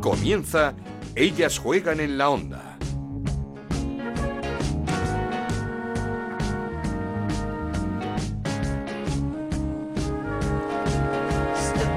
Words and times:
Comienza 0.00 0.72
Ellas 1.14 1.58
juegan 1.58 2.00
en 2.00 2.16
la 2.16 2.30
onda. 2.30 2.78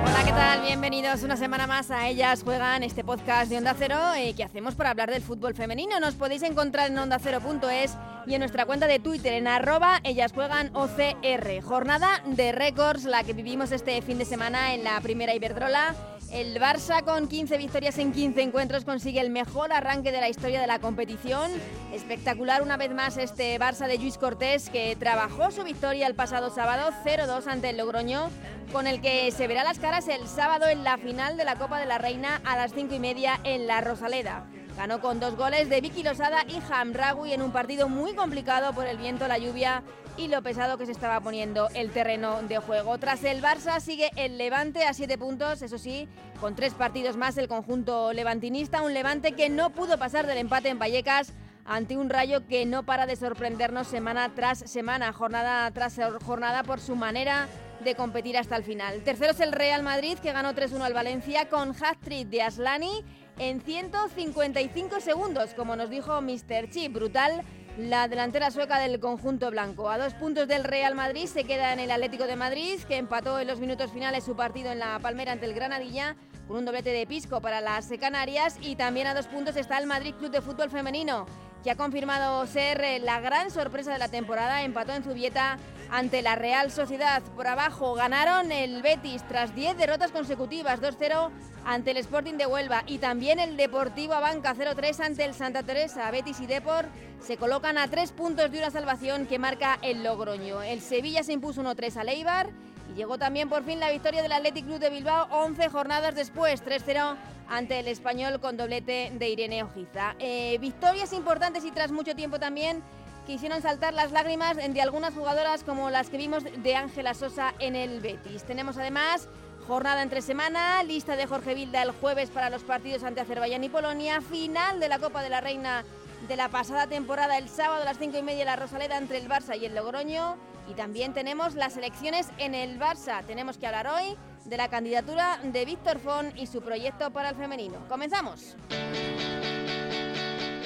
Hola, 0.04 0.24
¿qué 0.26 0.32
tal? 0.32 0.62
Bienvenidos 0.64 1.24
una 1.24 1.38
semana 1.38 1.66
más 1.66 1.92
a 1.92 2.10
Ellas 2.10 2.44
Juegan, 2.44 2.84
este 2.84 3.06
podcast 3.06 3.50
de 3.50 3.58
Onda 3.58 3.74
Cero 3.80 3.98
eh, 4.18 4.34
que 4.34 4.44
hacemos 4.44 4.76
para 4.76 4.90
hablar 4.90 5.10
del 5.10 5.22
fútbol 5.22 5.54
femenino. 5.54 6.02
Nos 6.02 6.16
podéis 6.16 6.44
encontrar 6.44 6.92
en 6.92 6.98
ondacero.es 6.98 7.96
y 8.26 8.34
en 8.34 8.40
nuestra 8.40 8.66
cuenta 8.66 8.88
de 8.88 9.00
Twitter 9.00 9.32
en 9.32 9.48
arroba 9.48 10.02
Ellas 10.04 10.34
Juegan 10.34 10.76
OCR. 10.76 11.62
Jornada 11.62 12.22
de 12.26 12.52
récords, 12.52 13.06
la 13.06 13.24
que 13.24 13.32
vivimos 13.32 13.72
este 13.72 14.02
fin 14.02 14.18
de 14.18 14.26
semana 14.26 14.74
en 14.74 14.84
la 14.84 15.00
primera 15.00 15.34
Iberdrola. 15.34 15.96
El 16.34 16.60
Barça 16.60 17.04
con 17.04 17.28
15 17.28 17.58
victorias 17.60 18.00
en 18.00 18.12
15 18.12 18.42
encuentros 18.42 18.86
consigue 18.86 19.22
el 19.22 19.30
mejor 19.30 19.72
arranque 19.72 20.12
de 20.12 20.20
la 20.20 20.30
historia 20.30 20.60
de 20.60 20.66
la 20.66 20.80
competición. 20.80 21.52
Espectacular 21.94 22.64
una 22.64 22.76
vez 22.76 22.92
más 22.92 23.18
este 23.18 23.60
Barça 23.60 23.86
de 23.86 24.00
Luis 24.00 24.18
Cortés 24.18 24.72
que 24.72 24.96
trabajó 24.96 25.52
su 25.52 25.64
victoria 25.64 26.08
el 26.08 26.16
pasado 26.16 26.50
sábado 26.50 26.90
0-2 27.06 27.46
ante 27.46 27.70
el 27.70 27.78
Logroño 27.78 28.32
con 28.72 28.88
el 28.88 29.00
que 29.00 29.30
se 29.30 29.46
verá 29.46 29.64
las 29.64 29.78
caras 29.78 30.08
el 30.08 30.28
sábado 30.28 30.66
en 30.66 30.84
la 30.84 30.98
final 30.98 31.38
de 31.38 31.46
la 31.46 31.60
Copa 31.60 31.80
de 31.80 31.86
la 31.86 32.00
Reina 32.00 32.42
a 32.46 32.56
las 32.56 32.74
5 32.74 32.96
y 32.96 33.00
media 33.00 33.40
en 33.44 33.68
la 33.68 33.82
Rosaleda. 33.82 34.48
Ganó 34.76 35.02
con 35.02 35.20
dos 35.20 35.36
goles 35.36 35.70
de 35.70 35.82
Vicky 35.82 36.02
Losada 36.02 36.46
y 36.48 36.60
Hamraoui 36.68 37.32
en 37.32 37.44
un 37.44 37.52
partido 37.52 37.90
muy 37.90 38.16
complicado 38.16 38.74
por 38.74 38.88
el 38.88 38.98
viento, 38.98 39.28
la 39.28 39.38
lluvia 39.38 39.84
y 40.18 40.28
lo 40.28 40.42
pesado 40.42 40.78
que 40.78 40.86
se 40.86 40.92
estaba 40.92 41.20
poniendo 41.22 41.70
el 41.74 41.92
terreno 41.92 42.42
de 42.44 42.58
juego. 42.58 42.98
Tras 42.98 43.24
el 43.24 43.42
Barça 43.42 43.80
sigue 43.80 44.12
el 44.16 44.38
Levante 44.38 44.86
a 44.86 44.94
siete 44.94 45.18
puntos, 45.18 45.62
eso 45.62 45.78
sí, 45.78 46.08
con 46.40 46.56
tres 46.56 46.74
partidos 46.74 47.18
más 47.18 47.38
el 47.38 47.48
conjunto 47.48 48.14
levantinista, 48.14 48.82
un 48.82 48.94
Levante 48.94 49.34
que 49.34 49.50
no 49.50 49.72
pudo 49.72 49.98
pasar 49.98 50.28
del 50.28 50.38
empate 50.38 50.70
en 50.70 50.80
Vallecas 50.80 51.34
ante 51.66 51.98
un 51.98 52.10
rayo 52.10 52.46
que 52.48 52.66
no 52.66 52.84
para 52.84 53.06
de 53.06 53.16
sorprendernos 53.16 53.88
semana 53.88 54.34
tras 54.36 54.60
semana, 54.60 55.14
jornada 55.14 55.72
tras 55.72 56.00
jornada 56.24 56.64
por 56.64 56.80
su 56.80 56.96
manera 56.96 57.48
de 57.84 57.96
competir 57.96 58.38
hasta 58.38 58.56
el 58.56 58.64
final. 58.64 59.02
Tercero 59.04 59.32
es 59.32 59.40
el 59.40 59.52
Real 59.52 59.84
Madrid 59.84 60.18
que 60.20 60.32
ganó 60.32 60.54
3-1 60.54 60.82
al 60.82 60.94
Valencia 60.94 61.50
con 61.50 61.70
hat-trick 61.72 62.28
de 62.28 62.42
Aslani 62.42 63.04
en 63.40 63.62
155 63.62 65.00
segundos, 65.00 65.54
como 65.54 65.76
nos 65.76 65.90
dijo 65.90 66.22
Mr. 66.22 66.70
Chip, 66.70 66.94
brutal 66.94 67.44
la 67.78 68.08
delantera 68.08 68.52
sueca 68.52 68.78
del 68.78 69.00
conjunto 69.00 69.50
blanco. 69.50 69.90
A 69.90 69.98
dos 69.98 70.14
puntos 70.14 70.48
del 70.48 70.64
Real 70.64 70.94
Madrid 70.94 71.26
se 71.26 71.44
queda 71.44 71.74
en 71.74 71.80
el 71.80 71.90
Atlético 71.90 72.26
de 72.26 72.36
Madrid, 72.36 72.80
que 72.88 72.98
empató 72.98 73.40
en 73.40 73.48
los 73.48 73.60
minutos 73.60 73.92
finales 73.92 74.24
su 74.24 74.36
partido 74.36 74.72
en 74.72 74.80
la 74.80 75.00
Palmera 75.00 75.32
ante 75.32 75.46
el 75.46 75.56
Granadilla, 75.56 76.16
con 76.48 76.58
un 76.58 76.66
doblete 76.66 76.92
de 76.92 77.08
pisco 77.08 77.42
para 77.42 77.62
las 77.62 77.90
Canarias. 78.00 78.58
Y 78.62 78.76
también 78.76 79.08
a 79.08 79.16
dos 79.16 79.26
puntos 79.26 79.56
está 79.56 79.80
el 79.80 79.88
Madrid 79.88 80.14
Club 80.14 80.32
de 80.32 80.42
Fútbol 80.42 80.70
Femenino, 80.70 81.26
que 81.64 81.72
ha 81.72 81.76
confirmado 81.76 82.46
ser 82.46 83.02
la 83.02 83.22
gran 83.22 83.50
sorpresa 83.50 83.94
de 83.94 84.00
la 84.00 84.10
temporada. 84.10 84.64
Empató 84.64 84.94
en 84.94 85.04
Zubieta 85.04 85.58
ante 85.90 86.22
la 86.22 86.36
Real 86.36 86.72
Sociedad. 86.72 87.24
Por 87.36 87.48
abajo 87.48 87.94
ganaron 87.94 88.52
el 88.52 88.82
Betis 88.82 89.24
tras 89.28 89.56
10 89.56 89.78
derrotas 89.78 90.12
consecutivas, 90.12 90.82
2-0 90.82 91.32
ante 91.66 91.92
el 91.92 91.98
Sporting 91.98 92.34
de 92.34 92.46
Huelva 92.46 92.84
y 92.86 92.98
también 92.98 93.40
el 93.40 93.56
Deportivo 93.56 94.14
Abanca 94.14 94.54
0-3 94.54 95.00
ante 95.06 95.24
el 95.24 95.34
Santa 95.34 95.64
Teresa. 95.64 96.12
Betis 96.12 96.42
y 96.42 96.48
Depor 96.48 96.86
se 97.22 97.38
colocan 97.38 97.78
a 97.78 97.88
tres 97.88 98.12
puntos 98.12 98.52
de 98.52 98.58
una 98.58 98.70
salvación 98.70 99.26
que 99.26 99.40
marca 99.40 99.80
el 99.82 100.04
Logroño. 100.04 100.62
El 100.62 100.82
Sevilla 100.82 101.24
se 101.24 101.32
impuso 101.32 101.64
1-3 101.64 101.96
a 101.96 102.04
Leibar 102.04 102.50
y 102.92 102.96
llegó 102.96 103.18
también 103.18 103.50
por 103.50 103.64
fin 103.64 103.80
la 103.80 103.92
victoria 103.92 104.22
del 104.22 104.32
Athletic 104.32 104.66
Club 104.66 104.80
de 104.80 104.90
Bilbao 104.90 105.28
11 105.32 105.70
jornadas 105.70 106.16
después, 106.16 106.64
3-0 106.64 107.16
ante 107.50 107.80
el 107.80 107.88
español 107.88 108.40
con 108.40 108.58
doblete 108.58 109.12
de 109.14 109.30
Irene 109.30 109.64
Ojiza. 109.64 110.16
Eh, 110.20 110.58
victorias 110.60 111.14
importantes 111.14 111.66
y 111.66 111.72
tras 111.72 111.92
mucho 111.92 112.16
tiempo 112.16 112.40
también 112.40 112.82
que 113.26 113.34
hicieron 113.34 113.62
saltar 113.62 113.94
las 113.94 114.12
lágrimas 114.12 114.58
de 114.58 114.82
algunas 114.82 115.14
jugadoras 115.14 115.64
como 115.64 115.90
las 115.90 116.10
que 116.10 116.18
vimos 116.18 116.44
de 116.44 116.76
Ángela 116.76 117.14
Sosa 117.14 117.54
en 117.60 117.76
el 117.76 118.02
Betis. 118.02 118.44
Tenemos 118.44 118.78
además 118.78 119.30
Jornada 119.68 120.02
entre 120.02 120.22
semana, 120.22 120.84
lista 120.84 121.16
de 121.16 121.26
Jorge 121.26 121.54
Vilda 121.54 121.82
el 121.82 121.92
jueves 121.92 122.30
para 122.30 122.50
los 122.50 122.64
partidos 122.64 123.04
ante 123.04 123.22
Azerbaiyán 123.22 123.64
y 123.64 123.70
Polonia, 123.70 124.20
final 124.22 124.82
de 124.82 124.90
la 124.90 125.00
Copa 125.00 125.24
de 125.24 125.30
la 125.30 125.40
Reina 125.40 125.86
de 126.28 126.36
la 126.36 126.50
pasada 126.50 126.88
temporada 126.88 127.38
el 127.38 127.48
sábado 127.48 127.82
a 127.82 127.86
las 127.86 127.98
5 127.98 128.18
y 128.18 128.24
media 128.24 128.46
la 128.46 128.56
Rosaleda 128.58 128.98
entre 128.98 129.18
el 129.18 129.30
Barça 129.30 129.58
y 129.58 129.66
el 129.66 129.76
Logroño. 129.76 130.36
Y 130.70 130.74
también 130.74 131.14
tenemos 131.14 131.56
las 131.56 131.78
elecciones 131.78 132.28
en 132.38 132.56
el 132.56 132.80
Barça. 132.80 133.24
Tenemos 133.26 133.58
que 133.58 133.68
hablar 133.68 133.88
hoy 133.88 134.18
de 134.46 134.58
la 134.58 134.70
candidatura 134.70 135.40
de 135.44 135.66
Víctor 135.66 136.00
Font 136.00 136.38
y 136.38 136.48
su 136.48 136.62
proyecto 136.62 137.12
para 137.12 137.30
el 137.30 137.36
femenino. 137.36 137.80
¡Comenzamos! 137.88 138.56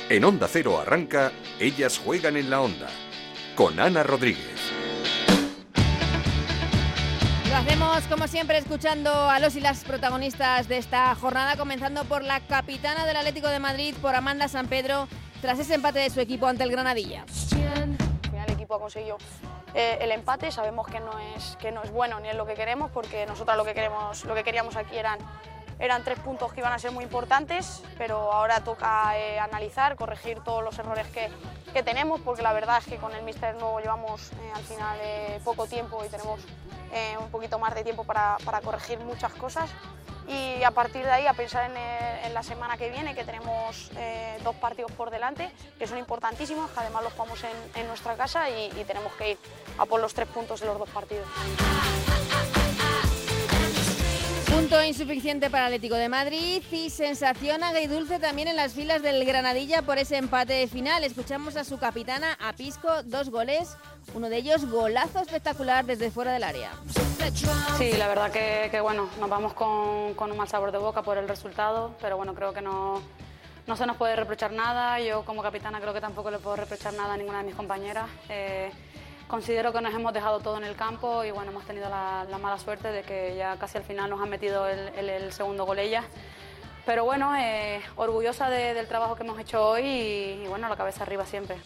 En 0.09 0.24
Onda 0.24 0.47
Cero 0.50 0.80
arranca 0.80 1.31
Ellas 1.59 2.00
juegan 2.00 2.38
en 2.38 2.50
la 2.50 2.62
Onda, 2.62 2.88
con 3.56 3.80
Ana 3.80 4.03
Rodríguez. 4.03 4.72
Lo 7.50 7.56
hacemos 7.56 8.03
como 8.03 8.28
siempre 8.28 8.58
escuchando 8.58 9.12
a 9.12 9.40
los 9.40 9.56
y 9.56 9.62
las 9.62 9.84
protagonistas 9.84 10.68
de 10.68 10.78
esta 10.78 11.14
jornada, 11.16 11.58
comenzando 11.58 12.06
por 12.06 12.24
la 12.24 12.40
capitana 12.41 13.06
del 13.06 13.18
Atlético 13.18 13.47
de 13.47 13.59
Madrid, 13.59 13.96
por 14.02 14.16
Amanda 14.16 14.47
San 14.47 14.68
Pedro, 14.68 15.08
tras 15.41 15.59
ese 15.59 15.75
empate 15.75 16.00
de 16.00 16.09
su 16.09 16.19
equipo 16.19 16.47
ante 16.47 16.64
el 16.64 16.72
Granadilla. 16.72 17.24
Al 17.24 17.28
final 18.29 18.46
el 18.47 18.53
equipo 18.53 18.75
ha 18.75 18.79
conseguido 18.79 19.18
eh, 19.78 20.00
el 20.02 20.12
empate, 20.12 20.52
sabemos 20.52 20.88
que 20.88 21.00
no, 21.00 21.20
es, 21.20 21.56
que 21.58 21.72
no 21.72 21.84
es 21.84 21.92
bueno 21.92 22.20
ni 22.20 22.30
es 22.30 22.36
lo 22.36 22.48
que 22.48 22.56
queremos, 22.56 22.90
porque 22.90 23.28
nosotros 23.28 23.56
lo 23.56 23.64
que, 23.64 23.76
queremos, 23.76 24.26
lo 24.26 24.34
que 24.34 24.44
queríamos 24.44 24.76
aquí 24.76 24.98
eran, 24.98 25.20
eran 25.80 26.04
tres 26.04 26.20
puntos 26.20 26.54
que 26.54 26.62
iban 26.62 26.74
a 26.74 26.80
ser 26.80 26.92
muy 26.92 27.04
importantes, 27.04 27.84
pero 27.98 28.32
ahora 28.32 28.64
toca 28.64 29.18
eh, 29.18 29.40
analizar, 29.40 29.96
corregir 29.96 30.40
todos 30.42 30.64
los 30.64 30.78
errores 30.80 31.08
que, 31.08 31.30
que, 31.74 31.84
tenemos, 31.84 32.22
porque 32.22 32.42
la 32.42 32.54
verdad 32.54 32.80
es 32.80 32.86
que 32.86 32.98
con 32.98 33.14
el 33.14 33.24
Mister 33.24 33.56
nuevo 33.56 33.80
llevamos 33.80 34.32
eh, 34.32 34.52
al 34.56 34.64
final 34.64 34.98
poco 35.44 35.68
tiempo 35.68 36.04
y 36.04 36.10
tenemos 36.10 36.42
eh, 36.94 37.18
un 37.20 37.30
poquito 37.30 37.60
más 37.60 37.76
de 37.76 37.84
tiempo 37.84 38.06
para, 38.06 38.38
para, 38.46 38.62
corregir 38.62 39.00
muchas 39.00 39.34
cosas 39.34 39.70
y 40.28 40.64
a 40.64 40.72
partir 40.72 41.04
de 41.04 41.12
ahí 41.12 41.28
a 41.28 41.34
pensar 41.34 41.70
en, 41.70 42.34
la 42.34 42.44
semana 42.44 42.78
que 42.78 42.90
viene 42.90 43.16
que 43.16 43.24
tenemos 43.24 43.90
eh, 43.96 44.38
dos 44.44 44.56
partidos 44.58 44.92
por 44.92 45.09
delante 45.09 45.52
que 45.80 45.88
son 45.88 45.98
importantísimos, 45.98 46.70
que 46.70 46.80
además 46.80 47.04
los 47.04 47.14
jugamos 47.14 47.44
en, 47.44 47.82
en 47.82 47.88
nuestra 47.88 48.16
casa 48.16 48.50
y, 48.50 48.68
y 48.80 48.84
tenemos 48.84 49.12
que 49.14 49.32
ir 49.32 49.38
a 49.78 49.86
por 49.86 50.00
los 50.00 50.14
tres 50.14 50.28
puntos 50.28 50.59
de 50.59 50.68
los 50.68 50.78
dos 50.78 50.90
partidos. 50.90 51.28
Punto 54.47 54.81
insuficiente 54.84 55.50
para 55.50 55.66
Atlético 55.66 55.96
de 55.96 56.08
Madrid 56.08 56.63
y 56.72 56.90
sensación 56.90 57.63
agridulce 57.63 58.18
también 58.18 58.47
en 58.47 58.56
las 58.56 58.74
filas 58.74 59.02
del 59.02 59.24
Granadilla 59.25 59.81
por 59.81 59.97
ese 59.97 60.18
empate 60.18 60.68
final. 60.68 61.03
Escuchamos 61.03 61.58
a 61.58 61.63
su 61.63 61.78
capitana, 61.78 62.38
a 62.40 62.53
Pisco, 62.53 63.03
dos 63.03 63.30
goles, 63.30 63.75
uno 64.13 64.30
de 64.30 64.38
ellos 64.38 64.66
golazo 64.69 65.19
espectacular 65.19 65.85
desde 65.85 66.12
fuera 66.12 66.31
del 66.31 66.44
área. 66.44 66.72
Sí, 67.78 67.91
la 67.97 68.08
verdad 68.08 68.31
que, 68.31 68.69
que 68.72 68.80
bueno, 68.80 69.09
nos 69.19 69.30
vamos 69.30 69.53
con, 69.53 70.13
con, 70.13 70.31
un 70.31 70.38
mal 70.38 70.47
sabor 70.47 70.72
de 70.72 70.78
boca 70.78 71.02
por 71.03 71.18
el 71.18 71.28
resultado, 71.28 71.96
pero 72.02 72.16
bueno, 72.16 72.34
creo 72.34 72.53
que 72.53 72.62
no, 72.62 73.02
no 73.68 73.75
se 73.75 73.85
nos 73.85 73.97
puede 73.97 74.16
reprochar 74.16 74.53
nada. 74.53 75.00
Yo 75.02 75.25
como 75.25 75.44
capitana 75.44 75.81
creo 75.81 75.94
que 75.94 76.02
tampoco 76.02 76.31
le 76.31 76.40
puedo 76.40 76.56
reprochar 76.56 76.94
nada 76.94 77.14
a 77.14 77.18
ninguna 77.18 77.40
de 77.40 77.44
mis 77.44 77.56
compañeras. 77.56 78.09
Eh, 78.29 78.72
Considero 79.28 79.74
que 79.74 79.82
nos 79.82 79.94
hemos 79.94 80.14
dejado 80.14 80.40
todo 80.40 80.58
en 80.58 80.64
el 80.64 80.76
campo 80.76 81.24
y 81.26 81.32
bueno, 81.32 81.52
hemos 81.52 81.66
tenido 81.66 81.90
la, 81.90 82.26
la 82.30 82.38
mala 82.38 82.58
suerte 82.58 82.92
de 82.92 83.04
que 83.04 83.36
ya 83.36 83.58
casi 83.58 83.78
al 83.78 83.84
final 83.84 84.10
nos 84.10 84.22
han 84.22 84.30
metido 84.30 84.68
el, 84.70 85.32
segundo 85.34 85.66
gol. 85.66 85.80
Pero 86.86 87.04
bueno, 87.04 87.36
eh, 87.36 87.82
orgullosa 87.98 88.50
de, 88.50 88.74
del 88.74 88.88
trabajo 88.88 89.16
que 89.16 89.24
hemos 89.24 89.38
hecho 89.40 89.62
hoy 89.62 89.82
y, 89.82 90.44
y 90.46 90.48
bueno, 90.48 90.70
la 90.70 90.78
cabeza 90.78 91.04
arriba 91.04 91.26
siempre. 91.26 91.58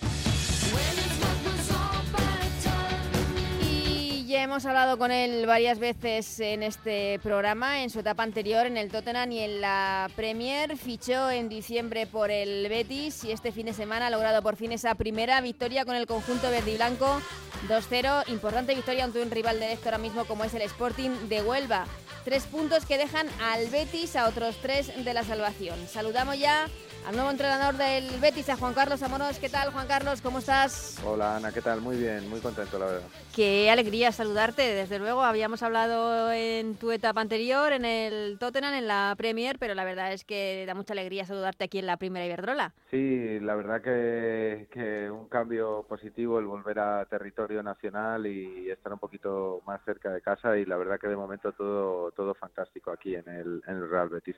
Ya 4.32 4.44
hemos 4.44 4.66
hablado 4.66 4.98
con 4.98 5.12
él 5.12 5.46
varias 5.46 5.78
veces 5.78 6.40
en 6.40 6.64
este 6.64 7.20
programa, 7.22 7.84
en 7.84 7.90
su 7.90 8.00
etapa 8.00 8.24
anterior 8.24 8.66
en 8.66 8.78
el 8.78 8.90
Tottenham 8.90 9.30
y 9.34 9.40
en 9.40 9.60
la 9.60 10.10
Premier. 10.16 10.78
Fichó 10.78 11.30
en 11.30 11.50
diciembre 11.50 12.08
por 12.08 12.32
el 12.32 12.70
Betis 12.70 13.26
y 13.26 13.34
este 13.34 13.52
fin 13.52 13.66
de 13.66 13.74
semana 13.74 14.08
ha 14.08 14.10
logrado 14.10 14.42
por 14.42 14.56
fin 14.56 14.72
esa 14.72 14.96
primera 14.96 15.42
victoria 15.42 15.84
con 15.84 15.98
el 15.98 16.08
conjunto 16.08 16.50
verde 16.50 16.72
y 16.72 16.76
blanco 16.78 17.22
2-0. 17.68 18.30
Importante 18.30 18.76
victoria 18.76 19.04
ante 19.04 19.22
un 19.22 19.32
rival 19.32 19.60
de 19.60 19.74
esto 19.74 19.90
ahora 19.90 19.98
mismo 19.98 20.26
como 20.26 20.44
es 20.44 20.54
el 20.54 20.62
Sporting 20.64 21.10
de 21.30 21.42
Huelva. 21.42 21.86
Tres 22.24 22.44
puntos 22.44 22.86
que 22.86 22.98
dejan 22.98 23.28
al 23.42 23.68
Betis 23.68 24.16
a 24.16 24.28
otros 24.28 24.56
tres 24.62 24.92
de 25.04 25.14
la 25.14 25.24
salvación. 25.24 25.88
Saludamos 25.88 26.38
ya 26.38 26.68
al 27.08 27.16
nuevo 27.16 27.32
entrenador 27.32 27.76
del 27.76 28.20
Betis, 28.20 28.50
a 28.50 28.58
Juan 28.58 28.74
Carlos 28.74 29.02
Amorós. 29.02 29.40
¿Qué 29.40 29.50
tal, 29.50 29.72
Juan 29.72 29.88
Carlos? 29.88 30.22
¿Cómo 30.22 30.40
estás? 30.40 31.02
Hola, 31.06 31.38
Ana, 31.38 31.52
¿qué 31.52 31.62
tal? 31.62 31.82
Muy 31.82 31.98
bien, 31.98 32.30
muy 32.30 32.40
contento, 32.40 32.78
la 32.78 32.86
verdad. 32.86 33.08
Qué 33.36 33.70
alegría 33.72 34.12
saludarte. 34.12 34.62
Desde 34.62 35.00
luego, 35.00 35.24
habíamos 35.24 35.64
hablado 35.64 36.32
en 36.32 36.76
tu 36.76 36.92
etapa 36.92 37.22
anterior, 37.22 37.74
en 37.74 37.86
el 37.86 38.38
Tottenham, 38.40 38.74
en 38.76 38.88
la 38.88 39.16
Premier, 39.18 39.58
pero 39.60 39.74
la 39.74 39.84
verdad 39.84 40.14
es 40.14 40.24
que 40.24 40.66
da 40.68 40.76
mucha 40.76 40.94
alegría 40.94 41.26
saludarte 41.26 41.64
aquí 41.64 41.80
en 41.80 41.88
la 41.88 41.98
Primera 41.98 42.26
Iberdrola. 42.26 42.74
Sí, 42.92 43.40
la 43.40 43.56
verdad 43.56 43.82
que, 43.82 44.68
que 44.72 45.10
un 45.10 45.28
cambio 45.28 45.86
positivo 45.90 46.40
el 46.40 46.46
volver 46.46 46.80
a 46.80 47.06
territorio 47.06 47.64
nacional 47.64 48.28
y 48.28 48.70
estar 48.70 48.94
un 48.94 49.00
poquito 49.00 49.62
más 49.66 49.82
cerca 49.86 50.12
de 50.12 50.22
casa 50.22 50.58
y 50.58 50.66
la 50.66 50.78
verdad 50.78 51.00
que 51.00 51.08
de 51.08 51.16
momento 51.16 51.52
todo, 51.54 52.12
todo 52.12 52.34
fantástico 52.36 52.92
aquí 52.92 53.16
en 53.16 53.28
el, 53.28 53.64
en 53.66 53.76
el 53.78 53.90
Real 53.90 54.10
Betis. 54.10 54.36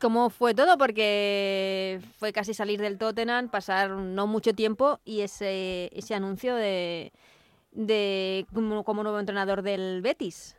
¿Cómo 0.00 0.30
fue 0.30 0.54
todo? 0.54 0.78
Porque 0.78 2.00
fue 2.16 2.32
casi 2.32 2.54
salir 2.54 2.80
del 2.80 2.98
Tottenham, 2.98 3.48
pasar 3.48 3.90
no 3.90 4.26
mucho 4.26 4.54
tiempo 4.54 5.00
y 5.04 5.20
ese, 5.22 5.90
ese 5.92 6.14
anuncio 6.14 6.54
de, 6.54 7.12
de 7.72 8.46
como, 8.52 9.02
nuevo 9.02 9.18
entrenador 9.18 9.62
del 9.62 10.00
Betis. 10.02 10.56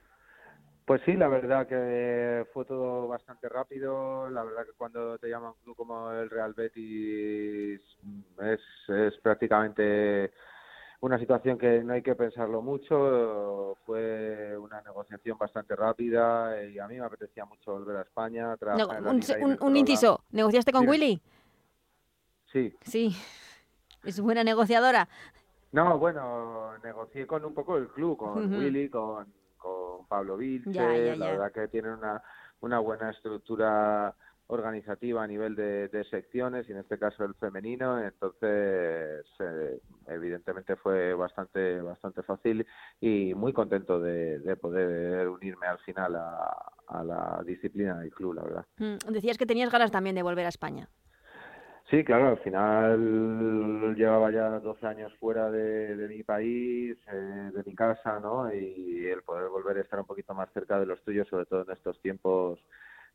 Pues 0.86 1.02
sí, 1.04 1.14
la 1.14 1.28
verdad 1.28 1.68
que 1.68 2.46
fue 2.54 2.64
todo 2.66 3.08
bastante 3.08 3.50
rápido. 3.50 4.30
La 4.30 4.44
verdad 4.44 4.66
que 4.66 4.74
cuando 4.78 5.18
te 5.18 5.30
llaman 5.30 5.54
un 5.58 5.64
club 5.64 5.76
como 5.76 6.12
el 6.12 6.30
Real 6.30 6.54
Betis 6.54 7.82
es, 8.40 8.62
es 8.88 9.18
prácticamente 9.24 10.32
una 11.06 11.20
situación 11.20 11.58
que 11.58 11.84
no 11.84 11.94
hay 11.94 12.02
que 12.02 12.16
pensarlo 12.16 12.64
mucho. 12.64 13.78
Fue 13.86 14.58
una 14.58 14.82
negociación 14.82 15.38
bastante 15.38 15.76
rápida 15.76 16.64
y 16.64 16.80
a 16.80 16.88
mí 16.88 16.96
me 16.96 17.06
apetecía 17.06 17.46
mucho 17.46 17.74
volver 17.74 17.98
a 17.98 18.02
España. 18.02 18.56
un, 19.42 19.58
un, 19.62 19.78
inciso, 19.78 20.22
¿negociaste 20.32 20.72
con 20.72 20.88
Willy? 20.88 21.22
Sí. 22.52 22.76
Sí. 22.82 23.16
Es 24.04 24.20
buena 24.20 24.44
negociadora. 24.44 25.10
No, 25.72 25.98
bueno, 25.98 26.78
negocié 26.84 27.26
con 27.26 27.44
un 27.44 27.56
poco 27.56 27.76
el 27.76 27.88
club, 27.88 28.18
con 28.18 28.54
Willy, 28.54 28.88
con, 28.88 29.26
con 29.58 30.06
Pablo 30.08 30.38
Vilche. 30.38 31.16
La 31.16 31.32
verdad 31.32 31.52
que 31.52 31.68
tienen 31.70 31.94
una, 31.94 32.22
una 32.62 32.78
buena 32.78 33.10
estructura 33.10 34.14
organizativa 34.48 35.24
a 35.24 35.28
nivel 35.28 35.56
de, 35.56 36.06
secciones 36.10 36.70
y 36.70 36.72
en 36.72 36.80
este 36.80 37.00
caso 37.00 37.24
el 37.24 37.34
femenino 37.36 38.00
entonces 38.00 39.26
eh, 39.40 39.80
evidentemente 40.08 40.76
fue 40.76 41.14
bastante 41.16 41.82
bastante 41.82 42.22
fácil 42.22 42.66
y 43.02 43.34
muy 43.34 43.54
contento 43.54 44.00
de, 44.00 44.56
poder 44.62 45.28
unirme 45.28 45.68
al 45.68 45.80
final 45.80 46.16
a, 46.16 46.72
a, 46.88 47.04
la 47.04 47.44
disciplina 47.46 48.00
del 48.00 48.12
club 48.12 48.36
la 48.36 48.44
verdad 48.44 48.66
mm, 48.78 49.12
decías 49.12 49.38
que 49.38 49.46
tenías 49.48 49.72
ganas 49.72 49.92
también 49.92 50.16
de 50.16 50.24
volver 50.24 50.46
a 50.46 50.50
España 50.50 50.90
Sí, 51.90 52.04
claro, 52.04 52.30
al 52.30 52.40
final 52.40 53.96
llevaba 53.96 54.32
ya 54.32 54.60
12 54.60 54.88
años 54.88 55.14
fuera 55.20 55.52
de, 55.52 56.08
mi 56.10 56.24
país, 56.24 56.98
eh, 57.12 57.52
de 57.54 57.64
mi 57.64 57.76
casa, 57.76 58.20
¿no? 58.20 58.52
Y 58.52 59.06
el 59.06 59.22
poder 59.22 59.50
volver 59.50 59.78
a 59.78 59.82
estar 59.82 60.00
un 60.00 60.08
poquito 60.08 60.34
más 60.34 60.52
cerca 60.52 60.80
de 60.80 60.88
los 60.88 61.00
tuyos, 61.04 61.28
sobre 61.28 61.46
todo 61.46 61.62
en 61.62 61.72
estos 61.72 62.02
tiempos 62.02 62.60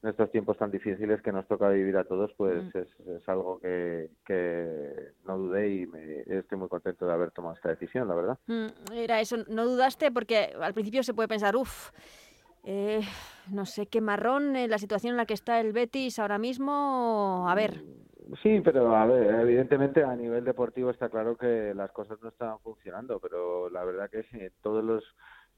en 0.03 0.11
estos 0.11 0.31
tiempos 0.31 0.57
tan 0.57 0.71
difíciles 0.71 1.21
que 1.23 1.33
nos 1.33 1.47
toca 1.47 1.69
vivir 1.69 1.97
a 1.97 2.05
todos, 2.05 2.33
pues 2.37 2.65
mm. 2.75 2.79
es, 3.17 3.29
algo 3.29 3.59
que, 3.61 4.11
que, 4.25 5.13
no 5.27 5.37
dudé 5.37 5.75
y 5.75 5.87
me, 5.87 6.21
estoy 6.27 6.59
muy 6.59 6.69
contento 6.69 7.07
de 7.07 7.13
haber 7.13 7.31
tomado 7.33 7.55
esta 7.55 7.69
decisión, 7.69 8.09
la 8.09 8.15
verdad. 8.15 8.39
Mm, 8.47 8.93
era 8.95 9.21
eso, 9.21 9.37
no 9.49 9.67
dudaste 9.67 10.11
porque 10.11 10.55
al 10.61 10.75
principio 10.75 11.03
se 11.03 11.15
puede 11.15 11.29
pensar, 11.29 11.55
uff, 11.57 11.91
eh, 12.65 13.01
no 13.51 13.67
sé 13.67 13.87
qué 13.87 14.01
marrón, 14.01 14.55
la 14.55 14.79
situación 14.79 15.13
en 15.13 15.17
la 15.19 15.27
que 15.27 15.35
está 15.35 15.61
el 15.61 15.73
Betis 15.73 16.19
ahora 16.19 16.39
mismo, 16.39 17.47
a 17.49 17.55
ver. 17.55 17.83
Mm, 17.83 18.11
Sí, 18.43 18.61
pero 18.63 18.95
a 18.95 19.07
ver, 19.07 19.41
evidentemente 19.41 20.05
a 20.05 20.15
nivel 20.15 20.45
deportivo 20.45 20.91
está 20.91 21.09
claro 21.09 21.37
que 21.37 21.75
las 21.75 21.91
cosas 21.91 22.21
no 22.23 22.29
están 22.29 22.59
funcionando, 22.61 23.19
pero 23.19 23.69
la 23.71 23.85
verdad 23.85 24.09
que 24.09 24.23
sí, 24.25 24.39
todos 24.63 24.85
los 24.85 25.03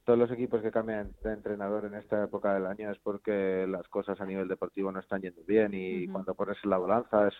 todos 0.05 0.19
los 0.19 0.31
equipos 0.31 0.63
que 0.63 0.71
cambian 0.71 1.13
de 1.23 1.33
entrenador 1.33 1.85
en 1.85 1.95
esta 1.95 2.25
época 2.25 2.55
del 2.55 2.67
año 2.67 2.91
es 2.91 2.99
porque 2.99 3.67
las 3.69 3.87
cosas 3.89 4.21
a 4.21 4.27
nivel 4.27 4.49
deportivo 4.49 4.91
no 4.91 5.01
están 5.01 5.23
yendo 5.23 5.43
bien 5.45 5.73
y 5.75 6.09
cuando 6.09 6.35
pones 6.35 6.59
en 6.65 6.71
la 6.71 6.79
balanza 6.79 7.29
es 7.29 7.35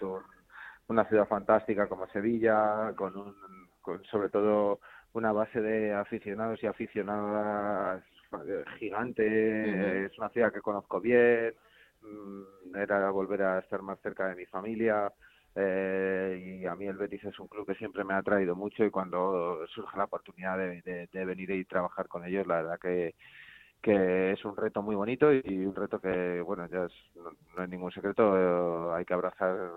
una 0.89 1.05
ciudad 1.09 1.27
fantástica 1.27 1.89
como 1.89 2.07
Sevilla, 2.09 2.93
con, 2.97 3.17
un, 3.17 3.35
con 3.81 4.05
sobre 4.05 4.29
todo 4.29 4.81
una 5.13 5.33
base 5.33 5.61
de 5.61 5.93
aficionados 5.93 6.63
y 6.63 6.67
aficionadas 6.67 8.03
gigante, 8.79 10.07
es 10.07 10.19
una 10.19 10.31
ciudad 10.31 10.53
que 10.53 10.63
conozco 10.63 11.01
bien, 11.01 11.55
Mm, 12.03 12.77
era 12.77 13.11
volver 13.11 13.43
a 13.43 13.59
estar 13.61 13.83
más 13.83 14.01
cerca 14.01 14.29
de 14.29 14.35
mi 14.35 14.47
familia. 14.47 15.13
Eh, 15.55 16.61
y 16.63 16.67
a 16.67 16.75
mí 16.75 16.87
el 16.87 16.97
Betis 16.97 17.25
es 17.25 17.39
un 17.39 17.47
club 17.47 17.67
que 17.67 17.75
siempre 17.75 18.05
me 18.05 18.15
ha 18.15 18.19
atraído 18.19 18.57
mucho 18.57 18.85
y 18.85 18.91
cuando 18.91 19.67
surge 19.69 19.99
la 19.99 20.05
oportunidad 20.05 20.57
de, 20.57 21.09
venir 21.25 21.51
y 21.51 21.65
trabajar 21.65 22.09
con 22.09 22.25
ellos, 22.25 22.47
la 22.47 22.63
verdad 22.63 22.79
que, 22.81 23.15
que 23.83 24.33
es 24.33 24.45
un 24.45 24.57
reto 24.57 24.83
muy 24.83 24.95
bonito 24.95 25.31
y 25.33 25.67
un 25.67 25.75
reto 25.75 26.01
que, 26.01 26.41
bueno, 26.41 26.67
ya 26.69 26.87
no, 27.57 27.63
es 27.63 27.69
ningún 27.69 27.93
secreto, 27.93 28.37
eh, 28.37 28.97
hay 28.97 29.05
que 29.05 29.15
abrazar, 29.15 29.71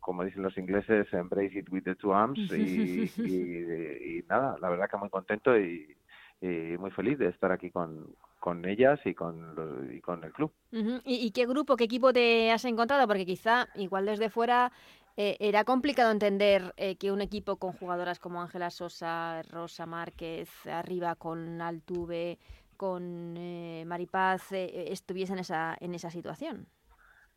como 0.00 0.24
dicen 0.24 0.42
los 0.42 0.58
ingleses, 0.58 1.12
embrace 1.12 1.58
it 1.58 1.68
with 1.70 1.84
the 1.84 1.94
two 1.94 2.12
arms 2.12 2.38
y, 2.52 3.04
y, 3.18 4.24
nada, 4.28 4.56
la 4.60 4.68
verdad 4.70 4.90
que 4.90 4.96
muy 4.96 5.10
contento 5.10 5.56
y, 5.56 5.96
y 6.40 6.76
muy 6.78 6.90
feliz 6.90 7.16
de 7.18 7.28
estar 7.28 7.52
aquí 7.52 7.70
con, 7.70 8.06
con 8.46 8.64
ellas 8.64 9.00
y 9.04 9.12
con, 9.12 9.56
y 9.92 10.00
con 10.00 10.22
el 10.22 10.32
club. 10.32 10.52
¿Y, 10.70 11.32
qué 11.32 11.46
grupo, 11.46 11.76
qué 11.76 11.82
equipo 11.82 12.12
te 12.12 12.52
has 12.52 12.64
encontrado? 12.64 13.08
Porque 13.08 13.26
quizá, 13.26 13.66
igual 13.74 14.06
desde 14.06 14.30
fuera, 14.30 14.70
eh, 15.16 15.36
era 15.40 15.64
complicado 15.64 16.12
entender 16.12 16.72
eh, 16.76 16.94
que 16.94 17.10
un 17.10 17.22
equipo 17.22 17.56
con 17.56 17.72
jugadoras 17.72 18.20
como 18.20 18.40
Ángela 18.40 18.70
Sosa, 18.70 19.42
Rosa 19.50 19.84
Márquez, 19.86 20.48
arriba 20.68 21.16
con 21.16 21.60
Altuve, 21.60 22.38
con 22.76 23.34
eh, 23.36 23.82
Maripaz, 23.84 24.52
eh, 24.52 24.92
estuviese 24.92 25.32
en 25.32 25.40
esa, 25.40 25.76
en 25.80 25.92
esa 25.96 26.10
situación. 26.10 26.68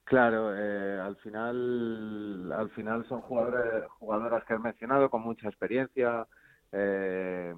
Claro, 0.04 0.50
al 0.50 1.16
final, 1.18 2.52
al 2.52 2.70
final 2.70 3.04
son 3.08 3.22
jugadores, 3.22 3.90
jugadoras 3.98 4.44
que 4.46 4.54
he 4.54 4.60
mencionado 4.60 5.10
con 5.10 5.24
mucha 5.24 5.48
experiencia, 5.48 6.28
eh, 6.72 7.56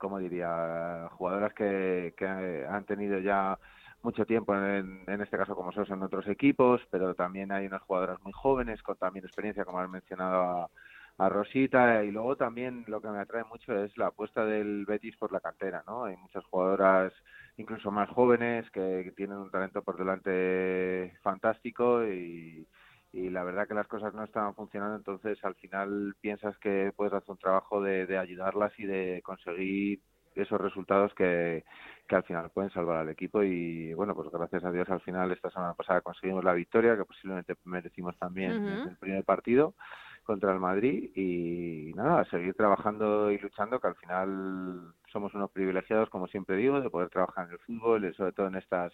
como 0.00 0.18
diría, 0.18 1.08
jugadoras 1.12 1.52
que, 1.54 2.14
que 2.16 2.26
han 2.26 2.84
tenido 2.86 3.18
ya 3.20 3.58
mucho 4.02 4.24
tiempo 4.24 4.56
en, 4.56 5.04
en 5.06 5.20
este 5.20 5.36
caso 5.36 5.54
como 5.54 5.72
sos 5.72 5.90
en 5.90 6.02
otros 6.02 6.26
equipos, 6.26 6.80
pero 6.90 7.14
también 7.14 7.52
hay 7.52 7.66
unas 7.66 7.82
jugadoras 7.82 8.20
muy 8.22 8.32
jóvenes 8.32 8.82
con 8.82 8.96
también 8.96 9.26
experiencia, 9.26 9.64
como 9.64 9.78
has 9.78 9.90
mencionado 9.90 10.42
a, 10.42 10.70
a 11.18 11.28
Rosita, 11.28 12.02
y 12.02 12.10
luego 12.10 12.34
también 12.36 12.84
lo 12.88 13.02
que 13.02 13.08
me 13.08 13.18
atrae 13.18 13.44
mucho 13.44 13.76
es 13.84 13.96
la 13.98 14.06
apuesta 14.06 14.44
del 14.46 14.86
Betis 14.86 15.16
por 15.18 15.32
la 15.32 15.40
cantera, 15.40 15.84
¿no? 15.86 16.04
Hay 16.04 16.16
muchas 16.16 16.44
jugadoras 16.46 17.12
incluso 17.58 17.90
más 17.90 18.08
jóvenes 18.08 18.70
que 18.70 19.12
tienen 19.16 19.36
un 19.36 19.50
talento 19.50 19.82
por 19.82 19.98
delante 19.98 21.14
fantástico 21.22 22.02
y, 22.06 22.66
y 23.12 23.28
la 23.30 23.42
verdad 23.42 23.66
que 23.66 23.74
las 23.74 23.88
cosas 23.88 24.14
no 24.14 24.24
estaban 24.24 24.54
funcionando, 24.54 24.96
entonces 24.96 25.42
al 25.44 25.54
final 25.56 26.14
piensas 26.20 26.56
que 26.58 26.92
puedes 26.94 27.12
hacer 27.12 27.30
un 27.30 27.38
trabajo 27.38 27.82
de, 27.82 28.16
ayudarlas 28.16 28.72
y 28.78 28.86
de 28.86 29.20
conseguir 29.24 30.00
esos 30.36 30.60
resultados 30.60 31.12
que, 31.14 31.64
que 32.06 32.16
al 32.16 32.22
final 32.22 32.50
pueden 32.50 32.70
salvar 32.70 32.98
al 32.98 33.08
equipo. 33.08 33.42
Y 33.42 33.92
bueno, 33.94 34.14
pues 34.14 34.30
gracias 34.30 34.64
a 34.64 34.70
Dios 34.70 34.88
al 34.90 35.00
final 35.00 35.32
esta 35.32 35.50
semana 35.50 35.74
pasada 35.74 36.02
conseguimos 36.02 36.44
la 36.44 36.52
victoria 36.52 36.96
que 36.96 37.04
posiblemente 37.04 37.56
merecimos 37.64 38.16
también 38.16 38.52
en 38.52 38.88
el 38.88 38.96
primer 38.96 39.24
partido 39.24 39.74
contra 40.22 40.52
el 40.52 40.60
Madrid. 40.60 41.10
Y 41.16 41.92
nada, 41.96 42.24
seguir 42.26 42.54
trabajando 42.54 43.32
y 43.32 43.38
luchando 43.38 43.80
que 43.80 43.88
al 43.88 43.96
final 43.96 44.94
somos 45.12 45.34
unos 45.34 45.50
privilegiados 45.50 46.08
como 46.10 46.28
siempre 46.28 46.56
digo 46.56 46.80
de 46.80 46.90
poder 46.90 47.08
trabajar 47.08 47.48
en 47.48 47.54
el 47.54 47.58
fútbol 47.58 48.04
y 48.04 48.14
sobre 48.14 48.32
todo 48.32 48.46
en 48.46 48.54
estas 48.54 48.92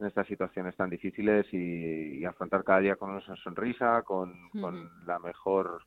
en 0.00 0.06
estas 0.06 0.26
situaciones 0.26 0.76
tan 0.76 0.90
difíciles 0.90 1.46
y, 1.52 2.24
afrontar 2.24 2.64
cada 2.64 2.80
día 2.80 2.96
con 2.96 3.10
una 3.10 3.36
sonrisa, 3.36 4.02
con, 4.02 4.50
la 5.06 5.18
mejor 5.18 5.82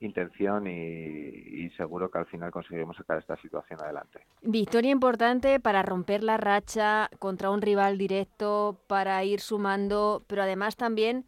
intención 0.00 0.66
y, 0.66 1.68
seguro 1.76 2.10
que 2.10 2.18
al 2.18 2.26
final 2.26 2.50
conseguiremos 2.50 2.96
sacar 2.96 3.18
esta 3.18 3.36
situación 3.36 3.80
adelante. 3.82 4.20
Victoria 4.42 4.90
importante 4.90 5.60
para 5.60 5.82
romper 5.82 6.22
la 6.22 6.36
racha 6.36 7.08
contra 7.18 7.50
un 7.50 7.62
rival 7.62 7.98
directo, 7.98 8.78
para 8.86 9.22
ir 9.24 9.40
sumando, 9.40 10.22
pero 10.26 10.42
además 10.42 10.76
también 10.76 11.24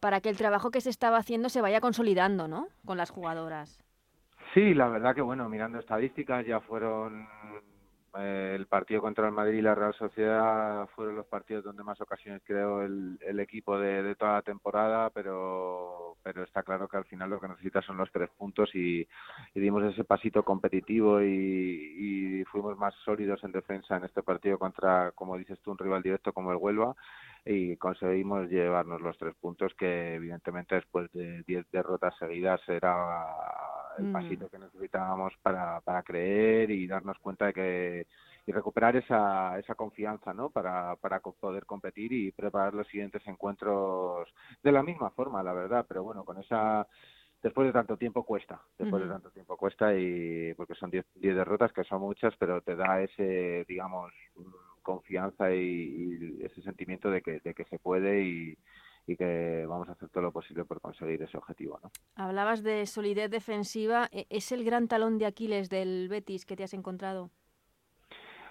para 0.00 0.20
que 0.20 0.28
el 0.28 0.36
trabajo 0.36 0.70
que 0.70 0.80
se 0.80 0.90
estaba 0.90 1.18
haciendo 1.18 1.48
se 1.48 1.60
vaya 1.60 1.80
consolidando, 1.80 2.48
¿no? 2.48 2.68
Con 2.84 2.98
las 2.98 3.10
jugadoras. 3.10 3.78
Sí, 4.52 4.74
la 4.74 4.88
verdad 4.88 5.14
que 5.14 5.22
bueno, 5.22 5.48
mirando 5.48 5.78
estadísticas 5.78 6.44
ya 6.44 6.60
fueron 6.60 7.26
eh, 8.18 8.52
el 8.56 8.66
partido 8.66 9.00
contra 9.00 9.26
el 9.26 9.32
Madrid 9.32 9.58
y 9.58 9.62
la 9.62 9.74
Real 9.74 9.94
Sociedad 9.94 10.86
fueron 10.94 11.16
los 11.16 11.26
partidos 11.26 11.64
donde 11.64 11.82
más 11.82 11.98
ocasiones 12.00 12.42
creó 12.44 12.82
el, 12.82 13.18
equipo 13.40 13.78
de, 13.78 14.14
toda 14.16 14.34
la 14.34 14.42
temporada, 14.42 15.08
pero, 15.10 16.18
pero 16.22 16.42
está 16.42 16.62
claro 16.62 16.88
que 16.88 16.98
al 16.98 17.06
final 17.06 17.30
lo 17.30 17.40
que 17.40 17.48
necesita 17.48 17.80
son 17.80 17.96
los 17.96 18.12
tres 18.12 18.28
puntos 18.36 18.74
y, 18.74 19.08
dimos 19.54 19.82
ese 19.84 20.04
pasito 20.04 20.44
competitivo 20.44 21.22
y, 21.22 22.44
fuimos 22.50 22.76
más 22.76 22.94
sólidos 23.04 23.42
en 23.44 23.52
defensa 23.52 23.96
en 23.96 24.04
este 24.04 24.22
partido 24.22 24.58
contra, 24.58 25.12
como 25.12 25.38
dices 25.38 25.58
tú, 25.60 25.70
un 25.70 25.78
rival 25.78 26.02
directo 26.02 26.32
como 26.34 26.50
el 26.50 26.58
Huelva 26.58 26.94
y 27.46 27.76
conseguimos 27.76 28.50
llevarnos 28.50 29.00
los 29.00 29.16
tres 29.16 29.34
puntos 29.40 29.72
que 29.74 30.16
evidentemente 30.16 30.74
después 30.74 31.10
de 31.12 31.42
diez 31.44 31.64
derrotas 31.70 32.14
seguidas 32.18 32.60
era 32.68 33.26
el 33.98 34.06
Mm. 34.06 34.12
pasito 34.12 34.48
que 34.48 34.58
necesitábamos 34.58 35.34
para, 35.42 35.80
para 35.82 36.02
creer 36.02 36.70
y 36.70 36.86
darnos 36.86 37.18
cuenta 37.18 37.46
de 37.46 37.52
que 37.52 38.06
y 38.46 38.52
recuperar 38.52 38.96
esa, 38.96 39.58
esa 39.58 39.74
confianza 39.76 40.34
¿no? 40.34 40.50
para, 40.50 40.96
para 40.96 41.20
poder 41.20 41.64
competir 41.64 42.12
y 42.12 42.32
preparar 42.32 42.74
los 42.74 42.88
siguientes 42.88 43.24
encuentros 43.26 44.28
de 44.62 44.72
la 44.72 44.82
misma 44.82 45.10
forma, 45.10 45.42
la 45.42 45.52
verdad, 45.52 45.86
pero 45.88 46.02
bueno, 46.02 46.24
con 46.24 46.38
esa 46.38 46.86
después 47.42 47.66
de 47.66 47.72
tanto 47.72 47.96
tiempo 47.96 48.24
cuesta, 48.24 48.60
después 48.78 49.02
de 49.02 49.08
tanto 49.08 49.30
tiempo 49.30 49.56
cuesta 49.56 49.94
y 49.96 50.54
porque 50.54 50.74
son 50.74 50.90
10 50.90 51.06
diez 51.14 51.34
derrotas 51.36 51.72
que 51.72 51.84
son 51.84 52.00
muchas, 52.00 52.34
pero 52.36 52.60
te 52.62 52.76
da 52.76 53.00
ese, 53.02 53.64
digamos, 53.68 54.12
confianza 54.82 55.52
y, 55.54 56.38
y 56.40 56.44
ese 56.44 56.62
sentimiento 56.62 57.10
de 57.10 57.22
que, 57.22 57.40
de 57.40 57.54
que 57.54 57.64
se 57.64 57.78
puede 57.78 58.22
y, 58.24 58.58
que 59.16 59.64
vamos 59.68 59.88
a 59.88 59.92
hacer 59.92 60.08
todo 60.08 60.22
lo 60.24 60.32
posible 60.32 60.64
por 60.64 60.80
conseguir 60.80 61.22
ese 61.22 61.36
objetivo. 61.38 61.80
Hablabas 62.14 62.62
de 62.62 62.86
solidez 62.86 63.30
defensiva. 63.30 64.08
¿e- 64.12 64.26
¿Es 64.30 64.52
el 64.52 64.64
gran 64.64 64.88
talón 64.88 65.18
de 65.18 65.26
Aquiles 65.26 65.68
del 65.68 66.08
Betis 66.08 66.44
que 66.46 66.56
te 66.56 66.64
has 66.64 66.74
encontrado? 66.74 67.30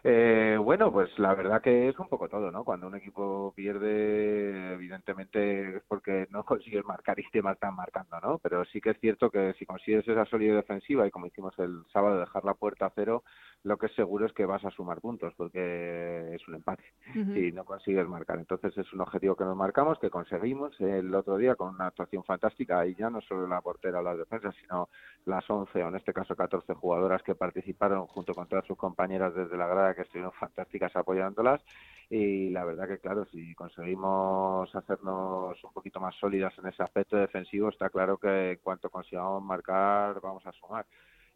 Eh, 0.03 0.57
bueno, 0.59 0.91
pues 0.91 1.17
la 1.19 1.35
verdad 1.35 1.61
que 1.61 1.89
es 1.89 1.99
un 1.99 2.07
poco 2.07 2.27
todo, 2.27 2.49
¿no? 2.49 2.63
Cuando 2.63 2.87
un 2.87 2.95
equipo 2.95 3.53
pierde, 3.55 4.73
evidentemente 4.73 5.77
es 5.77 5.83
porque 5.87 6.27
no 6.31 6.43
consigues 6.45 6.83
marcar 6.85 7.19
y 7.19 7.29
te 7.29 7.39
están 7.39 7.75
marcando, 7.75 8.19
¿no? 8.19 8.39
Pero 8.39 8.65
sí 8.65 8.81
que 8.81 8.91
es 8.91 8.99
cierto 8.99 9.29
que 9.29 9.53
si 9.59 9.65
consigues 9.65 10.07
esa 10.07 10.25
solidez 10.25 10.55
defensiva 10.55 11.05
y 11.05 11.11
como 11.11 11.27
hicimos 11.27 11.57
el 11.59 11.83
sábado 11.93 12.19
dejar 12.19 12.43
la 12.45 12.55
puerta 12.55 12.87
a 12.87 12.91
cero, 12.95 13.23
lo 13.63 13.77
que 13.77 13.85
es 13.87 13.93
seguro 13.93 14.25
es 14.25 14.33
que 14.33 14.45
vas 14.45 14.65
a 14.65 14.71
sumar 14.71 15.01
puntos 15.01 15.33
porque 15.37 16.33
es 16.33 16.47
un 16.47 16.55
empate 16.55 16.83
Ujú. 17.11 17.35
y 17.35 17.51
no 17.51 17.63
consigues 17.63 18.07
marcar. 18.07 18.39
Entonces 18.39 18.75
es 18.77 18.91
un 18.93 19.01
objetivo 19.01 19.35
que 19.35 19.43
nos 19.43 19.55
marcamos, 19.55 19.99
que 19.99 20.09
conseguimos 20.09 20.79
el 20.81 21.13
otro 21.13 21.37
día 21.37 21.55
con 21.55 21.75
una 21.75 21.87
actuación 21.87 22.23
fantástica 22.23 22.87
y 22.87 22.95
ya 22.95 23.11
no 23.11 23.21
solo 23.21 23.47
la 23.47 23.61
portera 23.61 23.99
o 23.99 24.03
las 24.03 24.17
defensas, 24.17 24.55
sino 24.61 24.89
las 25.25 25.47
11 25.47 25.83
o 25.83 25.87
en 25.89 25.95
este 25.95 26.13
caso 26.13 26.35
14 26.35 26.73
jugadoras 26.73 27.21
que 27.21 27.35
participaron 27.35 28.07
junto 28.07 28.33
con 28.33 28.47
todas 28.47 28.65
sus 28.65 28.77
compañeras 28.77 29.35
desde 29.35 29.57
la 29.57 29.67
grada 29.67 29.90
que 29.95 30.03
estuvieron 30.03 30.31
fantásticas 30.39 30.95
apoyándolas 30.95 31.61
y 32.09 32.49
la 32.49 32.65
verdad 32.65 32.89
que 32.89 32.99
claro, 32.99 33.25
si 33.31 33.55
conseguimos 33.55 34.73
hacernos 34.75 35.63
un 35.63 35.73
poquito 35.73 36.01
más 36.01 36.13
sólidas 36.15 36.53
en 36.59 36.67
ese 36.67 36.83
aspecto 36.83 37.15
defensivo, 37.15 37.69
está 37.69 37.89
claro 37.89 38.17
que 38.17 38.51
en 38.51 38.57
cuanto 38.57 38.89
consigamos 38.89 39.41
marcar 39.43 40.19
vamos 40.19 40.45
a 40.45 40.51
sumar. 40.51 40.85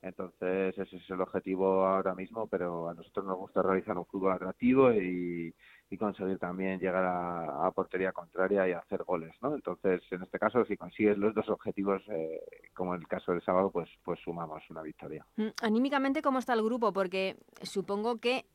Entonces 0.01 0.77
ese 0.77 0.97
es 0.97 1.09
el 1.09 1.21
objetivo 1.21 1.85
ahora 1.85 2.13
mismo, 2.13 2.47
pero 2.47 2.89
a 2.89 2.93
nosotros 2.93 3.25
nos 3.25 3.38
gusta 3.38 3.62
realizar 3.62 3.97
un 3.97 4.05
fútbol 4.05 4.33
atractivo 4.33 4.91
y, 4.91 5.55
y 5.89 5.97
conseguir 5.97 6.39
también 6.39 6.79
llegar 6.79 7.05
a, 7.05 7.71
portería 7.71 8.11
contraria 8.11 8.67
y 8.67 8.71
hacer 8.71 9.03
goles, 9.03 9.35
¿no? 9.41 9.53
Entonces, 9.53 10.01
en 10.11 10.23
este 10.23 10.39
caso, 10.39 10.65
si 10.65 10.77
consigues 10.77 11.17
los 11.17 11.33
dos 11.35 11.49
objetivos, 11.49 12.01
eh, 12.09 12.41
como 12.73 12.95
en 12.95 13.01
el 13.01 13.07
caso 13.07 13.31
del 13.31 13.41
sábado, 13.41 13.69
pues, 13.71 13.89
pues 14.03 14.19
sumamos 14.21 14.63
una 14.69 14.81
victoria. 14.81 15.25
Mm, 15.35 15.47
Anímicamente, 15.61 16.21
¿cómo 16.21 16.39
está 16.39 16.53
el 16.53 16.63
grupo? 16.63 16.93
Porque 16.93 17.37
supongo 17.61 18.19
que 18.19 18.45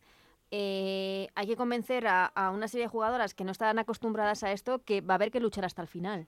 eh, 0.51 1.29
hay 1.35 1.47
que 1.47 1.57
convencer 1.57 2.07
a, 2.07 2.27
a 2.27 2.51
una 2.51 2.67
serie 2.67 2.87
de 2.87 2.91
jugadoras 2.91 3.35
que 3.35 3.45
no 3.45 3.53
están 3.53 3.79
acostumbradas 3.79 4.43
a 4.43 4.53
esto 4.53 4.83
que 4.85 5.01
va 5.01 5.15
a 5.15 5.17
haber 5.17 5.31
que 5.31 5.41
luchar 5.41 5.65
hasta 5.65 5.83
el 5.83 5.89
final. 5.89 6.27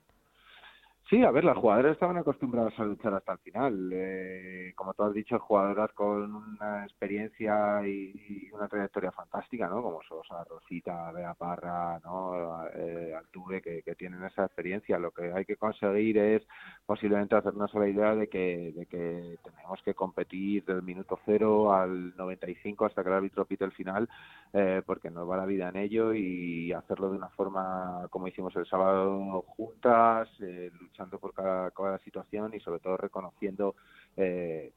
Sí, 1.13 1.21
a 1.23 1.29
ver, 1.29 1.43
las 1.43 1.55
jugadoras 1.55 1.91
estaban 1.91 2.17
acostumbradas 2.17 2.73
a 2.79 2.85
luchar 2.85 3.13
hasta 3.13 3.33
el 3.33 3.37
final. 3.37 3.91
Eh, 3.93 4.73
como 4.75 4.95
tú 4.95 5.03
has 5.03 5.13
dicho, 5.13 5.37
jugadoras 5.37 5.91
con 5.93 6.33
una 6.33 6.85
experiencia 6.85 7.87
y, 7.87 8.49
una 8.51 8.67
trayectoria 8.67 9.11
fantástica, 9.11 9.67
¿no? 9.67 9.83
Como 9.83 10.01
Sosa, 10.01 10.43
Rosita, 10.43 11.11
Bea 11.11 11.35
Parra, 11.35 11.99
¿no? 12.03 12.65
Eh, 12.73 13.13
Altuve, 13.15 13.61
que, 13.61 13.83
tienen 13.95 14.23
esa 14.23 14.45
experiencia. 14.45 14.97
Lo 14.97 15.11
que 15.11 15.31
hay 15.31 15.45
que 15.45 15.55
conseguir 15.55 16.17
es 16.17 16.47
posiblemente 16.83 17.35
hacernos 17.35 17.71
la 17.75 17.87
idea 17.87 18.15
de 18.15 18.27
que, 18.27 18.73
de 18.75 18.87
que 18.87 19.37
tenemos 19.43 19.83
que 19.83 19.93
competir 19.93 20.65
del 20.65 20.81
minuto 20.81 21.19
cero 21.27 21.75
al 21.75 22.15
95 22.17 22.85
hasta 22.87 23.03
que 23.03 23.09
el 23.09 23.15
árbitro 23.15 23.45
pite 23.45 23.65
el 23.65 23.71
final, 23.71 24.09
eh, 24.51 24.81
porque 24.83 25.11
nos 25.11 25.29
va 25.29 25.37
la 25.37 25.45
vida 25.45 25.69
en 25.69 25.75
ello 25.75 26.11
y 26.11 26.73
hacerlo 26.73 27.11
de 27.11 27.17
una 27.17 27.29
forma 27.29 28.07
como 28.09 28.27
hicimos 28.27 28.55
el 28.55 28.65
sábado 28.65 29.43
juntas, 29.43 30.27
eh, 30.41 30.71
por 31.09 31.33
cada, 31.33 31.71
cada 31.71 31.97
situación 31.99 32.53
y 32.53 32.59
sobre 32.59 32.79
todo 32.79 32.97
reconociendo 32.97 33.75
eh, 34.17 34.71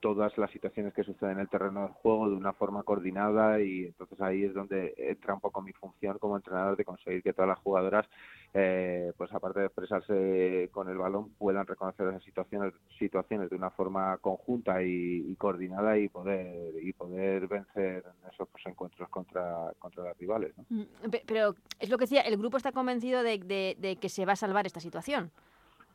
todas 0.00 0.36
las 0.38 0.50
situaciones 0.52 0.94
que 0.94 1.02
suceden 1.02 1.32
en 1.32 1.38
el 1.40 1.48
terreno 1.48 1.82
del 1.82 1.90
juego 1.92 2.28
de 2.30 2.36
una 2.36 2.52
forma 2.52 2.84
coordinada 2.84 3.60
y 3.60 3.86
entonces 3.86 4.20
ahí 4.20 4.44
es 4.44 4.54
donde 4.54 4.94
entra 4.96 5.34
un 5.34 5.40
poco 5.40 5.60
mi 5.60 5.72
función 5.72 6.18
como 6.18 6.36
entrenador 6.36 6.76
de 6.76 6.84
conseguir 6.84 7.20
que 7.22 7.32
todas 7.32 7.48
las 7.48 7.58
jugadoras 7.58 8.06
eh, 8.54 9.12
pues 9.16 9.32
aparte 9.32 9.58
de 9.60 9.66
expresarse 9.66 10.68
con 10.72 10.88
el 10.88 10.96
balón 10.96 11.30
puedan 11.30 11.66
reconocer 11.66 12.06
esas 12.08 12.22
situaciones 12.22 12.72
situaciones 12.98 13.50
de 13.50 13.56
una 13.56 13.70
forma 13.70 14.16
conjunta 14.18 14.82
y, 14.84 15.34
coordinada 15.36 15.98
y 15.98 16.08
poder 16.08 16.74
y 16.80 16.92
poder 16.92 17.48
vencer 17.48 18.04
en 18.06 18.30
esos 18.30 18.48
pues, 18.48 18.64
encuentros 18.66 19.08
contra 19.08 19.72
contra 19.80 20.04
los 20.04 20.18
rivales 20.18 20.56
¿no? 20.56 20.64
Mm, 20.68 21.10
pe- 21.10 21.24
Pero 21.26 21.56
es 21.80 21.90
lo 21.90 21.98
que 21.98 22.04
decía, 22.04 22.20
el 22.20 22.36
grupo 22.36 22.56
está 22.56 22.70
convencido 22.70 23.22
de, 23.24 23.38
de- 23.38 23.76
de 23.78 23.96
que 23.96 24.08
se 24.08 24.24
va 24.24 24.32
a 24.34 24.36
salvar 24.36 24.66
esta 24.66 24.80
situación. 24.80 25.30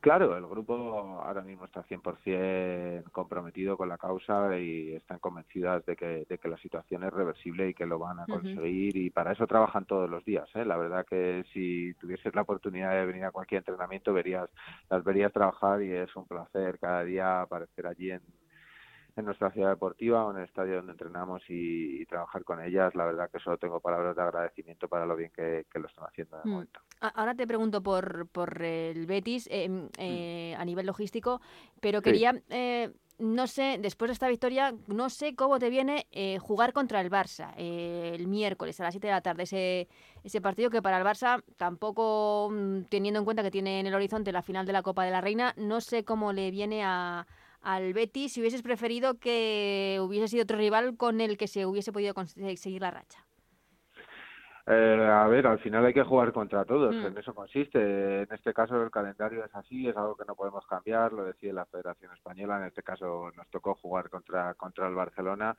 Claro, 0.04 0.36
el 0.36 0.46
grupo 0.46 0.74
ahora 1.24 1.44
mismo 1.44 1.64
está 1.64 1.82
100% 1.86 3.10
comprometido 3.14 3.78
con 3.78 3.88
la 3.88 3.98
causa 3.98 4.60
y 4.60 4.94
están 4.96 5.18
convencidas 5.20 5.86
de 5.86 5.96
que, 5.96 6.26
de 6.28 6.38
que 6.38 6.50
la 6.50 6.58
situación 6.58 7.06
es 7.06 7.14
reversible 7.14 7.70
y 7.70 7.74
que 7.74 7.86
lo 7.86 8.00
van 8.00 8.20
a 8.20 8.26
conseguir 8.26 8.98
y 8.98 9.10
para 9.12 9.32
eso 9.32 9.48
trabajan 9.48 9.86
todos 9.86 10.10
los 10.10 10.26
días. 10.26 10.50
¿eh? 10.56 10.66
La 10.66 10.76
verdad 10.76 11.06
que 11.10 11.46
si 11.54 11.94
tuvieses 12.02 12.36
la 12.36 12.42
oportunidad 12.42 12.92
de 12.92 13.06
venir 13.06 13.24
a 13.24 13.32
cualquier 13.32 13.60
entrenamiento 13.60 14.12
verías 14.12 14.50
las 14.90 15.06
verías 15.06 15.32
trabajar 15.32 15.82
y 15.82 15.94
es 15.94 16.14
un 16.18 16.28
placer 16.28 16.80
cada 16.80 17.06
día 17.06 17.40
aparecer 17.40 17.88
allí 17.88 18.12
en, 18.12 18.22
en 19.16 19.26
nuestra 19.26 19.52
ciudad 19.52 19.70
deportiva 19.70 20.26
o 20.26 20.32
en 20.32 20.38
el 20.38 20.44
estadio 20.46 20.78
donde 20.78 20.94
entrenamos 20.94 21.42
y, 21.50 22.02
y 22.02 22.06
trabajar 22.06 22.44
con 22.44 22.64
ellas. 22.64 22.96
La 22.96 23.06
verdad 23.06 23.30
que 23.32 23.40
solo 23.40 23.58
tengo 23.58 23.80
palabras 23.80 24.16
de 24.16 24.22
agradecimiento 24.22 24.88
para 24.88 25.06
lo 25.06 25.16
bien 25.16 25.32
que, 25.36 25.66
que 25.72 25.80
lo 25.80 25.88
están 25.88 26.06
haciendo 26.06 26.38
de 26.38 26.44
Mm. 26.46 26.50
momento. 26.50 26.80
Ahora 27.00 27.36
te 27.36 27.46
pregunto 27.46 27.82
por, 27.84 28.28
por 28.30 28.62
el 28.64 29.06
Betis 29.06 29.48
eh, 29.52 29.70
mm, 29.70 29.88
eh, 29.98 30.56
a 30.58 30.66
nivel 30.66 30.86
logístico, 30.86 31.42
pero 31.80 32.02
quería, 32.02 32.42
eh, 32.50 32.92
no 33.20 33.46
sé, 33.48 33.78
después 33.80 34.10
de 34.10 34.14
esta 34.14 34.28
victoria, 34.28 34.74
no 34.88 35.10
sé 35.10 35.36
cómo 35.36 35.60
te 35.60 35.70
viene 35.70 36.08
eh, 36.12 36.40
jugar 36.40 36.74
contra 36.74 37.00
el 37.02 37.12
Barça 37.12 37.54
eh, 37.58 38.14
el 38.16 38.28
miércoles 38.28 38.80
a 38.80 38.84
las 38.84 38.94
7 38.94 39.08
de 39.08 39.14
la 39.14 39.22
tarde. 39.22 39.44
Ese, 39.44 39.88
ese 40.24 40.42
partido 40.42 40.70
que 40.70 40.82
para 40.82 40.98
el 40.98 41.04
Barça, 41.06 41.44
tampoco 41.58 42.50
mm, 42.52 42.84
teniendo 42.90 43.20
en 43.20 43.26
cuenta 43.26 43.44
que 43.44 43.52
tiene 43.52 43.80
en 43.80 43.88
el 43.88 43.94
horizonte 43.94 44.32
la 44.32 44.42
final 44.42 44.66
de 44.66 44.74
la 44.74 44.82
Copa 44.82 45.04
de 45.06 45.12
la 45.12 45.22
Reina, 45.22 45.54
no 45.58 45.82
sé 45.82 46.04
cómo 46.04 46.34
le 46.34 46.50
viene 46.52 46.84
a, 46.84 47.28
al 47.64 47.94
Betis 47.94 48.34
si 48.34 48.42
hubieses 48.42 48.62
preferido 48.62 49.20
que 49.20 50.00
hubiese 50.02 50.28
sido 50.28 50.44
otro 50.44 50.58
rival 50.58 50.98
con 50.98 51.22
el 51.22 51.38
que 51.38 51.48
se 51.48 51.66
hubiese 51.66 51.92
podido 51.92 52.14
conseguir 52.14 52.82
la 52.82 52.92
racha. 52.92 53.26
Eh, 54.66 55.10
a 55.12 55.28
ver, 55.28 55.46
al 55.46 55.60
final 55.60 55.86
hay 55.86 55.94
que 55.94 56.04
jugar 56.04 56.32
contra 56.32 56.64
todos, 56.64 56.96
Mm. 56.96 57.06
en 57.08 57.18
eso 57.18 57.36
consiste. 57.36 58.22
En 58.22 58.28
este 58.32 58.54
caso 58.54 58.82
el 58.82 58.92
calendario 58.92 59.44
es 59.44 59.54
así, 59.54 59.90
es 59.90 59.98
algo 59.98 60.16
que 60.16 60.24
no 60.26 60.36
podemos 60.36 60.66
cambiar, 60.68 61.12
lo 61.12 61.26
decide 61.26 61.52
la 61.52 61.66
Federación 61.66 62.14
Española. 62.14 62.60
En 62.60 62.68
este 62.68 62.82
caso 62.82 63.30
nos 63.36 63.48
tocó 63.50 63.76
jugar 63.76 64.10
contra, 64.10 64.54
contra 64.54 64.88
el 64.88 64.96
Barcelona 64.96 65.58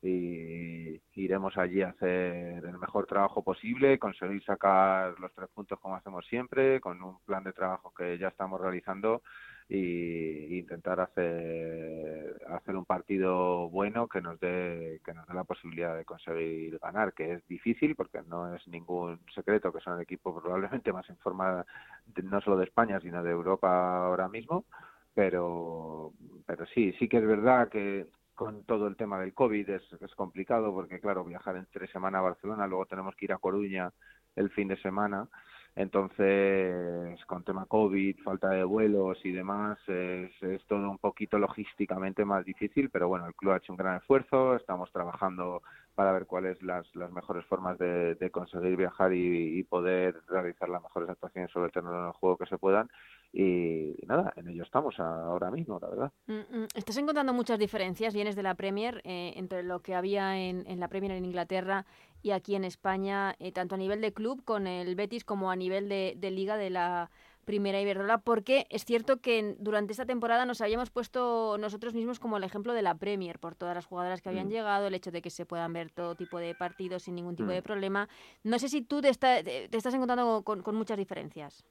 y 0.00 1.00
iremos 1.14 1.56
allí 1.58 1.82
a 1.82 1.90
hacer 1.90 2.64
el 2.64 2.78
mejor 2.78 3.06
trabajo 3.06 3.42
posible, 3.42 3.98
conseguir 3.98 4.42
sacar 4.44 5.18
los 5.20 5.32
tres 5.34 5.48
puntos 5.54 5.78
como 5.80 5.96
hacemos 5.96 6.24
siempre, 6.26 6.80
con 6.80 7.02
un 7.02 7.18
plan 7.26 7.44
de 7.44 7.52
trabajo 7.52 7.92
que 7.94 8.16
ya 8.16 8.28
estamos 8.28 8.58
realizando 8.60 9.22
y 9.68 10.58
intentar 10.58 11.00
hacer 11.00 12.40
hacer 12.48 12.76
un 12.76 12.84
partido 12.84 13.68
bueno 13.68 14.06
que 14.06 14.20
nos 14.20 14.38
dé 14.38 15.00
que 15.04 15.12
nos 15.12 15.26
dé 15.26 15.34
la 15.34 15.42
posibilidad 15.42 15.96
de 15.96 16.04
conseguir 16.04 16.78
ganar 16.78 17.12
que 17.14 17.32
es 17.32 17.48
difícil 17.48 17.96
porque 17.96 18.22
no 18.28 18.54
es 18.54 18.66
ningún 18.68 19.18
secreto 19.34 19.72
que 19.72 19.80
son 19.80 19.96
el 19.96 20.02
equipo 20.02 20.40
probablemente 20.40 20.92
más 20.92 21.08
en 21.10 21.16
forma 21.16 21.66
no 22.22 22.40
solo 22.42 22.58
de 22.58 22.64
España 22.64 23.00
sino 23.00 23.22
de 23.24 23.30
Europa 23.30 24.06
ahora 24.06 24.28
mismo. 24.28 24.64
Pero 25.14 26.12
pero 26.46 26.66
sí 26.66 26.92
sí 26.98 27.08
que 27.08 27.16
es 27.16 27.26
verdad 27.26 27.68
que 27.68 28.06
con 28.34 28.64
todo 28.64 28.86
el 28.86 28.96
tema 28.96 29.18
del 29.18 29.34
COVID 29.34 29.68
es, 29.70 29.82
es 30.00 30.14
complicado 30.14 30.72
porque 30.72 31.00
claro 31.00 31.24
viajar 31.24 31.56
entre 31.56 31.88
semana 31.88 32.18
a 32.18 32.22
Barcelona 32.22 32.66
luego 32.68 32.86
tenemos 32.86 33.16
que 33.16 33.24
ir 33.24 33.32
a 33.32 33.38
Coruña 33.38 33.90
el 34.36 34.50
fin 34.50 34.68
de 34.68 34.76
semana 34.76 35.26
entonces, 35.76 37.22
con 37.26 37.44
tema 37.44 37.66
COVID, 37.66 38.22
falta 38.24 38.48
de 38.48 38.64
vuelos 38.64 39.18
y 39.24 39.30
demás, 39.30 39.78
es, 39.86 40.30
es 40.42 40.64
todo 40.64 40.90
un 40.90 40.96
poquito 40.96 41.38
logísticamente 41.38 42.24
más 42.24 42.46
difícil, 42.46 42.88
pero 42.88 43.08
bueno, 43.08 43.26
el 43.26 43.34
club 43.34 43.52
ha 43.52 43.58
hecho 43.58 43.74
un 43.74 43.76
gran 43.76 43.98
esfuerzo, 43.98 44.56
estamos 44.56 44.90
trabajando 44.90 45.62
para 45.94 46.12
ver 46.12 46.24
cuáles 46.26 46.62
las, 46.62 46.86
las 46.94 47.12
mejores 47.12 47.44
formas 47.44 47.78
de, 47.78 48.14
de 48.14 48.30
conseguir 48.30 48.76
viajar 48.76 49.12
y, 49.12 49.58
y 49.58 49.62
poder 49.64 50.16
realizar 50.28 50.70
las 50.70 50.82
mejores 50.82 51.10
actuaciones 51.10 51.50
sobre 51.50 51.66
el 51.66 51.72
terreno 51.72 52.04
del 52.04 52.12
juego 52.12 52.38
que 52.38 52.46
se 52.46 52.56
puedan. 52.56 52.88
Y, 53.32 53.94
nada, 54.06 54.32
en 54.36 54.48
ello 54.48 54.62
estamos 54.62 54.98
ahora 54.98 55.50
mismo, 55.50 55.78
la 55.78 55.88
verdad. 55.88 56.12
Mm, 56.26 56.58
mm, 56.60 56.66
Estás 56.74 56.96
encontrando 56.96 57.34
muchas 57.34 57.58
diferencias, 57.58 58.14
vienes 58.14 58.34
de 58.34 58.42
la 58.42 58.54
Premier, 58.54 59.02
eh, 59.04 59.34
entre 59.36 59.62
lo 59.62 59.80
que 59.80 59.94
había 59.94 60.38
en, 60.38 60.66
en 60.66 60.80
la 60.80 60.88
Premier 60.88 61.12
en 61.12 61.26
Inglaterra 61.26 61.84
y 62.26 62.32
aquí 62.32 62.56
en 62.56 62.64
España, 62.64 63.36
eh, 63.38 63.52
tanto 63.52 63.76
a 63.76 63.78
nivel 63.78 64.00
de 64.00 64.12
club 64.12 64.42
con 64.44 64.66
el 64.66 64.96
Betis 64.96 65.24
como 65.24 65.48
a 65.48 65.54
nivel 65.54 65.88
de, 65.88 66.14
de 66.16 66.32
liga 66.32 66.56
de 66.56 66.70
la 66.70 67.08
Primera 67.44 67.80
Iberdrola, 67.80 68.18
porque 68.18 68.66
es 68.68 68.84
cierto 68.84 69.18
que 69.18 69.54
durante 69.60 69.92
esta 69.92 70.06
temporada 70.06 70.44
nos 70.44 70.60
habíamos 70.60 70.90
puesto 70.90 71.56
nosotros 71.58 71.94
mismos 71.94 72.18
como 72.18 72.36
el 72.36 72.42
ejemplo 72.42 72.72
de 72.72 72.82
la 72.82 72.96
Premier, 72.96 73.38
por 73.38 73.54
todas 73.54 73.76
las 73.76 73.86
jugadoras 73.86 74.22
que 74.22 74.28
habían 74.28 74.48
Mm. 74.48 74.50
llegado, 74.50 74.88
el 74.88 74.94
hecho 74.94 75.12
de 75.12 75.22
que 75.22 75.30
se 75.30 75.46
puedan 75.46 75.72
ver 75.72 75.92
todo 75.92 76.16
tipo 76.16 76.38
de 76.40 76.56
partidos 76.56 77.04
sin 77.04 77.14
ningún 77.14 77.36
tipo 77.36 77.50
Mm. 77.50 77.54
de 77.54 77.62
problema. 77.62 78.08
No 78.42 78.58
sé 78.58 78.68
si 78.68 78.82
tú 78.82 79.00
te, 79.00 79.08
está- 79.10 79.44
te 79.44 79.76
estás 79.76 79.94
encontrando 79.94 80.42
con, 80.42 80.62
con 80.62 80.74
muchas 80.74 80.98
diferencias. 80.98 81.64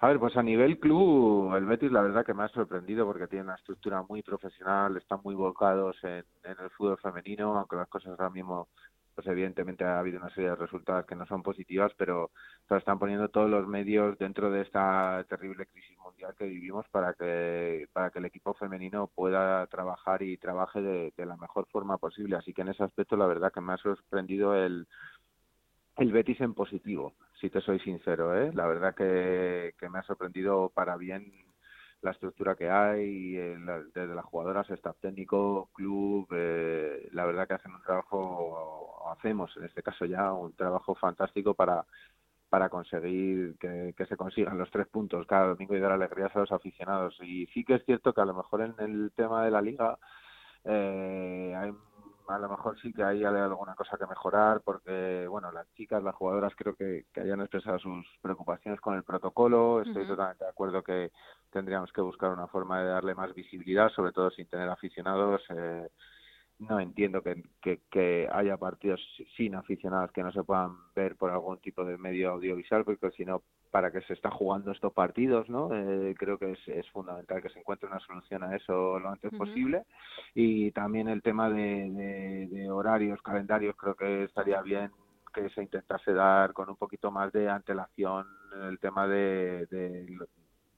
A 0.00 0.08
ver, 0.08 0.18
pues 0.20 0.36
a 0.36 0.42
nivel 0.42 0.78
club, 0.78 1.54
el 1.56 1.64
Betis 1.64 1.90
la 1.90 2.02
verdad 2.02 2.22
que 2.26 2.34
me 2.34 2.42
ha 2.44 2.48
sorprendido 2.48 3.06
porque 3.06 3.28
tiene 3.28 3.44
una 3.44 3.54
estructura 3.54 4.02
muy 4.02 4.22
profesional, 4.22 4.94
están 4.98 5.20
muy 5.24 5.34
volcados 5.34 5.96
en, 6.02 6.22
en 6.44 6.56
el 6.62 6.68
fútbol 6.76 6.98
femenino, 6.98 7.56
aunque 7.56 7.76
las 7.76 7.88
cosas 7.88 8.10
ahora 8.10 8.28
mismo, 8.28 8.68
pues 9.16 9.26
evidentemente 9.28 9.82
ha 9.82 9.98
habido 9.98 10.18
una 10.18 10.28
serie 10.30 10.50
de 10.50 10.56
resultados 10.56 11.06
que 11.06 11.16
no 11.16 11.26
son 11.26 11.42
positivas, 11.42 11.90
pero 11.96 12.30
pero 12.68 12.78
están 12.78 12.98
poniendo 12.98 13.30
todos 13.30 13.50
los 13.50 13.66
medios 13.66 14.18
dentro 14.18 14.50
de 14.50 14.60
esta 14.60 15.24
terrible 15.28 15.66
crisis 15.66 15.96
mundial 15.98 16.34
que 16.38 16.44
vivimos 16.44 16.86
para 16.90 17.14
que 17.14 17.88
para 17.94 18.10
que 18.10 18.18
el 18.18 18.26
equipo 18.26 18.52
femenino 18.54 19.08
pueda 19.08 19.66
trabajar 19.68 20.22
y 20.22 20.36
trabaje 20.36 20.82
de, 20.82 21.12
la 21.26 21.36
mejor 21.38 21.66
forma 21.72 21.96
posible. 21.98 22.36
Así 22.36 22.52
que 22.52 22.62
en 22.62 22.68
ese 22.68 22.84
aspecto 22.84 23.16
la 23.16 23.26
verdad 23.26 23.52
que 23.52 23.62
me 23.62 23.72
ha 23.72 23.78
sorprendido 23.78 24.54
el 24.54 24.86
el 25.96 26.12
Betis 26.12 26.40
en 26.42 26.52
positivo, 26.52 27.14
si 27.40 27.48
te 27.48 27.62
soy 27.62 27.80
sincero, 27.80 28.36
¿eh? 28.38 28.52
La 28.54 28.66
verdad 28.66 28.94
que 28.94 29.72
me 29.90 29.98
ha 29.98 30.02
sorprendido 30.02 30.70
para 30.74 30.96
bien 30.98 31.45
la 32.06 32.12
estructura 32.12 32.54
que 32.54 32.70
hay, 32.70 33.32
desde 33.32 34.14
las 34.14 34.24
jugadoras, 34.24 34.70
staff 34.70 34.96
técnico, 35.00 35.68
club, 35.74 36.26
eh, 36.32 37.08
la 37.12 37.26
verdad 37.26 37.46
que 37.46 37.54
hacen 37.54 37.74
un 37.74 37.82
trabajo, 37.82 38.18
o 38.18 39.12
hacemos 39.12 39.54
en 39.56 39.64
este 39.64 39.82
caso 39.82 40.06
ya, 40.06 40.32
un 40.32 40.54
trabajo 40.54 40.94
fantástico 40.94 41.54
para 41.54 41.84
para 42.48 42.68
conseguir 42.68 43.56
que, 43.58 43.92
que 43.96 44.06
se 44.06 44.16
consigan 44.16 44.56
los 44.56 44.70
tres 44.70 44.86
puntos 44.86 45.26
cada 45.26 45.48
domingo 45.48 45.74
y 45.74 45.80
dar 45.80 45.90
alegrías 45.90 46.34
a 46.36 46.38
los 46.38 46.52
aficionados. 46.52 47.18
Y 47.20 47.46
sí 47.48 47.64
que 47.64 47.74
es 47.74 47.84
cierto 47.84 48.12
que 48.12 48.20
a 48.20 48.24
lo 48.24 48.34
mejor 48.34 48.62
en 48.62 48.74
el 48.78 49.10
tema 49.16 49.44
de 49.44 49.50
la 49.50 49.60
liga 49.60 49.98
eh, 50.64 51.54
hay, 51.56 51.72
a 52.28 52.38
lo 52.38 52.48
mejor 52.48 52.78
sí 52.80 52.92
que 52.92 53.04
hay 53.04 53.24
alguna 53.24 53.74
cosa 53.74 53.96
que 53.96 54.06
mejorar 54.06 54.60
porque, 54.62 55.26
bueno, 55.28 55.52
las 55.52 55.72
chicas, 55.74 56.02
las 56.02 56.14
jugadoras 56.14 56.54
creo 56.56 56.74
que, 56.74 57.06
que 57.12 57.20
hayan 57.20 57.40
expresado 57.40 57.78
sus 57.78 58.06
preocupaciones 58.20 58.80
con 58.80 58.94
el 58.94 59.04
protocolo. 59.04 59.82
Estoy 59.82 60.06
totalmente 60.06 60.44
de 60.44 60.50
acuerdo 60.50 60.82
que 60.82 61.12
tendríamos 61.50 61.92
que 61.92 62.00
buscar 62.00 62.30
una 62.30 62.46
forma 62.46 62.80
de 62.80 62.88
darle 62.88 63.14
más 63.14 63.34
visibilidad, 63.34 63.90
sobre 63.90 64.12
todo 64.12 64.30
sin 64.30 64.46
tener 64.46 64.68
aficionados. 64.68 65.42
Eh, 65.50 65.88
no 66.58 66.80
entiendo 66.80 67.22
que, 67.22 67.42
que, 67.60 67.80
que 67.90 68.28
haya 68.32 68.56
partidos 68.56 69.00
sin 69.36 69.54
aficionados 69.54 70.12
que 70.12 70.22
no 70.22 70.32
se 70.32 70.42
puedan 70.42 70.72
ver 70.94 71.16
por 71.16 71.30
algún 71.30 71.58
tipo 71.58 71.84
de 71.84 71.98
medio 71.98 72.30
audiovisual, 72.30 72.84
porque 72.84 73.10
si 73.10 73.24
no, 73.24 73.42
para 73.70 73.90
que 73.90 74.00
se 74.02 74.14
está 74.14 74.30
jugando 74.30 74.72
estos 74.72 74.92
partidos, 74.92 75.48
¿no? 75.50 75.68
Eh, 75.72 76.14
creo 76.18 76.38
que 76.38 76.52
es, 76.52 76.68
es 76.68 76.88
fundamental 76.90 77.42
que 77.42 77.50
se 77.50 77.58
encuentre 77.58 77.88
una 77.88 78.00
solución 78.00 78.42
a 78.42 78.56
eso 78.56 78.98
lo 78.98 79.10
antes 79.10 79.32
posible. 79.34 79.84
Y 80.34 80.70
también 80.72 81.08
el 81.08 81.22
tema 81.22 81.50
de, 81.50 81.90
de, 81.90 82.46
de 82.46 82.70
horarios, 82.70 83.20
calendarios, 83.22 83.76
creo 83.76 83.94
que 83.94 84.24
estaría 84.24 84.62
bien 84.62 84.90
que 85.34 85.50
se 85.50 85.62
intentase 85.62 86.14
dar 86.14 86.54
con 86.54 86.70
un 86.70 86.76
poquito 86.76 87.10
más 87.10 87.30
de 87.32 87.50
antelación 87.50 88.26
el 88.68 88.78
tema 88.78 89.06
de, 89.06 89.66
de, 89.66 90.18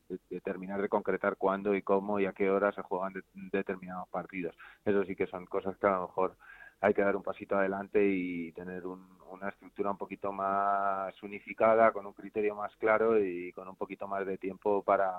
de- 0.09 0.21
de 0.29 0.89
concretar 0.89 1.37
cuándo 1.37 1.75
y 1.75 1.83
cómo 1.83 2.21
y 2.21 2.27
a 2.27 2.33
qué 2.33 2.51
hora 2.51 2.73
se 2.73 2.83
juegan 2.83 3.13
de- 3.13 3.23
determinados 3.53 4.09
partidos. 4.09 4.57
Eso 4.85 5.05
sí 5.05 5.15
que 5.17 5.27
son 5.27 5.47
cosas 5.47 5.77
que 5.79 5.87
a 5.87 5.91
lo 5.97 6.03
mejor 6.03 6.37
hay 6.81 6.95
que 6.95 7.03
dar 7.03 7.17
un 7.17 7.23
pasito 7.23 7.57
adelante 7.57 8.05
y 8.07 8.53
tener 8.53 8.87
un- 8.87 9.19
una 9.31 9.49
estructura 9.49 9.91
un 9.91 9.99
poquito 9.99 10.33
más 10.33 11.21
unificada, 11.23 11.93
con 11.93 12.07
un 12.07 12.13
criterio 12.13 12.55
más 12.55 12.75
claro 12.77 13.19
y 13.23 13.53
con 13.53 13.69
un 13.69 13.77
poquito 13.77 14.07
más 14.09 14.25
de 14.27 14.39
tiempo 14.39 14.83
para, 14.83 15.13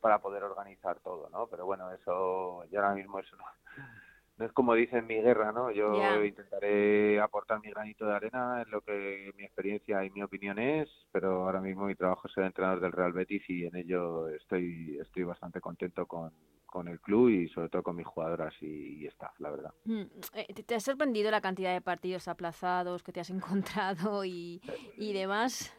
para 0.00 0.18
poder 0.18 0.42
organizar 0.42 0.98
todo, 1.00 1.28
¿no? 1.30 1.46
Pero 1.46 1.66
bueno, 1.66 1.90
eso 1.92 2.64
ya 2.70 2.80
ahora 2.80 2.94
mismo 2.94 3.20
no, 3.36 3.44
no 4.36 4.46
es 4.46 4.52
como 4.52 4.74
dicen 4.74 5.06
mi 5.06 5.14
guerra, 5.16 5.52
¿no? 5.52 5.70
Yo 5.70 5.98
Ya. 5.98 6.24
intentaré 6.24 7.20
aportar 7.20 7.60
mi 7.60 7.70
granito 7.70 8.06
de 8.06 8.14
arena 8.14 8.62
en 8.62 8.70
lo 8.70 8.80
que 8.80 9.30
mi 9.36 9.44
experiencia 9.44 10.04
y 10.04 10.10
mi 10.10 10.22
opinión 10.22 10.58
es, 10.58 10.88
pero 11.12 11.44
ahora 11.44 11.60
mismo 11.60 11.86
mi 11.86 11.94
trabajo 11.94 12.26
es 12.26 12.34
ser 12.34 12.44
entrenador 12.44 12.80
del 12.80 12.92
Real 12.92 13.12
Betis 13.12 13.48
y 13.48 13.64
en 13.64 13.76
ello 13.76 14.28
estoy 14.28 14.98
estoy 15.00 15.22
bastante 15.24 15.60
contento 15.60 16.06
con, 16.06 16.32
con 16.66 16.88
el 16.88 17.00
club 17.00 17.28
y 17.28 17.48
sobre 17.48 17.68
todo 17.68 17.82
con 17.84 17.96
mis 17.96 18.06
jugadoras 18.06 18.52
y, 18.60 19.04
y 19.04 19.06
staff, 19.06 19.38
la 19.38 19.50
verdad. 19.50 19.70
Mm, 19.84 20.02
eh, 20.34 20.46
¿Te, 20.54 20.62
te 20.64 20.74
ha 20.74 20.80
sorprendido 20.80 21.30
la 21.30 21.40
cantidad 21.40 21.72
de 21.72 21.80
partidos 21.80 22.26
aplazados 22.26 23.02
que 23.02 23.12
te 23.12 23.20
has 23.20 23.30
encontrado 23.30 24.24
y, 24.24 24.60
y 24.96 25.12
demás? 25.12 25.72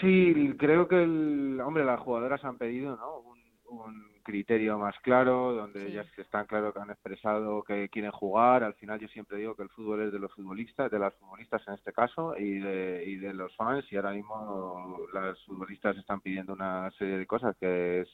Sí, 0.00 0.54
creo 0.58 0.88
que 0.88 1.02
el, 1.02 1.60
hombre, 1.60 1.84
las 1.84 2.00
jugadoras 2.00 2.42
han 2.44 2.56
pedido, 2.58 2.96
¿no? 2.96 3.18
Un, 3.18 3.45
un 3.68 4.06
criterio 4.22 4.78
más 4.78 4.94
claro, 5.00 5.52
donde 5.52 5.80
Sí. 5.80 5.86
ellas 5.92 6.06
están 6.18 6.46
claro 6.46 6.72
que 6.72 6.80
han 6.80 6.90
expresado 6.90 7.62
que 7.62 7.88
quieren 7.88 8.10
jugar. 8.12 8.62
Al 8.64 8.74
final 8.74 8.98
yo 9.00 9.08
siempre 9.08 9.38
digo 9.38 9.54
que 9.54 9.62
el 9.62 9.68
fútbol 9.70 10.02
es 10.02 10.12
de 10.12 10.18
los 10.18 10.32
futbolistas, 10.34 10.90
de 10.90 10.98
las 10.98 11.14
futbolistas 11.14 11.66
en 11.68 11.74
este 11.74 11.92
caso, 11.92 12.36
y 12.36 12.58
de, 12.58 13.04
y 13.06 13.16
de 13.16 13.32
los 13.34 13.54
fans. 13.56 13.84
Y 13.92 13.96
ahora 13.96 14.12
mismo 14.12 14.98
las 15.12 15.42
futbolistas 15.44 15.96
están 15.96 16.20
pidiendo 16.20 16.52
una 16.54 16.90
serie 16.92 17.18
de 17.18 17.26
cosas 17.26 17.56
que 17.58 18.00
es 18.02 18.08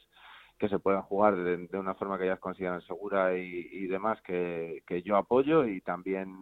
que 0.59 0.69
se 0.69 0.79
puedan 0.79 1.01
jugar 1.01 1.35
de, 1.35 1.67
de 1.67 1.79
una 1.79 1.95
forma 1.95 2.17
que 2.17 2.25
ellas 2.25 2.39
consideran 2.39 2.79
segura 2.83 3.35
y, 3.35 3.67
y 3.71 3.87
demás 3.87 4.21
que, 4.21 4.83
que 4.87 5.01
yo 5.01 5.17
apoyo 5.17 5.65
y 5.65 5.81
también 5.81 6.35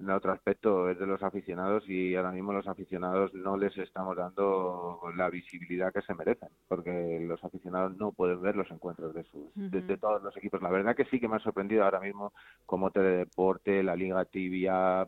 en 0.00 0.10
otro 0.10 0.32
aspecto 0.32 0.90
es 0.90 0.98
de 0.98 1.06
los 1.06 1.22
aficionados 1.22 1.88
y 1.88 2.14
ahora 2.16 2.32
mismo 2.32 2.52
los 2.52 2.66
aficionados 2.66 3.32
no 3.34 3.56
les 3.56 3.76
estamos 3.78 4.16
dando 4.16 5.00
la 5.16 5.30
visibilidad 5.30 5.92
que 5.92 6.02
se 6.02 6.14
merecen 6.14 6.48
porque 6.68 7.20
los 7.26 7.42
aficionados 7.44 7.96
no 7.96 8.12
pueden 8.12 8.40
ver 8.42 8.56
los 8.56 8.70
encuentros 8.70 9.14
de 9.14 9.24
sus 9.24 9.52
de, 9.54 9.96
todos 9.96 10.22
los 10.22 10.36
equipos. 10.36 10.60
La 10.62 10.70
verdad 10.70 10.96
que 10.96 11.04
sí 11.06 11.20
que 11.20 11.28
me 11.28 11.36
ha 11.36 11.40
sorprendido 11.40 11.84
ahora 11.84 12.00
mismo 12.00 12.32
como 12.66 12.90
Teledeporte 12.90 13.82
la 13.82 13.96
Liga 13.96 14.24
Tibia 14.24 15.06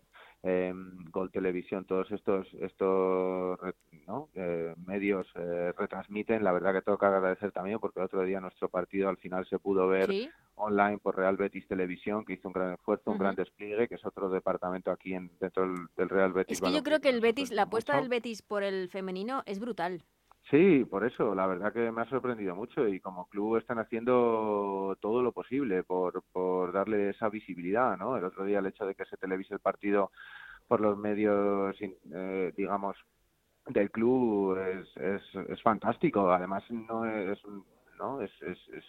eh, 0.48 0.72
Gol 1.10 1.30
Televisión 1.32 1.84
todos 1.84 2.10
estos 2.12 2.46
estos 2.60 3.58
¿no? 4.06 4.28
Eh, 4.34 4.74
medios 4.86 5.26
eh, 5.34 5.72
retransmiten 5.76 6.44
la 6.44 6.52
verdad 6.52 6.72
que 6.72 6.82
tengo 6.82 6.98
que 6.98 7.06
agradecer 7.06 7.50
también 7.50 7.80
porque 7.80 7.98
el 7.98 8.06
otro 8.06 8.22
día 8.22 8.40
nuestro 8.40 8.68
partido 8.68 9.08
al 9.08 9.16
final 9.16 9.44
se 9.48 9.58
pudo 9.58 9.88
ver 9.88 10.06
Sí. 10.06 10.30
online 10.54 10.98
por 10.98 11.16
Real 11.16 11.36
Betis 11.36 11.66
Televisión, 11.66 12.24
que 12.24 12.34
hizo 12.34 12.48
un 12.48 12.54
gran 12.54 12.74
esfuerzo, 12.74 13.10
un 13.10 13.18
gran 13.18 13.34
despliegue, 13.34 13.88
que 13.88 13.96
es 13.96 14.06
otro 14.06 14.28
departamento 14.30 14.90
aquí 14.90 15.14
en, 15.14 15.30
dentro 15.40 15.64
del, 15.64 15.74
del 15.96 16.08
Real 16.08 16.32
Betis. 16.32 16.58
Es 16.58 16.62
que 16.62 16.72
yo 16.72 16.82
creo 16.82 17.00
que 17.00 17.08
el 17.08 17.20
Betis, 17.20 17.50
la 17.50 17.62
apuesta 17.62 17.96
del 17.96 18.08
Betis 18.08 18.42
por 18.42 18.62
el 18.62 18.88
femenino 18.88 19.42
es 19.46 19.58
brutal. 19.58 20.02
Sí, 20.50 20.84
por 20.84 21.04
eso, 21.04 21.34
la 21.34 21.46
verdad 21.46 21.72
que 21.72 21.90
me 21.90 22.02
ha 22.02 22.08
sorprendido 22.08 22.54
mucho 22.54 22.86
y 22.86 23.00
como 23.00 23.28
club 23.28 23.56
están 23.56 23.80
haciendo 23.80 24.96
todo 25.00 25.20
lo 25.20 25.32
posible 25.32 25.82
por, 25.82 26.22
por 26.32 26.72
darle 26.72 27.10
esa 27.10 27.28
visibilidad, 27.28 27.96
¿no? 27.96 28.16
El 28.16 28.24
otro 28.24 28.44
día 28.44 28.60
el 28.60 28.66
hecho 28.66 28.86
de 28.86 28.94
que 28.94 29.04
se 29.06 29.16
televise 29.16 29.54
el 29.54 29.60
partido 29.60 30.12
por 30.68 30.80
los 30.80 30.96
medios, 30.96 31.76
eh, 31.80 32.52
digamos, 32.56 32.96
del 33.66 33.90
club 33.90 34.56
es, 34.58 34.96
es, 34.96 35.22
es 35.48 35.62
fantástico. 35.62 36.30
Además 36.30 36.62
no 36.70 37.04
es, 37.04 37.40
no 37.98 38.20
es, 38.20 38.30
es, 38.42 38.58
es 38.68 38.84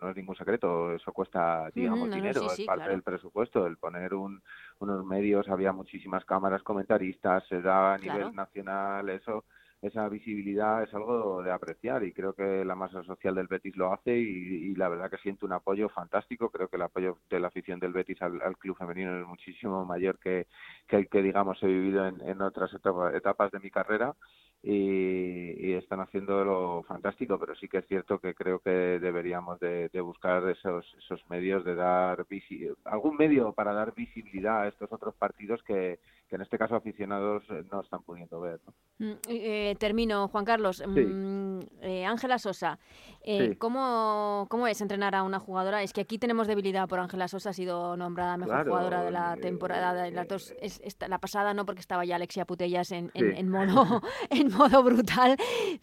no 0.00 0.10
es 0.10 0.16
ningún 0.16 0.36
secreto, 0.36 0.92
eso 0.92 1.12
cuesta, 1.12 1.70
digamos, 1.74 2.08
no, 2.08 2.14
dinero, 2.14 2.48
sí, 2.50 2.62
es 2.62 2.66
parte 2.66 2.82
claro. 2.82 2.92
del 2.92 3.02
presupuesto, 3.02 3.66
el 3.66 3.76
poner 3.76 4.14
un, 4.14 4.42
unos 4.80 5.04
medios, 5.04 5.48
había 5.48 5.72
muchísimas 5.72 6.24
cámaras, 6.24 6.62
comentaristas, 6.64 7.46
se 7.48 7.62
da 7.62 7.94
a 7.94 7.98
Claro. 7.98 8.18
nivel 8.18 8.34
nacional, 8.36 9.08
eso 9.10 9.44
esa 9.82 10.08
visibilidad 10.08 10.82
es 10.84 10.94
algo 10.94 11.42
de 11.42 11.50
apreciar 11.50 12.04
y 12.04 12.12
creo 12.12 12.34
que 12.34 12.64
la 12.64 12.76
masa 12.76 13.02
social 13.02 13.34
del 13.34 13.48
Betis 13.48 13.76
lo 13.76 13.92
hace 13.92 14.16
y, 14.16 14.74
la 14.76 14.88
verdad 14.88 15.10
que 15.10 15.18
siento 15.18 15.44
un 15.44 15.52
apoyo 15.52 15.88
fantástico. 15.88 16.50
Creo 16.50 16.68
que 16.68 16.76
el 16.76 16.82
apoyo 16.82 17.18
de 17.28 17.40
la 17.40 17.48
afición 17.48 17.80
del 17.80 17.92
Betis 17.92 18.22
al, 18.22 18.56
club 18.58 18.76
femenino 18.78 19.20
es 19.20 19.26
muchísimo 19.26 19.84
mayor 19.84 20.18
que, 20.20 20.46
que 20.86 20.96
el 20.96 21.08
que, 21.08 21.20
digamos, 21.22 21.60
he 21.62 21.66
vivido 21.66 22.06
en, 22.06 22.20
en 22.22 22.40
otras 22.42 22.72
etapa- 22.72 23.14
etapas 23.16 23.50
de 23.50 23.58
mi 23.60 23.70
carrera 23.70 24.14
y, 24.62 25.72
están 25.74 26.00
haciéndolo 26.00 26.84
fantástico, 26.86 27.38
pero 27.38 27.54
sí 27.56 27.68
que 27.68 27.78
es 27.78 27.86
cierto 27.86 28.18
que 28.20 28.34
creo 28.34 28.60
que 28.60 28.70
deberíamos 28.70 29.58
de, 29.58 29.88
de 29.88 30.00
buscar 30.00 30.48
esos, 30.48 30.86
esos 30.98 31.28
medios 31.28 31.64
de 31.64 31.74
dar 31.74 32.24
visi- 32.26 32.72
algún 32.84 33.16
medio 33.16 33.52
para 33.52 33.72
dar 33.72 33.94
visibilidad 33.94 34.62
a 34.62 34.68
estos 34.68 34.92
otros 34.92 35.14
partidos 35.16 35.62
que, 35.64 35.98
que 36.32 36.36
en 36.36 36.40
este 36.42 36.56
caso 36.56 36.74
aficionados 36.76 37.42
eh, 37.50 37.62
no 37.70 37.82
están 37.82 38.02
pudiendo 38.04 38.40
ver. 38.40 38.58
¿no? 38.66 38.72
Mm, 39.06 39.18
eh, 39.28 39.76
termino, 39.78 40.28
Juan 40.28 40.46
Carlos. 40.46 40.82
Mm, 40.86 41.58
eh, 41.82 42.06
Ángela 42.06 42.38
Sosa, 42.38 42.78
eh, 43.20 43.50
Sí. 43.50 43.56
¿cómo, 43.56 44.46
¿cómo 44.48 44.66
es 44.66 44.80
entrenar 44.80 45.14
a 45.14 45.24
una 45.24 45.38
jugadora? 45.40 45.82
Es 45.82 45.92
que 45.92 46.00
aquí 46.00 46.16
tenemos 46.16 46.46
debilidad 46.46 46.88
por 46.88 47.00
Ángela 47.00 47.28
Sosa, 47.28 47.50
ha 47.50 47.52
sido 47.52 47.98
nombrada 47.98 48.38
mejor 48.38 48.54
Claro, 48.54 48.70
jugadora 48.70 49.02
de 49.02 49.10
la 49.10 49.36
temporada. 49.36 49.92
de 49.92 50.10
las 50.10 50.26
dos, 50.26 50.54
es- 50.58 50.80
esta- 50.82 51.06
la 51.06 51.18
pasada 51.18 51.52
no, 51.52 51.66
porque 51.66 51.80
estaba 51.82 52.02
ya 52.06 52.16
Alexia 52.16 52.46
Putellas 52.46 52.92
en, 52.92 53.10
en, 53.12 53.36
en 53.36 53.50
modo, 53.50 54.00
en 54.30 54.48
modo 54.54 54.82
brutal, 54.82 55.36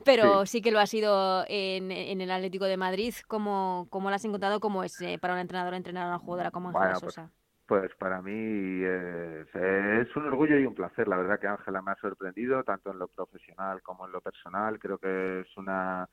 pero 0.04 0.48
sí, 0.48 0.62
que 0.64 0.72
lo 0.72 0.80
ha 0.80 0.88
sido 0.88 1.46
en, 1.48 1.92
en 1.92 2.22
el 2.22 2.32
Atlético 2.32 2.66
de 2.66 2.78
Madrid. 2.78 3.14
¿Cómo, 3.28 3.86
cómo 3.92 4.10
la 4.10 4.16
has 4.16 4.26
encontrado? 4.26 4.60
¿Cómo 4.60 4.84
es 4.84 4.98
para 5.22 5.34
una 5.36 5.42
entrenadora 5.42 5.78
entrenar 5.78 6.06
a 6.06 6.08
una 6.08 6.18
jugadora 6.18 6.50
como 6.50 6.70
Ángela 6.70 6.86
Bueno, 6.86 7.00
pues, 7.02 7.14
Sosa? 7.14 7.28
pues 7.28 7.39
para 7.98 8.22
mí 8.22 8.84
es, 8.84 10.16
un 10.16 10.26
orgullo 10.26 10.58
y 10.58 10.66
un 10.66 10.76
placer. 10.76 11.08
La 11.08 11.18
verdad 11.18 11.40
que 11.40 11.48
Ángela 11.48 11.82
me 11.82 11.92
ha 11.92 11.96
sorprendido, 11.96 12.64
tanto 12.64 12.92
en 12.92 13.00
lo 13.00 13.08
profesional 13.08 13.82
como 13.82 14.06
en 14.06 14.12
lo 14.12 14.22
personal. 14.22 14.80
Creo 14.80 14.98
que 14.98 15.42
es 15.42 15.58
una, 15.58 16.10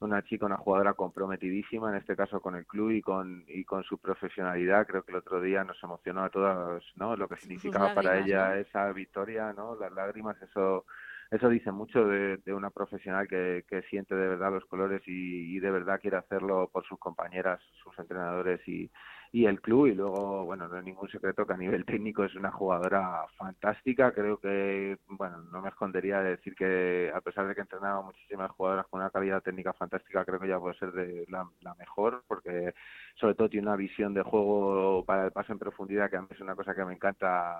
una 0.00 0.22
chica, 0.22 0.46
una 0.46 0.58
jugadora 0.58 0.94
comprometidísima, 0.94 1.90
en 1.90 1.96
este 1.96 2.16
caso 2.16 2.40
con 2.40 2.56
el 2.56 2.66
club 2.66 2.90
y 2.90 3.02
con, 3.02 3.44
y 3.48 3.64
con 3.64 3.82
su 3.84 3.98
profesionalidad. 3.98 4.86
Creo 4.86 5.02
que 5.02 5.12
el 5.12 5.18
otro 5.18 5.40
día 5.40 5.64
nos 5.64 5.82
emocionó 5.82 6.24
a 6.24 6.30
todos 6.30 6.84
¿no? 6.96 7.16
lo 7.16 7.28
que 7.28 7.36
significaba 7.36 7.94
para 7.94 8.18
ella 8.18 8.58
esa 8.58 8.92
victoria, 8.92 9.52
¿no? 9.52 9.76
las 9.76 9.92
lágrimas, 9.92 10.40
eso 10.42 10.84
eso 11.30 11.48
dice 11.48 11.70
mucho 11.70 12.04
de, 12.06 12.40
una 12.52 12.70
profesional 12.70 13.28
que, 13.28 13.64
que, 13.68 13.82
siente 13.82 14.16
de 14.16 14.26
verdad 14.26 14.50
los 14.50 14.64
colores 14.64 15.00
y, 15.06 15.54
y, 15.56 15.60
de 15.60 15.70
verdad 15.70 16.00
quiere 16.00 16.16
hacerlo 16.16 16.68
por 16.72 16.84
sus 16.84 16.98
compañeras, 16.98 17.60
sus 17.84 17.96
entrenadores 18.00 18.60
y, 18.66 18.90
y 19.32 19.46
el 19.46 19.60
club 19.60 19.86
y 19.86 19.94
luego 19.94 20.44
bueno 20.44 20.66
no 20.66 20.78
es 20.78 20.84
ningún 20.84 21.08
secreto 21.08 21.46
que 21.46 21.52
a 21.52 21.56
nivel 21.56 21.84
técnico 21.84 22.24
es 22.24 22.34
una 22.34 22.50
jugadora 22.50 23.26
fantástica. 23.36 24.12
Creo 24.12 24.38
que 24.38 24.98
bueno 25.08 25.42
no 25.52 25.62
me 25.62 25.68
escondería 25.68 26.20
de 26.20 26.30
decir 26.30 26.54
que 26.56 27.12
a 27.14 27.20
pesar 27.20 27.46
de 27.46 27.54
que 27.54 27.60
he 27.60 27.62
entrenado 27.62 28.02
muchísimas 28.02 28.50
jugadoras 28.50 28.86
con 28.88 29.00
una 29.00 29.10
calidad 29.10 29.42
técnica 29.42 29.72
fantástica 29.72 30.24
creo 30.24 30.40
que 30.40 30.48
ya 30.48 30.58
puede 30.58 30.78
ser 30.78 30.92
de 30.92 31.26
la, 31.28 31.46
mejor 31.78 32.24
porque 32.26 32.74
sobre 33.14 33.34
todo 33.34 33.48
tiene 33.48 33.68
una 33.68 33.76
visión 33.76 34.14
de 34.14 34.22
juego 34.22 35.04
para 35.04 35.26
el 35.26 35.32
paso 35.32 35.52
en 35.52 35.58
profundidad 35.58 36.10
que 36.10 36.16
a 36.16 36.22
mí 36.22 36.28
es 36.30 36.40
una 36.40 36.56
cosa 36.56 36.74
que 36.74 36.84
me 36.84 36.94
encanta 36.94 37.56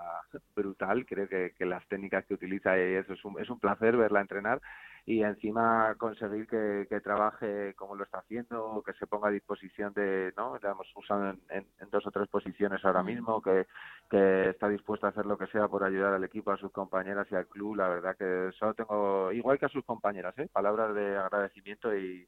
brutal. 0.55 1.07
Creo 1.07 1.29
que, 1.29 1.53
que 1.57 1.67
las 1.67 1.87
técnicas 1.89 2.25
que 2.27 2.35
utiliza 2.35 2.77
y 2.77 2.95
eso 2.95 3.13
es 3.13 3.25
un, 3.25 3.41
es 3.41 3.49
un 3.49 3.61
placer 3.61 3.97
verla 3.97 4.21
entrenar 4.21 4.61
y 5.07 5.23
encima 5.23 5.95
conseguir 5.97 6.47
que, 6.47 6.87
que, 6.89 7.01
trabaje 7.01 7.75
como 7.75 7.95
lo 7.95 8.05
está 8.05 8.19
haciendo, 8.19 8.83
que 8.85 8.93
se 8.95 9.07
ponga 9.07 9.29
a 9.29 9.33
disposición 9.33 9.93
de, 9.95 10.33
¿no? 10.37 10.59
La 10.63 10.71
hemos 10.71 10.87
usado 10.95 11.31
en, 11.31 11.41
en, 11.51 11.91
dos 11.91 12.07
o 12.07 12.11
tres 12.11 12.29
posiciones 12.29 12.85
ahora 12.85 13.03
mismo, 13.03 13.41
que, 13.43 13.67
que 14.11 14.51
está 14.51 14.69
dispuesta 14.69 15.09
a 15.09 15.11
hacer 15.11 15.27
lo 15.27 15.39
que 15.39 15.47
sea 15.49 15.69
por 15.69 15.85
ayudar 15.85 16.15
al 16.15 16.25
equipo, 16.25 16.53
a 16.53 16.57
sus 16.57 16.73
compañeras 16.73 17.27
y 17.31 17.35
al 17.35 17.47
club. 17.47 17.77
La 17.77 17.89
verdad 17.89 18.17
que 18.17 18.51
solo 18.59 18.75
tengo, 18.75 19.33
igual 19.33 19.59
que 19.59 19.67
a 19.67 19.71
sus 19.71 19.85
compañeras, 19.85 20.37
¿eh? 20.39 20.49
palabras 20.53 20.95
de 20.95 21.17
agradecimiento 21.17 21.95
y, 21.97 22.27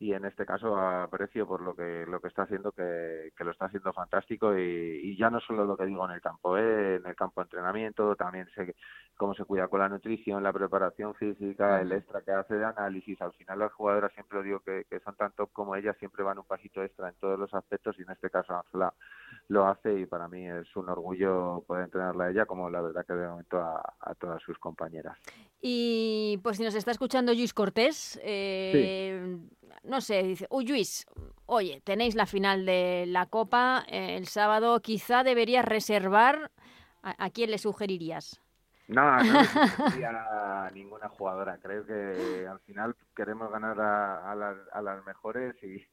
y 0.00 0.12
en 0.12 0.24
este 0.24 0.46
caso 0.46 0.76
aprecio 0.76 1.46
por 1.46 1.60
lo 1.60 1.74
que 1.74 2.04
lo 2.06 2.20
que 2.20 2.28
está 2.28 2.42
haciendo 2.42 2.70
que, 2.70 3.32
que 3.36 3.44
lo 3.44 3.50
está 3.50 3.66
haciendo 3.66 3.92
fantástico 3.92 4.56
y, 4.56 5.00
y, 5.02 5.16
ya 5.16 5.28
no 5.28 5.40
solo 5.40 5.64
lo 5.64 5.76
que 5.76 5.86
digo 5.86 6.04
en 6.04 6.12
el 6.12 6.20
campo 6.20 6.56
¿eh? 6.56 6.96
en 6.96 7.06
el 7.06 7.16
campo 7.16 7.40
de 7.40 7.46
entrenamiento 7.46 8.14
también 8.14 8.48
sé 8.54 8.76
cómo 9.16 9.34
se 9.34 9.44
cuida 9.44 9.66
con 9.66 9.80
la 9.80 9.88
nutrición 9.88 10.44
la 10.44 10.52
preparación 10.52 11.14
física 11.14 11.80
el 11.80 11.92
extra 11.92 12.22
que 12.22 12.30
hace 12.30 12.54
de 12.54 12.64
análisis. 12.64 13.20
Al 13.20 13.32
final 13.32 13.58
las 13.58 13.72
jugadoras 13.72 14.12
siempre 14.12 14.42
digo 14.42 14.60
que, 14.60 14.84
que 14.88 15.00
son 15.00 15.16
tan 15.16 15.32
top 15.32 15.50
como 15.52 15.74
ellas 15.74 15.96
siempre 15.98 16.22
van 16.22 16.38
un 16.38 16.44
pasito 16.44 16.82
extra 16.82 17.08
en 17.08 17.14
todos 17.16 17.38
los 17.38 17.52
aspectos 17.52 17.96
y 17.98 18.02
en 18.02 18.10
este 18.10 18.30
caso 18.30 18.54
Ángela 18.54 18.94
lo 19.48 19.66
hace 19.66 20.00
y 20.00 20.06
para 20.06 20.28
mí 20.28 20.48
es 20.48 20.74
un 20.76 20.88
orgullo 20.88 21.64
poder 21.66 21.84
entrenarla 21.84 22.24
a 22.24 22.30
ella 22.30 22.46
como 22.46 22.70
la 22.70 22.80
verdad 22.80 23.04
que 23.04 23.14
de 23.14 23.28
momento 23.28 23.58
a, 23.58 23.94
a 24.00 24.14
todas 24.14 24.42
sus 24.42 24.58
compañeras. 24.58 25.18
Y 25.60 26.38
pues 26.42 26.58
si 26.58 26.62
nos 26.62 26.74
está 26.74 26.92
escuchando 26.92 27.34
Luis 27.34 27.52
Cortés 27.52 28.20
eh, 28.22 29.36
no 29.88 30.00
sé, 30.00 30.22
dice, 30.22 30.46
uy 30.50 30.66
Luis, 30.66 31.06
oye, 31.46 31.80
tenéis 31.80 32.14
la 32.14 32.26
final 32.26 32.66
de 32.66 33.04
la 33.08 33.26
Copa 33.26 33.84
eh, 33.88 34.16
el 34.16 34.26
sábado, 34.26 34.80
quizá 34.80 35.24
deberías 35.24 35.64
reservar, 35.64 36.52
¿a, 37.02 37.30
quién 37.30 37.50
le 37.50 37.58
sugerirías? 37.58 38.40
No, 38.88 39.22
no 39.22 39.38
a 40.08 40.70
ninguna 40.72 41.08
jugadora. 41.10 41.58
Creo 41.58 41.84
que 41.84 42.46
al 42.48 42.58
final 42.60 42.96
queremos 43.14 43.50
ganar 43.50 43.78
a, 43.78 44.34
las, 44.34 44.56
a 44.72 44.80
las 44.80 45.04
mejores 45.04 45.54
y 45.62 45.84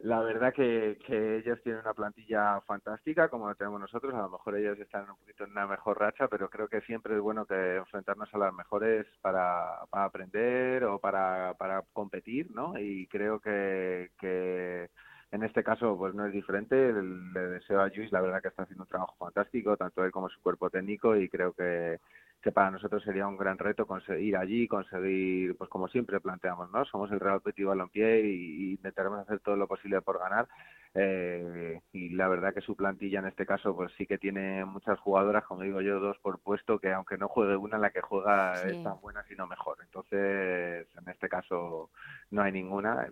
la 0.00 0.20
verdad 0.20 0.52
que, 0.52 0.98
que 1.04 1.38
ellos 1.38 1.60
tienen 1.62 1.80
una 1.80 1.94
plantilla 1.94 2.60
fantástica 2.60 3.28
como 3.28 3.48
la 3.48 3.56
tenemos 3.56 3.80
nosotros. 3.80 4.14
A 4.14 4.22
lo 4.22 4.30
mejor 4.30 4.56
ellos 4.56 4.78
están 4.78 5.10
un 5.10 5.16
poquito 5.16 5.44
en 5.44 5.50
una 5.50 5.66
mejor 5.66 5.98
racha, 5.98 6.28
pero 6.28 6.48
creo 6.48 6.68
que 6.68 6.80
siempre 6.82 7.16
es 7.16 7.20
bueno 7.20 7.44
que 7.44 7.76
enfrentarnos 7.76 8.32
a 8.32 8.38
las 8.38 8.54
mejores 8.54 9.04
para, 9.20 9.80
para 9.90 10.04
aprender 10.04 10.84
o 10.84 11.00
para, 11.00 11.54
para 11.54 11.82
competir, 11.92 12.52
¿no? 12.52 12.78
Y 12.78 13.08
creo 13.08 13.40
que, 13.40 14.12
que 14.20 14.90
en 15.32 15.42
este 15.42 15.64
caso, 15.64 15.96
pues 15.96 16.14
no 16.14 16.26
es 16.26 16.32
diferente. 16.32 16.92
Le 16.92 17.40
deseo 17.48 17.80
a 17.80 17.88
Luis, 17.88 18.12
la 18.12 18.20
verdad 18.20 18.42
que 18.42 18.48
está 18.48 18.62
haciendo 18.62 18.84
un 18.84 18.88
trabajo 18.88 19.16
fantástico, 19.18 19.76
tanto 19.76 20.04
él 20.04 20.12
como 20.12 20.28
su 20.28 20.40
cuerpo 20.42 20.70
técnico, 20.70 21.16
y 21.16 21.28
creo 21.28 21.52
que, 21.54 21.98
que 22.42 22.52
para 22.52 22.70
nosotros 22.70 23.02
sería 23.02 23.26
un 23.26 23.38
gran 23.38 23.58
reto 23.58 23.86
conseguir 23.86 24.36
allí, 24.36 24.68
conseguir, 24.68 25.56
pues 25.56 25.70
como 25.70 25.88
siempre 25.88 26.20
planteamos, 26.20 26.70
¿no? 26.70 26.84
Somos 26.84 27.10
el 27.12 27.20
Real 27.20 27.40
Petit 27.40 27.66
Balompié 27.66 28.20
y, 28.20 28.34
y 28.34 28.70
intentaremos 28.72 29.20
hacer 29.20 29.40
todo 29.40 29.56
lo 29.56 29.66
posible 29.66 30.02
por 30.02 30.18
ganar. 30.18 30.46
Eh, 30.94 31.80
y 31.92 32.10
la 32.10 32.28
verdad 32.28 32.52
que 32.52 32.60
su 32.60 32.76
plantilla 32.76 33.20
en 33.20 33.26
este 33.26 33.46
caso, 33.46 33.74
pues 33.74 33.90
sí 33.96 34.06
que 34.06 34.18
tiene 34.18 34.64
muchas 34.66 34.98
jugadoras, 35.00 35.44
como 35.44 35.62
digo 35.62 35.80
yo, 35.80 35.98
dos 35.98 36.18
por 36.18 36.38
puesto, 36.40 36.78
que 36.78 36.92
aunque 36.92 37.16
no 37.16 37.28
juegue 37.28 37.56
una, 37.56 37.78
la 37.78 37.90
que 37.90 38.02
juega 38.02 38.62
es 38.62 38.82
tan 38.82 39.00
buena, 39.00 39.24
sino 39.24 39.46
mejor. 39.46 39.78
Entonces, 39.82 40.86
en 40.94 41.08
este 41.08 41.28
caso 41.28 41.90
no 42.30 42.42
hay 42.42 42.52
ninguna. 42.52 43.06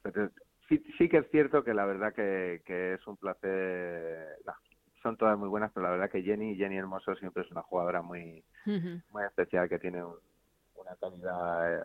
Entonces, 0.71 0.95
sí, 0.99 1.09
que 1.09 1.19
es 1.19 1.31
cierto 1.31 1.65
que 1.65 1.75
la 1.75 1.85
verdad 1.85 2.15
que, 2.15 2.63
que 2.65 2.95
es 2.95 3.07
un 3.07 3.17
placer. 3.17 4.39
son 5.03 5.17
todas 5.17 5.39
muy 5.39 5.49
buenas, 5.49 5.73
pero 5.75 5.85
la 5.87 5.93
verdad 5.93 6.11
que 6.11 6.23
Jenny, 6.23 6.57
Jenny 6.57 6.77
Hermoso 6.77 7.15
siempre 7.17 7.43
es 7.43 7.51
una 7.51 7.63
jugadora 7.63 8.03
muy, 8.03 8.45
muy 8.65 9.25
especial 9.27 9.69
que 9.69 9.79
tiene 9.79 10.03
una 10.05 10.95
calidad 11.01 11.75
eh, 11.75 11.85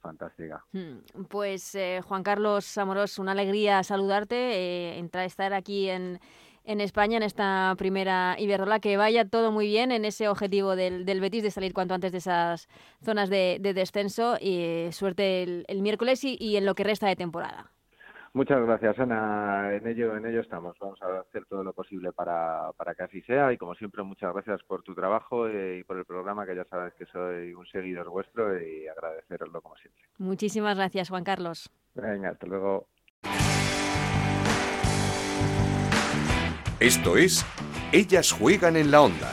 fantástica. 0.00 0.64
Hmm, 0.72 1.24
pues 1.28 1.74
eh, 1.74 2.00
Juan 2.04 2.22
Carlos 2.22 2.76
Amoros, 2.78 3.18
una 3.18 3.32
alegría 3.32 3.82
saludarte, 3.82 4.34
eh, 4.36 4.98
entrar, 4.98 5.24
estar 5.24 5.52
aquí 5.54 5.88
en, 5.88 6.18
en 6.64 6.80
España 6.80 7.18
en 7.18 7.22
esta 7.22 7.74
primera 7.78 8.36
Iberrola. 8.38 8.80
Que 8.80 8.96
vaya 8.96 9.28
todo 9.28 9.52
muy 9.52 9.66
bien 9.66 9.92
en 9.92 10.04
ese 10.04 10.28
objetivo 10.28 10.74
del, 10.76 11.04
del 11.04 11.20
Betis 11.20 11.42
de 11.42 11.50
salir 11.50 11.72
cuanto 11.72 11.94
antes 11.94 12.12
de 12.12 12.18
esas 12.18 12.68
zonas 13.02 13.30
de, 13.30 13.58
de 13.60 13.74
descenso 13.74 14.36
y 14.40 14.88
suerte 14.92 15.42
el, 15.42 15.64
el 15.68 15.82
miércoles 15.82 16.24
y, 16.24 16.36
y 16.40 16.56
en 16.56 16.66
lo 16.66 16.74
que 16.74 16.84
resta 16.84 17.06
de 17.06 17.16
temporada. 17.16 17.70
Muchas 18.34 18.60
gracias, 18.66 18.98
Ana. 18.98 19.72
En 19.76 19.86
ello, 19.86 20.16
en 20.16 20.26
ello 20.26 20.40
estamos. 20.40 20.76
Vamos 20.80 21.00
a 21.02 21.20
hacer 21.20 21.46
todo 21.46 21.62
lo 21.62 21.72
posible 21.72 22.10
para, 22.10 22.72
para 22.76 22.92
que 22.96 23.04
así 23.04 23.22
sea. 23.22 23.52
Y 23.52 23.56
como 23.56 23.76
siempre, 23.76 24.02
muchas 24.02 24.32
gracias 24.32 24.60
por 24.64 24.82
tu 24.82 24.92
trabajo 24.92 25.48
y 25.48 25.84
por 25.84 25.96
el 25.96 26.04
programa, 26.04 26.44
que 26.44 26.56
ya 26.56 26.64
sabes 26.64 26.92
que 26.94 27.06
soy 27.06 27.54
un 27.54 27.64
seguidor 27.66 28.10
vuestro 28.10 28.60
y 28.60 28.88
agradeceroslo 28.88 29.62
como 29.62 29.76
siempre. 29.76 30.02
Muchísimas 30.18 30.76
gracias, 30.76 31.10
Juan 31.10 31.22
Carlos. 31.22 31.70
Venga, 31.94 32.30
hasta 32.30 32.46
luego. 32.48 32.88
Esto 36.80 37.16
es 37.16 37.46
Ellas 37.92 38.32
juegan 38.32 38.76
en 38.76 38.90
la 38.90 39.00
onda, 39.00 39.30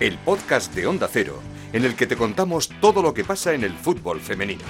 el 0.00 0.16
podcast 0.16 0.74
de 0.74 0.86
Onda 0.86 1.08
Cero, 1.10 1.34
en 1.74 1.84
el 1.84 1.94
que 1.94 2.06
te 2.06 2.16
contamos 2.16 2.70
todo 2.80 3.02
lo 3.02 3.12
que 3.12 3.22
pasa 3.22 3.52
en 3.52 3.64
el 3.64 3.72
fútbol 3.72 4.18
femenino. 4.18 4.64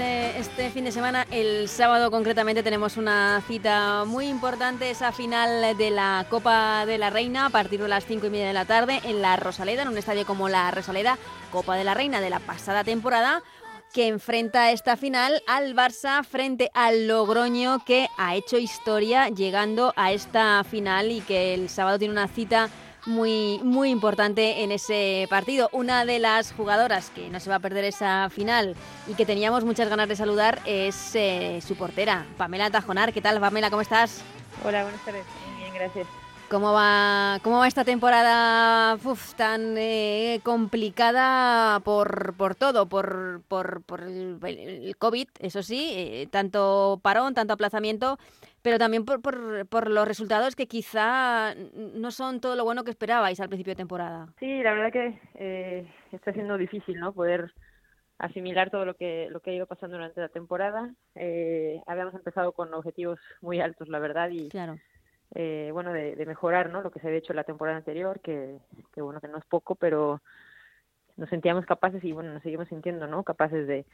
Eh, 0.00 0.38
este 0.38 0.70
fin 0.70 0.84
de 0.84 0.92
semana, 0.92 1.26
el 1.30 1.68
sábado 1.68 2.10
concretamente, 2.10 2.62
tenemos 2.62 2.96
una 2.96 3.42
cita 3.46 4.04
muy 4.04 4.26
importante, 4.26 4.90
esa 4.90 5.12
final 5.12 5.76
de 5.76 5.90
la 5.90 6.26
Copa 6.28 6.84
de 6.86 6.98
la 6.98 7.10
Reina 7.10 7.46
a 7.46 7.50
partir 7.50 7.80
de 7.80 7.88
las 7.88 8.04
cinco 8.04 8.26
y 8.26 8.30
media 8.30 8.46
de 8.46 8.52
la 8.52 8.64
tarde 8.64 9.00
en 9.04 9.22
la 9.22 9.36
Rosaleda, 9.36 9.82
en 9.82 9.88
un 9.88 9.98
estadio 9.98 10.26
como 10.26 10.48
la 10.48 10.70
Rosaleda, 10.70 11.18
Copa 11.52 11.76
de 11.76 11.84
la 11.84 11.94
Reina 11.94 12.20
de 12.20 12.30
la 12.30 12.40
pasada 12.40 12.84
temporada 12.84 13.42
que 13.92 14.06
enfrenta 14.06 14.70
esta 14.70 14.96
final 14.96 15.42
al 15.46 15.74
Barça 15.74 16.24
frente 16.24 16.70
al 16.74 17.08
Logroño 17.08 17.84
que 17.84 18.08
ha 18.16 18.36
hecho 18.36 18.56
historia 18.56 19.28
llegando 19.28 19.92
a 19.96 20.12
esta 20.12 20.62
final 20.64 21.10
y 21.10 21.20
que 21.20 21.54
el 21.54 21.68
sábado 21.68 21.98
tiene 21.98 22.12
una 22.12 22.28
cita 22.28 22.70
muy, 23.06 23.60
muy 23.62 23.90
importante 23.90 24.62
en 24.62 24.72
ese 24.72 25.26
partido. 25.30 25.68
Una 25.72 26.04
de 26.04 26.18
las 26.18 26.52
jugadoras 26.52 27.10
que 27.10 27.28
no 27.30 27.40
se 27.40 27.50
va 27.50 27.56
a 27.56 27.60
perder 27.60 27.84
esa 27.84 28.28
final 28.30 28.76
y 29.06 29.14
que 29.14 29.26
teníamos 29.26 29.64
muchas 29.64 29.88
ganas 29.88 30.08
de 30.08 30.16
saludar 30.16 30.60
es 30.64 31.14
eh, 31.14 31.60
su 31.66 31.76
portera, 31.76 32.26
Pamela 32.36 32.70
Tajonar. 32.70 33.12
¿Qué 33.12 33.20
tal, 33.20 33.40
Pamela? 33.40 33.70
¿Cómo 33.70 33.82
estás? 33.82 34.22
Hola, 34.64 34.82
buenas 34.82 35.04
tardes. 35.04 35.24
bien, 35.58 35.74
gracias. 35.74 36.19
¿Cómo 36.50 36.72
va, 36.72 37.38
cómo 37.44 37.60
va 37.60 37.68
esta 37.68 37.84
temporada 37.84 38.98
tan 39.36 39.76
eh, 39.78 40.40
complicada 40.42 41.78
por, 41.78 42.34
por 42.36 42.56
todo? 42.56 42.88
Por, 42.88 43.42
por, 43.46 43.84
por 43.84 44.00
el, 44.00 44.96
COVID, 44.98 45.28
eso 45.38 45.62
sí, 45.62 45.92
eh, 45.94 46.26
tanto 46.28 46.98
parón, 47.04 47.34
tanto 47.34 47.54
aplazamiento, 47.54 48.18
pero 48.62 48.78
también 48.78 49.04
por, 49.04 49.22
por, 49.22 49.64
por, 49.68 49.88
los 49.88 50.08
resultados 50.08 50.56
que 50.56 50.66
quizá 50.66 51.54
no 51.54 52.10
son 52.10 52.40
todo 52.40 52.56
lo 52.56 52.64
bueno 52.64 52.82
que 52.82 52.90
esperabais 52.90 53.38
al 53.38 53.48
principio 53.48 53.70
de 53.74 53.76
temporada. 53.76 54.26
Sí, 54.40 54.60
la 54.64 54.74
verdad 54.74 54.92
que 54.92 55.20
eh, 55.34 55.86
está 56.10 56.32
siendo 56.32 56.58
difícil, 56.58 56.98
¿no? 56.98 57.12
Poder 57.12 57.54
asimilar 58.18 58.70
todo 58.70 58.84
lo 58.84 58.94
que 58.94 59.28
lo 59.30 59.38
que 59.38 59.50
ha 59.52 59.54
ido 59.54 59.66
pasando 59.66 59.98
durante 59.98 60.20
la 60.20 60.28
temporada. 60.28 60.92
habíamos 61.86 62.14
empezado 62.14 62.50
con 62.50 62.74
objetivos 62.74 63.20
muy 63.40 63.60
altos, 63.60 63.88
la 63.88 64.00
verdad, 64.00 64.30
y 64.30 64.48
claro 64.48 64.80
eh, 65.34 65.70
bueno, 65.72 65.92
de, 65.92 66.16
de, 66.16 66.26
mejorar, 66.26 66.70
¿no? 66.70 66.82
Lo 66.82 66.90
que 66.90 67.00
se 67.00 67.06
había 67.06 67.18
hecho 67.18 67.32
la 67.32 67.44
temporada 67.44 67.76
anterior, 67.76 68.20
que, 68.20 68.58
que 68.92 69.02
bueno, 69.02 69.20
que 69.20 69.28
no 69.28 69.38
es 69.38 69.44
poco, 69.44 69.74
pero 69.74 70.20
nos 71.16 71.28
sentíamos 71.28 71.66
capaces 71.66 72.02
y 72.02 72.12
bueno, 72.12 72.32
nos 72.32 72.42
seguimos 72.42 72.68
sintiendo, 72.68 73.06
¿no? 73.06 73.22
Capaces 73.22 73.66
de, 73.66 73.84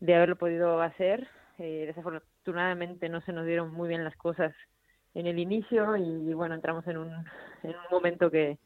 de 0.00 0.14
haberlo 0.14 0.36
podido 0.36 0.80
hacer. 0.82 1.28
Eh, 1.58 1.84
desafortunadamente 1.86 3.08
no 3.08 3.20
se 3.20 3.32
nos 3.32 3.46
dieron 3.46 3.72
muy 3.72 3.88
bien 3.88 4.04
las 4.04 4.16
cosas 4.16 4.54
en 5.14 5.26
el 5.26 5.38
inicio 5.38 5.96
y, 5.96 6.32
bueno, 6.32 6.54
entramos 6.54 6.86
en 6.86 6.96
un, 6.96 7.12
en 7.62 7.70
un 7.70 7.86
momento 7.90 8.30
que, 8.30 8.58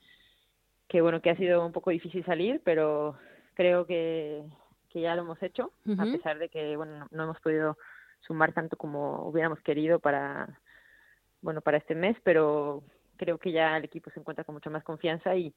que 0.88 1.00
bueno, 1.02 1.20
que 1.20 1.31
ha 1.31 1.37
sido 1.37 1.66
un 1.66 1.72
poco 1.72 1.90
difícil 1.90 2.24
salir, 2.24 2.61
pero 2.64 3.18
creo 3.55 3.87
que, 3.87 4.44
que 4.88 5.00
ya 5.00 5.14
lo 5.14 5.22
hemos 5.22 5.42
hecho, 5.42 5.72
a 5.98 6.05
pesar 6.05 6.38
de 6.38 6.48
que 6.48 6.76
bueno, 6.76 7.09
no, 7.11 7.24
hemos 7.24 7.40
podido 7.40 7.76
sumar 8.20 8.52
tanto 8.52 8.76
como 8.76 9.29
hubiéramos 9.29 9.61
querido 9.61 9.98
para 9.98 10.61
bueno, 11.46 11.61
para 11.61 11.78
este 11.78 11.94
mes, 11.94 12.16
pero 12.24 12.82
creo 13.16 13.38
que 13.38 13.52
ya 13.52 13.76
el 13.76 13.85
equipo 13.85 14.11
se 14.11 14.18
encuentra 14.18 14.42
con 14.42 14.56
mucha 14.56 14.68
más 14.68 14.82
confianza 14.82 15.37
y, 15.37 15.54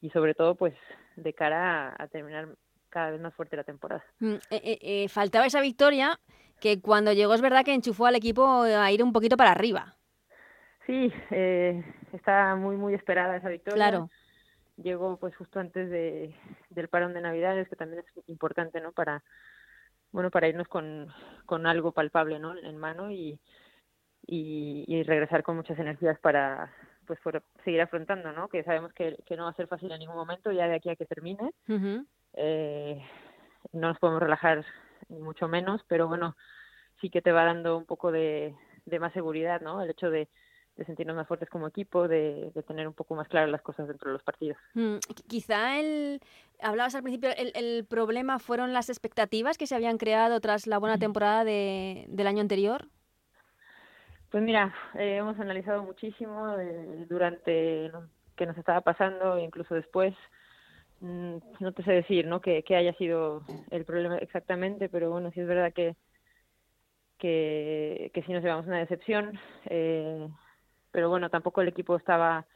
y 0.00 0.10
sobre 0.10 0.34
todo 0.34 0.56
pues 0.56 0.74
de 1.14 1.32
cara 1.32 1.94
a, 1.96 2.08
terminar 2.08 2.48
cada 2.88 3.12
vez 3.12 3.20
más 3.20 3.32
fuerte 3.34 3.56
la 3.56 3.62
temporada. 3.62 4.04
Mm, 4.18 4.34
eh, 4.34 4.40
eh, 4.50 4.78
eh, 4.82 5.08
faltaba 5.08 5.46
esa 5.46 5.60
victoria 5.60 6.18
que 6.60 6.80
cuando 6.80 7.12
llegó 7.12 7.34
es 7.34 7.40
verdad 7.40 7.64
que 7.64 7.72
enchufó 7.72 8.06
al 8.06 8.16
equipo 8.16 8.62
a 8.62 8.90
ir 8.90 9.00
un 9.00 9.12
poquito 9.12 9.36
para 9.36 9.52
arriba. 9.52 9.94
Sí, 10.86 11.12
eh, 11.30 11.84
está 12.12 12.56
muy 12.56 12.74
muy 12.76 12.94
esperada 12.94 13.36
esa 13.36 13.48
victoria. 13.48 13.76
Claro. 13.76 14.10
Llegó 14.76 15.18
pues 15.18 15.36
justo 15.36 15.60
antes 15.60 15.88
de, 15.88 16.34
del 16.70 16.88
parón 16.88 17.14
de 17.14 17.20
Navidades, 17.20 17.68
que 17.68 17.76
también 17.76 18.02
es 18.02 18.28
importante, 18.28 18.80
¿no? 18.80 18.90
Para 18.90 19.22
bueno 20.10 20.32
para 20.32 20.48
irnos 20.48 20.66
con, 20.66 21.06
con 21.46 21.64
algo 21.68 21.92
palpable, 21.92 22.40
¿no? 22.40 22.58
En 22.58 22.76
mano 22.76 23.12
y, 23.12 23.38
y, 24.28 24.84
y 24.86 25.02
regresar 25.02 25.42
con 25.42 25.56
muchas 25.56 25.78
energías 25.78 26.18
para 26.20 26.70
pues 27.06 27.18
por 27.20 27.42
seguir 27.64 27.80
afrontando, 27.80 28.32
¿no? 28.32 28.48
Que 28.48 28.62
sabemos 28.62 28.92
que, 28.92 29.16
que, 29.26 29.34
no 29.34 29.44
va 29.44 29.50
a 29.50 29.54
ser 29.54 29.66
fácil 29.66 29.90
en 29.90 29.98
ningún 29.98 30.16
momento, 30.16 30.52
ya 30.52 30.68
de 30.68 30.76
aquí 30.76 30.90
a 30.90 30.96
que 30.96 31.06
termine. 31.06 31.52
eh, 32.34 33.02
no 33.72 33.88
nos 33.88 33.98
podemos 33.98 34.20
relajar 34.20 34.64
mucho 35.08 35.48
menos, 35.48 35.80
pero 35.88 36.06
bueno, 36.06 36.36
sí 37.00 37.08
que 37.08 37.22
te 37.22 37.32
va 37.32 37.44
dando 37.44 37.78
un 37.78 37.86
poco 37.86 38.12
de, 38.12 38.54
de 38.84 39.00
más 39.00 39.14
seguridad, 39.14 39.62
¿no? 39.62 39.82
El 39.82 39.90
hecho 39.90 40.10
de, 40.10 40.28
de 40.76 40.84
sentirnos 40.84 41.16
más 41.16 41.26
fuertes 41.26 41.48
como 41.48 41.66
equipo, 41.66 42.06
de, 42.06 42.52
de, 42.54 42.62
tener 42.62 42.86
un 42.86 42.94
poco 42.94 43.14
más 43.14 43.26
claras 43.28 43.50
las 43.50 43.62
cosas 43.62 43.88
dentro 43.88 44.10
de 44.10 44.12
los 44.12 44.22
partidos. 44.22 44.58
Mm, 44.74 44.96
quizá 45.26 45.80
el, 45.80 46.20
hablabas 46.60 46.94
al 46.94 47.02
principio, 47.02 47.30
el, 47.36 47.52
el, 47.54 47.86
problema 47.86 48.38
fueron 48.38 48.74
las 48.74 48.90
expectativas 48.90 49.56
que 49.56 49.66
se 49.66 49.74
habían 49.74 49.96
creado 49.96 50.40
tras 50.40 50.66
la 50.66 50.76
buena 50.76 50.98
temporada 50.98 51.44
de, 51.44 52.04
del 52.08 52.26
año 52.26 52.42
anterior. 52.42 52.86
Pues 54.30 54.42
mira, 54.42 54.74
eh, 54.94 55.16
hemos 55.16 55.38
analizado 55.40 55.82
muchísimo 55.82 56.58
eh, 56.58 57.06
durante 57.08 57.88
lo 57.88 58.04
que 58.36 58.46
nos 58.46 58.58
estaba 58.58 58.80
pasando, 58.82 59.38
incluso 59.38 59.74
después. 59.74 60.14
Mm, 61.00 61.36
no 61.60 61.72
te 61.72 61.82
sé 61.84 61.92
decir, 61.92 62.26
¿no? 62.26 62.40
Que, 62.40 62.62
que 62.62 62.76
haya 62.76 62.92
sido 62.94 63.42
el 63.70 63.84
problema 63.84 64.18
exactamente, 64.18 64.88
pero 64.88 65.10
bueno, 65.10 65.30
sí 65.30 65.40
es 65.40 65.46
verdad 65.46 65.72
que 65.72 65.96
que, 67.18 68.10
que 68.14 68.22
sí 68.22 68.32
nos 68.32 68.42
llevamos 68.42 68.66
una 68.66 68.78
decepción. 68.78 69.38
Eh, 69.66 70.28
pero 70.90 71.10
bueno, 71.10 71.28
tampoco 71.28 71.60
el 71.60 71.68
equipo 71.68 71.96
estaba 71.96 72.46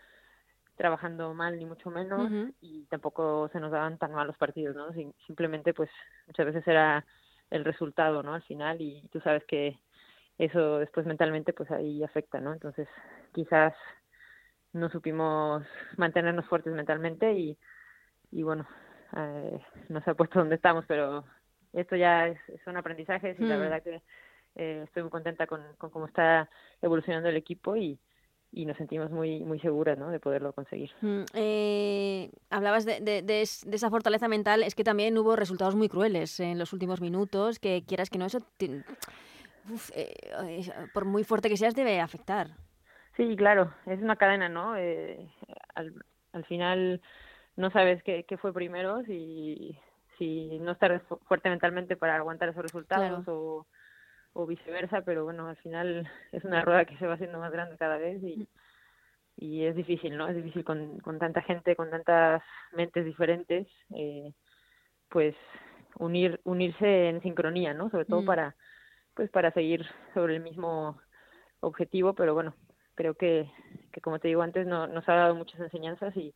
trabajando 0.77 1.35
mal 1.35 1.59
ni 1.59 1.67
mucho 1.67 1.91
menos 1.91 2.31
uh 2.31 2.35
-huh. 2.35 2.55
y 2.61 2.87
tampoco 2.87 3.49
se 3.53 3.61
nos 3.61 3.71
daban 3.71 3.99
tan 3.99 4.13
mal 4.13 4.27
los 4.27 4.39
partidos, 4.39 4.75
¿no? 4.75 4.87
Simplemente 5.27 5.75
pues 5.75 5.91
muchas 6.27 6.47
veces 6.47 6.67
era 6.67 7.05
el 7.51 7.65
resultado, 7.65 8.23
¿no? 8.23 8.35
Al 8.35 8.43
final 8.43 8.81
y 8.81 9.07
tú 9.13 9.21
sabes 9.21 9.45
que 9.45 9.79
eso 10.39 10.79
después 10.79 11.07
mentalmente 11.07 11.53
pues 11.53 11.71
ahí 11.71 12.03
afecta, 12.03 12.41
¿no? 12.41 12.53
Entonces 12.53 12.89
quizás 13.33 13.75
no 14.73 14.89
supimos 14.91 15.65
mantenernos 15.97 16.47
fuertes 16.47 16.73
mentalmente 16.73 17.33
y, 17.33 17.59
y 18.31 18.43
bueno, 18.43 18.67
eh, 19.17 19.61
nos 19.89 20.07
ha 20.09 20.15
puesto 20.15 20.39
donde 20.41 20.57
estamos, 20.57 20.85
pero 20.87 21.25
esto 21.73 21.97
ya 21.97 22.29
es, 22.29 22.39
son 22.65 22.77
aprendizajes 22.77 23.39
y 23.39 23.45
mm. 23.45 23.49
la 23.49 23.57
verdad 23.57 23.83
que 23.83 24.03
eh, 24.57 24.83
estoy 24.85 25.03
muy 25.03 25.11
contenta 25.11 25.47
con, 25.47 25.63
con 25.79 25.91
cómo 25.91 26.07
está 26.07 26.49
evolucionando 26.81 27.29
el 27.29 27.37
equipo 27.37 27.77
y, 27.77 27.99
y 28.53 28.67
nos 28.67 28.77
sentimos 28.77 29.11
muy 29.11 29.41
muy 29.41 29.59
seguras 29.61 29.99
¿no? 29.99 30.11
de 30.11 30.21
poderlo 30.21 30.53
conseguir. 30.53 30.91
Mm, 31.01 31.23
eh, 31.35 32.31
hablabas 32.51 32.85
de, 32.85 33.01
de, 33.01 33.23
de, 33.23 33.49
de, 33.67 33.77
esa 33.77 33.91
fortaleza 33.91 34.29
mental, 34.29 34.63
es 34.63 34.75
que 34.75 34.85
también 34.85 35.17
hubo 35.17 35.37
resultados 35.37 35.75
muy 35.75 35.89
crueles 35.89 36.39
en 36.41 36.59
los 36.59 36.73
últimos 36.73 37.01
minutos, 37.01 37.59
que 37.59 37.83
quieras 37.87 38.11
que 38.11 38.19
no, 38.19 38.27
eso 38.27 38.41
uf, 39.71 39.91
eh, 39.95 40.15
por 40.93 41.05
muy 41.05 41.25
fuerte 41.25 41.49
que 41.49 41.57
seas 41.57 41.75
debe 41.75 42.01
afectar. 42.01 42.49
Sí, 43.17 43.37
claro, 43.37 43.73
es 43.87 44.01
una 44.01 44.17
cadena, 44.17 44.49
¿no? 44.49 44.77
Eh, 44.77 45.29
al, 45.75 45.95
al 46.33 46.45
final 46.47 47.01
no 47.57 47.71
sabes 47.71 48.03
qué, 48.03 48.25
qué 48.25 48.39
fue 48.39 48.53
primero, 48.53 49.03
si, 49.05 49.79
si 50.19 50.59
no 50.61 50.73
estar 50.73 51.03
fuerte 51.27 51.51
mentalmente 51.51 51.97
para 51.97 52.17
aguantar 52.17 52.49
esos 52.49 52.63
resultados 52.63 53.25
claro. 53.25 53.25
o 53.27 53.67
o 54.35 54.47
viceversa, 54.47 55.03
pero 55.03 55.25
bueno, 55.25 55.49
al 55.49 55.57
final 55.57 56.09
es 56.33 56.45
una 56.45 56.63
rueda 56.63 56.85
que 56.85 56.97
se 56.97 57.07
va 57.07 57.15
haciendo 57.15 57.39
más 57.39 57.53
grande 57.53 57.77
cada 57.77 57.99
vez 57.99 58.23
y, 58.23 58.49
y 59.37 59.65
es 59.65 59.77
difícil, 59.77 60.17
¿no? 60.17 60.29
Es 60.29 60.37
difícil 60.37 60.65
con, 60.65 60.99
con 61.01 61.19
tanta 61.19 61.43
gente, 61.43 61.77
con 61.77 61.91
tantas 61.91 62.43
mentes 62.73 63.05
diferentes, 63.05 63.67
eh, 63.95 64.33
pues 65.09 65.35
unir 65.99 66.41
unirse 66.45 67.11
en 67.11 67.21
sincronía, 67.21 67.75
¿no? 67.75 67.91
Sobre 67.91 68.07
todo 68.07 68.23
mm. 68.23 68.27
para 68.27 68.57
pues 69.15 69.31
para 69.31 69.53
seguir 69.53 69.87
sobre 70.15 70.37
el 70.37 70.43
mismo 70.43 70.99
objetivo, 71.61 72.15
pero 72.15 72.35
bueno, 72.35 72.55
creo 72.95 73.15
que, 73.15 73.51
que 73.93 74.01
como 74.01 74.19
te 74.19 74.29
digo 74.29 74.43
antes, 74.43 74.67
no, 74.67 74.87
nos 74.87 75.09
ha 75.09 75.15
dado 75.15 75.35
muchas 75.35 75.61
enseñanzas 75.61 76.17
y, 76.17 76.35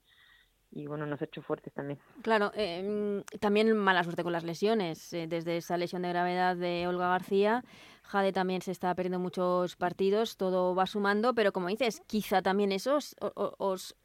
y 0.70 0.86
bueno, 0.86 1.06
nos 1.06 1.20
ha 1.20 1.24
hecho 1.24 1.42
fuertes 1.42 1.72
también. 1.72 1.98
Claro, 2.22 2.52
eh, 2.54 3.22
también 3.40 3.76
mala 3.76 4.04
suerte 4.04 4.22
con 4.22 4.32
las 4.32 4.44
lesiones. 4.44 5.12
Eh, 5.12 5.26
desde 5.26 5.56
esa 5.56 5.76
lesión 5.76 6.02
de 6.02 6.10
gravedad 6.10 6.56
de 6.56 6.86
Olga 6.86 7.08
García, 7.08 7.62
Jade 8.02 8.32
también 8.32 8.60
se 8.60 8.72
está 8.72 8.94
perdiendo 8.94 9.18
muchos 9.18 9.76
partidos, 9.76 10.36
todo 10.36 10.74
va 10.74 10.86
sumando, 10.86 11.34
pero 11.34 11.52
como 11.52 11.68
dices, 11.68 12.02
quizá 12.06 12.42
también 12.42 12.72
eso 12.72 12.96
os, 12.96 13.16
os 13.58 13.96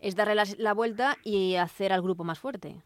es 0.00 0.16
darle 0.16 0.34
la, 0.34 0.44
la, 0.58 0.74
vuelta 0.74 1.16
y 1.24 1.56
hacer 1.56 1.92
al 1.92 2.02
grupo 2.02 2.24
más 2.24 2.38
fuerte. 2.38 2.76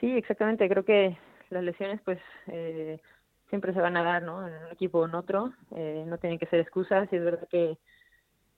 Sí, 0.00 0.10
exactamente. 0.12 0.68
Creo 0.68 0.84
que 0.84 1.16
las 1.50 1.62
lesiones, 1.62 2.00
pues, 2.04 2.18
eh, 2.48 3.00
siempre 3.48 3.72
se 3.72 3.80
van 3.80 3.96
a 3.96 4.02
dar, 4.02 4.22
¿no? 4.22 4.46
En 4.46 4.54
un 4.54 4.72
equipo 4.72 5.00
o 5.00 5.06
en 5.06 5.14
otro. 5.14 5.52
Eh, 5.76 6.04
no 6.06 6.18
tienen 6.18 6.38
que 6.38 6.46
ser 6.46 6.60
excusas 6.60 7.08
y 7.12 7.16
es 7.16 7.24
verdad 7.24 7.48
que, 7.48 7.78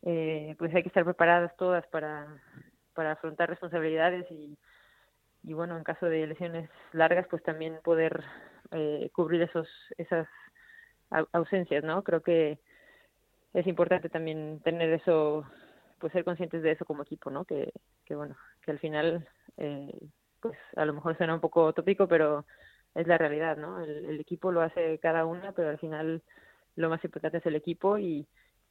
eh, 0.02 0.54
pues, 0.58 0.74
hay 0.74 0.82
que 0.82 0.88
estar 0.88 1.04
preparadas 1.04 1.56
todas 1.56 1.86
para 1.88 2.26
para 2.96 3.12
afrontar 3.12 3.50
responsabilidades 3.50 4.28
y, 4.30 4.58
y 5.44 5.52
bueno, 5.52 5.76
en 5.76 5.84
caso 5.84 6.06
de 6.06 6.26
lesiones 6.26 6.68
largas, 6.92 7.26
pues 7.28 7.42
también 7.42 7.78
poder 7.84 8.24
eh, 8.72 9.10
cubrir 9.12 9.42
esos 9.42 9.68
esas 9.98 10.26
ausencias, 11.32 11.84
¿no? 11.84 12.02
Creo 12.02 12.22
que 12.22 12.58
es 13.54 13.66
importante 13.66 14.08
también 14.08 14.60
tener 14.64 14.92
eso, 14.92 15.44
pues 16.00 16.12
ser 16.12 16.24
conscientes 16.24 16.62
de 16.62 16.72
eso 16.72 16.84
como 16.84 17.02
equipo, 17.02 17.30
¿no? 17.30 17.44
Que, 17.44 17.72
que 18.04 18.16
bueno, 18.16 18.36
que 18.62 18.72
al 18.72 18.78
final, 18.80 19.28
eh, 19.56 19.96
pues 20.40 20.58
a 20.74 20.84
lo 20.84 20.94
mejor 20.94 21.16
suena 21.16 21.34
un 21.34 21.40
poco 21.40 21.72
tópico, 21.72 22.08
pero 22.08 22.44
es 22.96 23.06
la 23.06 23.18
realidad, 23.18 23.56
¿no? 23.56 23.80
El, 23.80 24.06
el 24.06 24.20
equipo 24.20 24.50
lo 24.50 24.62
hace 24.62 24.98
cada 24.98 25.24
una, 25.24 25.52
pero 25.52 25.68
al 25.70 25.78
final 25.78 26.22
lo 26.76 26.90
más 26.90 27.04
importante 27.04 27.38
es 27.38 27.46
el 27.46 27.56
equipo 27.56 27.98
y, 27.98 28.26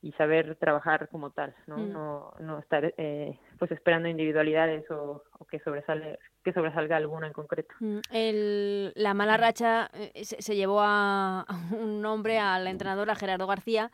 y 0.06 0.12
saber 0.14 0.56
trabajar 0.58 1.10
como 1.10 1.32
tal, 1.32 1.56
no, 1.66 1.78
mm. 1.78 1.92
no, 1.92 2.34
no 2.40 2.60
estar 2.60 2.94
eh, 2.98 3.40
pues 3.58 3.72
esperando 3.72 4.08
individualidades 4.08 4.90
o, 4.92 5.24
o, 5.40 5.46
que 5.46 5.60
sobresale 5.60 6.20
que 6.44 6.54
sobresalga 6.54 6.96
alguno 6.96 7.26
en 7.26 7.34
concreto. 7.34 7.74
Mm. 7.80 8.00
El, 8.12 8.94
la 8.96 9.16
mala 9.16 9.36
racha 9.38 9.90
eh, 9.96 10.24
se, 10.24 10.42
se, 10.44 10.56
llevó 10.56 10.82
a, 10.82 11.42
a, 11.48 11.76
un 11.76 12.04
nombre 12.04 12.38
al 12.38 12.68
entrenador 12.68 13.10
a 13.10 13.16
Gerardo 13.16 13.48
García. 13.48 13.90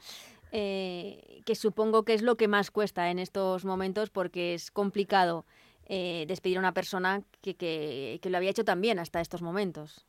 Eh, 0.53 1.39
que 1.45 1.55
supongo 1.55 2.03
que 2.03 2.13
es 2.13 2.21
lo 2.23 2.35
que 2.35 2.49
más 2.49 2.71
cuesta 2.71 3.09
en 3.09 3.19
estos 3.19 3.63
momentos 3.63 4.09
porque 4.09 4.53
es 4.53 4.69
complicado 4.69 5.45
eh, 5.85 6.25
despedir 6.27 6.57
a 6.57 6.59
una 6.59 6.73
persona 6.73 7.21
que, 7.41 7.55
que, 7.55 8.19
que 8.21 8.29
lo 8.29 8.35
había 8.35 8.49
hecho 8.49 8.65
tan 8.65 8.81
bien 8.81 8.99
hasta 8.99 9.21
estos 9.21 9.41
momentos. 9.41 10.05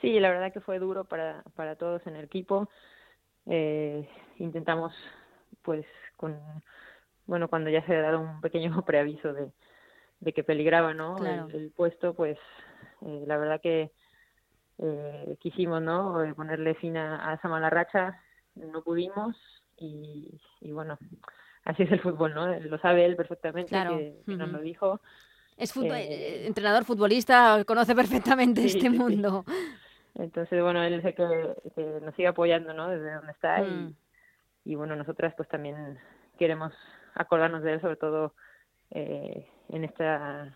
Sí, 0.00 0.18
la 0.18 0.30
verdad 0.30 0.52
que 0.52 0.60
fue 0.60 0.78
duro 0.78 1.04
para, 1.04 1.42
para 1.54 1.76
todos 1.76 2.06
en 2.06 2.16
el 2.16 2.24
equipo 2.24 2.68
eh, 3.46 4.08
intentamos 4.38 4.92
pues 5.62 5.84
con 6.16 6.38
bueno 7.26 7.48
cuando 7.48 7.70
ya 7.70 7.84
se 7.86 7.96
ha 7.96 8.02
dado 8.02 8.20
un 8.20 8.40
pequeño 8.40 8.82
preaviso 8.86 9.32
de, 9.32 9.50
de 10.20 10.32
que 10.32 10.44
peligraba 10.44 10.94
no 10.94 11.16
claro. 11.16 11.48
el, 11.48 11.56
el, 11.56 11.70
puesto 11.70 12.14
pues 12.14 12.38
eh, 13.02 13.24
la 13.26 13.36
verdad 13.36 13.60
que 13.60 13.90
eh, 14.78 15.36
quisimos 15.40 15.82
no 15.82 16.22
eh, 16.22 16.34
ponerle 16.34 16.74
fin 16.74 16.96
a, 16.96 17.30
a, 17.30 17.34
esa 17.34 17.48
mala 17.48 17.70
racha 17.70 18.20
no 18.54 18.82
pudimos 18.82 19.36
y, 19.76 20.40
y 20.60 20.72
bueno 20.72 20.98
así 21.64 21.82
es 21.82 21.92
el 21.92 22.00
fútbol 22.00 22.34
no 22.34 22.46
lo 22.46 22.78
sabe 22.78 23.04
él 23.04 23.16
perfectamente 23.16 23.70
claro. 23.70 23.96
que, 23.96 24.22
que 24.24 24.32
uh 24.32 24.34
-huh. 24.34 24.38
nos 24.38 24.52
lo 24.52 24.60
dijo 24.60 25.00
es 25.56 25.74
fútbol, 25.74 25.96
eh, 25.96 26.46
entrenador 26.46 26.84
futbolista 26.84 27.62
conoce 27.66 27.94
perfectamente 27.94 28.62
sí, 28.68 28.78
este 28.78 28.90
mundo 28.90 29.44
sí. 29.46 29.54
Entonces, 30.14 30.62
bueno, 30.62 30.82
él 30.82 30.96
dice 30.96 31.14
que, 31.14 31.54
que 31.74 32.00
nos 32.02 32.14
sigue 32.14 32.28
apoyando, 32.28 32.72
¿no? 32.74 32.88
Desde 32.88 33.14
donde 33.14 33.32
está 33.32 33.58
mm. 33.62 33.94
y, 34.64 34.72
y, 34.72 34.74
bueno, 34.74 34.96
nosotras 34.96 35.34
pues 35.36 35.48
también 35.48 35.98
queremos 36.38 36.72
acordarnos 37.14 37.62
de 37.62 37.74
él, 37.74 37.80
sobre 37.80 37.96
todo 37.96 38.34
eh, 38.90 39.46
en 39.68 39.84
esta 39.84 40.54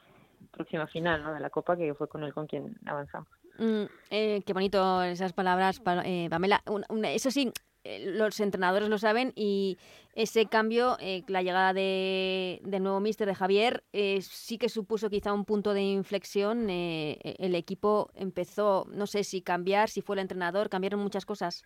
próxima 0.50 0.86
final 0.86 1.22
¿no? 1.22 1.34
de 1.34 1.40
la 1.40 1.50
Copa, 1.50 1.76
que 1.76 1.94
fue 1.94 2.08
con 2.08 2.24
él 2.24 2.34
con 2.34 2.46
quien 2.46 2.76
avanzamos. 2.86 3.28
Mm, 3.58 3.84
eh, 4.10 4.42
qué 4.44 4.52
bonito 4.52 5.02
esas 5.02 5.32
palabras, 5.32 5.80
eh, 6.04 6.28
Pamela. 6.28 6.62
eso 7.04 7.30
sí, 7.30 7.52
los 7.84 8.40
entrenadores 8.40 8.88
lo 8.88 8.98
saben 8.98 9.32
y 9.34 9.78
ese 10.14 10.46
cambio, 10.46 10.96
la 11.26 11.42
llegada 11.42 11.72
de, 11.72 12.60
del 12.64 12.82
nuevo 12.82 13.00
míster 13.00 13.26
de 13.26 13.34
Javier, 13.34 13.82
sí 14.20 14.58
que 14.58 14.68
supuso 14.68 15.10
quizá 15.10 15.32
un 15.32 15.44
punto 15.44 15.74
de 15.74 15.82
inflexión. 15.82 16.70
E, 16.70 17.18
el 17.38 17.54
equipo 17.54 18.10
empezó, 18.14 18.86
no 18.90 19.06
sé 19.06 19.24
si 19.24 19.42
cambiar, 19.42 19.88
si 19.88 20.02
fue 20.02 20.16
el 20.16 20.20
entrenador, 20.20 20.68
cambiaron 20.68 21.00
muchas 21.00 21.26
cosas. 21.26 21.64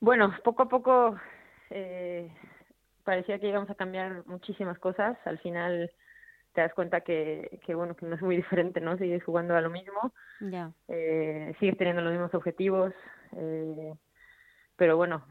Bueno, 0.00 0.34
poco 0.42 0.62
a 0.62 0.68
poco 0.68 1.18
parecía 3.04 3.38
que 3.38 3.48
íbamos 3.48 3.70
a 3.70 3.74
cambiar 3.74 4.26
muchísimas 4.26 4.78
cosas. 4.78 5.18
Al 5.26 5.38
final 5.38 5.90
te 6.54 6.60
das 6.60 6.72
cuenta 6.72 7.02
que, 7.02 7.60
que 7.66 7.74
bueno 7.74 7.94
que 7.94 8.06
no 8.06 8.14
es 8.14 8.22
muy 8.22 8.36
diferente 8.36 8.80
no 8.80 8.96
sigues 8.96 9.22
jugando 9.24 9.56
a 9.56 9.60
lo 9.60 9.70
mismo 9.70 10.14
eh, 10.88 11.54
sigues 11.58 11.76
teniendo 11.76 12.02
los 12.02 12.12
mismos 12.12 12.34
objetivos 12.34 12.94
eh, 13.36 13.94
pero 14.76 14.96
bueno 14.96 15.24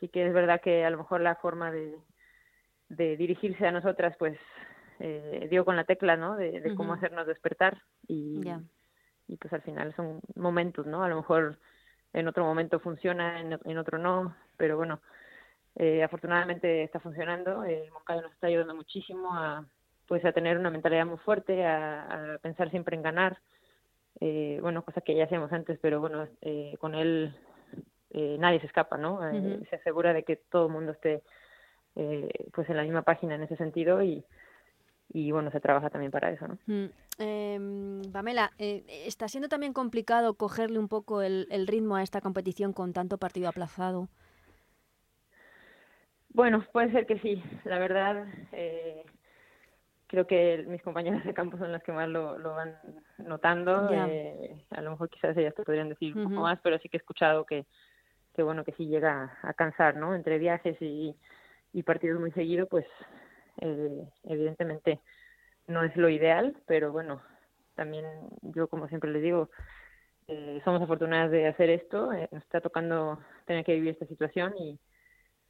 sí 0.00 0.08
que 0.08 0.26
es 0.26 0.32
verdad 0.32 0.60
que 0.60 0.84
a 0.84 0.90
lo 0.90 0.98
mejor 0.98 1.20
la 1.20 1.36
forma 1.36 1.70
de, 1.70 1.96
de 2.88 3.16
dirigirse 3.16 3.66
a 3.66 3.72
nosotras 3.72 4.16
pues 4.18 4.38
eh, 5.00 5.46
dio 5.50 5.64
con 5.64 5.76
la 5.76 5.84
tecla 5.84 6.16
no 6.16 6.36
de, 6.36 6.74
cómo 6.76 6.94
hacernos 6.94 7.26
despertar 7.26 7.82
y 8.06 8.40
y 9.28 9.36
pues 9.38 9.52
al 9.52 9.62
final 9.62 9.92
son 9.96 10.20
momentos 10.36 10.86
no 10.86 11.02
a 11.02 11.08
lo 11.08 11.16
mejor 11.16 11.58
en 12.12 12.28
otro 12.28 12.44
momento 12.44 12.78
funciona 12.78 13.40
en, 13.40 13.58
en 13.64 13.78
otro 13.78 13.98
no 13.98 14.34
pero 14.56 14.76
bueno 14.76 15.00
eh, 15.78 16.02
afortunadamente 16.02 16.82
está 16.82 17.00
funcionando. 17.00 17.62
El 17.64 17.90
Moncayo 17.92 18.22
nos 18.22 18.32
está 18.32 18.46
ayudando 18.46 18.74
muchísimo 18.74 19.34
a 19.34 19.64
pues 20.06 20.24
a 20.24 20.32
tener 20.32 20.56
una 20.56 20.70
mentalidad 20.70 21.04
muy 21.04 21.18
fuerte, 21.18 21.66
a, 21.66 22.38
pensar 22.40 22.70
siempre 22.70 22.94
en 22.94 23.02
ganar, 23.02 23.38
eh, 24.20 24.60
bueno, 24.62 24.84
cosa 24.84 25.00
que 25.00 25.16
ya 25.16 25.24
hacíamos 25.24 25.52
antes, 25.52 25.80
pero 25.82 25.98
bueno, 26.00 26.28
eh, 26.42 26.76
con 26.78 26.94
él 26.94 27.34
eh, 28.10 28.36
nadie 28.38 28.60
se 28.60 28.66
escapa, 28.66 28.96
¿no? 28.96 29.20
Se 29.68 29.76
asegura 29.76 30.12
de 30.12 30.22
que 30.22 30.36
todo 30.36 30.66
el 30.66 30.72
mundo 30.72 30.92
esté 30.92 31.22
pues 32.52 32.68
en 32.68 32.76
la 32.76 32.82
misma 32.82 33.02
página 33.02 33.36
en 33.36 33.42
ese 33.42 33.56
sentido 33.56 34.02
y, 34.02 34.22
y 35.08 35.32
bueno, 35.32 35.50
se 35.50 35.60
trabaja 35.60 35.88
también 35.88 36.12
para 36.12 36.30
eso, 36.30 36.46
¿no? 36.46 36.58
Mm. 36.66 36.90
Em, 37.18 38.02
Pamela, 38.12 38.52
¿está 38.58 39.28
siendo 39.28 39.48
también 39.48 39.72
complicado 39.72 40.34
cogerle 40.34 40.78
un 40.78 40.88
poco 40.88 41.22
el, 41.22 41.46
el 41.50 41.66
ritmo 41.66 41.96
a 41.96 42.02
esta 42.02 42.20
competición 42.20 42.74
con 42.74 42.92
tanto 42.92 43.16
partido 43.16 43.48
aplazado? 43.48 44.08
Bueno, 46.36 46.62
puede 46.70 46.92
ser 46.92 47.06
que 47.06 47.18
sí. 47.20 47.42
La 47.64 47.78
verdad, 47.78 48.26
eh, 48.52 49.06
creo 50.06 50.26
que 50.26 50.66
mis 50.68 50.82
compañeras 50.82 51.24
de 51.24 51.32
campo 51.32 51.56
son 51.56 51.72
las 51.72 51.82
que 51.82 51.92
más 51.92 52.10
lo, 52.10 52.38
lo 52.38 52.54
van 52.54 52.76
notando. 53.16 53.88
Eh, 53.90 54.66
a 54.68 54.82
lo 54.82 54.90
mejor 54.90 55.08
quizás 55.08 55.34
ellas 55.34 55.54
te 55.54 55.62
podrían 55.62 55.88
decir 55.88 56.14
un 56.14 56.24
poco 56.24 56.42
más, 56.42 56.60
pero 56.62 56.78
sí 56.78 56.90
que 56.90 56.98
he 56.98 57.00
escuchado 57.00 57.46
que, 57.46 57.64
que 58.36 58.42
bueno, 58.42 58.64
que 58.64 58.72
sí 58.72 58.86
llega 58.86 59.36
a 59.42 59.54
cansar, 59.54 59.96
¿no? 59.96 60.14
Entre 60.14 60.38
viajes 60.38 60.76
y, 60.80 61.16
y 61.72 61.82
partidos 61.82 62.20
muy 62.20 62.30
seguidos, 62.32 62.68
pues 62.68 62.86
eh, 63.60 64.08
evidentemente 64.24 65.00
no 65.66 65.82
es 65.82 65.96
lo 65.96 66.08
ideal, 66.08 66.54
pero 66.66 66.92
bueno, 66.92 67.22
también 67.74 68.04
yo 68.42 68.68
como 68.68 68.88
siempre 68.88 69.10
les 69.10 69.22
digo, 69.22 69.50
eh, 70.28 70.60
somos 70.64 70.82
afortunadas 70.82 71.30
de 71.30 71.48
hacer 71.48 71.70
esto, 71.70 72.12
eh, 72.12 72.28
nos 72.30 72.42
está 72.42 72.60
tocando 72.60 73.18
tener 73.46 73.64
que 73.64 73.74
vivir 73.74 73.90
esta 73.90 74.06
situación 74.06 74.54
y 74.58 74.78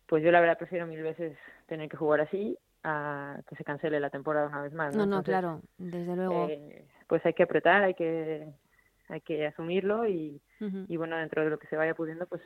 pues 0.07 0.22
yo 0.22 0.31
la 0.31 0.40
verdad 0.40 0.59
prefiero 0.59 0.87
mil 0.87 1.03
veces 1.03 1.37
tener 1.66 1.88
que 1.88 1.96
jugar 1.96 2.20
así 2.20 2.57
a 2.85 3.40
que 3.49 3.57
se 3.57 3.64
cancele 3.64 3.99
la 3.99 4.11
temporada 4.11 4.46
una 4.46 4.62
vez 4.62 4.72
más. 4.72 4.94
No, 4.94 5.07
no, 5.07 5.22
claro, 5.22 5.61
desde 5.77 6.14
luego. 6.14 6.49
Pues 7.09 7.27
hay 7.27 7.35
que 7.35 7.42
apretar, 7.42 7.83
hay 7.83 7.94
que 7.94 8.46
hay 9.09 9.20
que 9.20 9.46
asumirlo 9.46 10.07
y, 10.07 10.40
y 10.61 10.96
bueno, 10.96 11.16
dentro 11.16 11.44
de 11.44 11.51
lo 11.51 11.59
que 11.59 11.68
se 11.68 11.77
vaya 11.77 11.94
pudiendo, 11.94 12.27
pues 12.27 12.42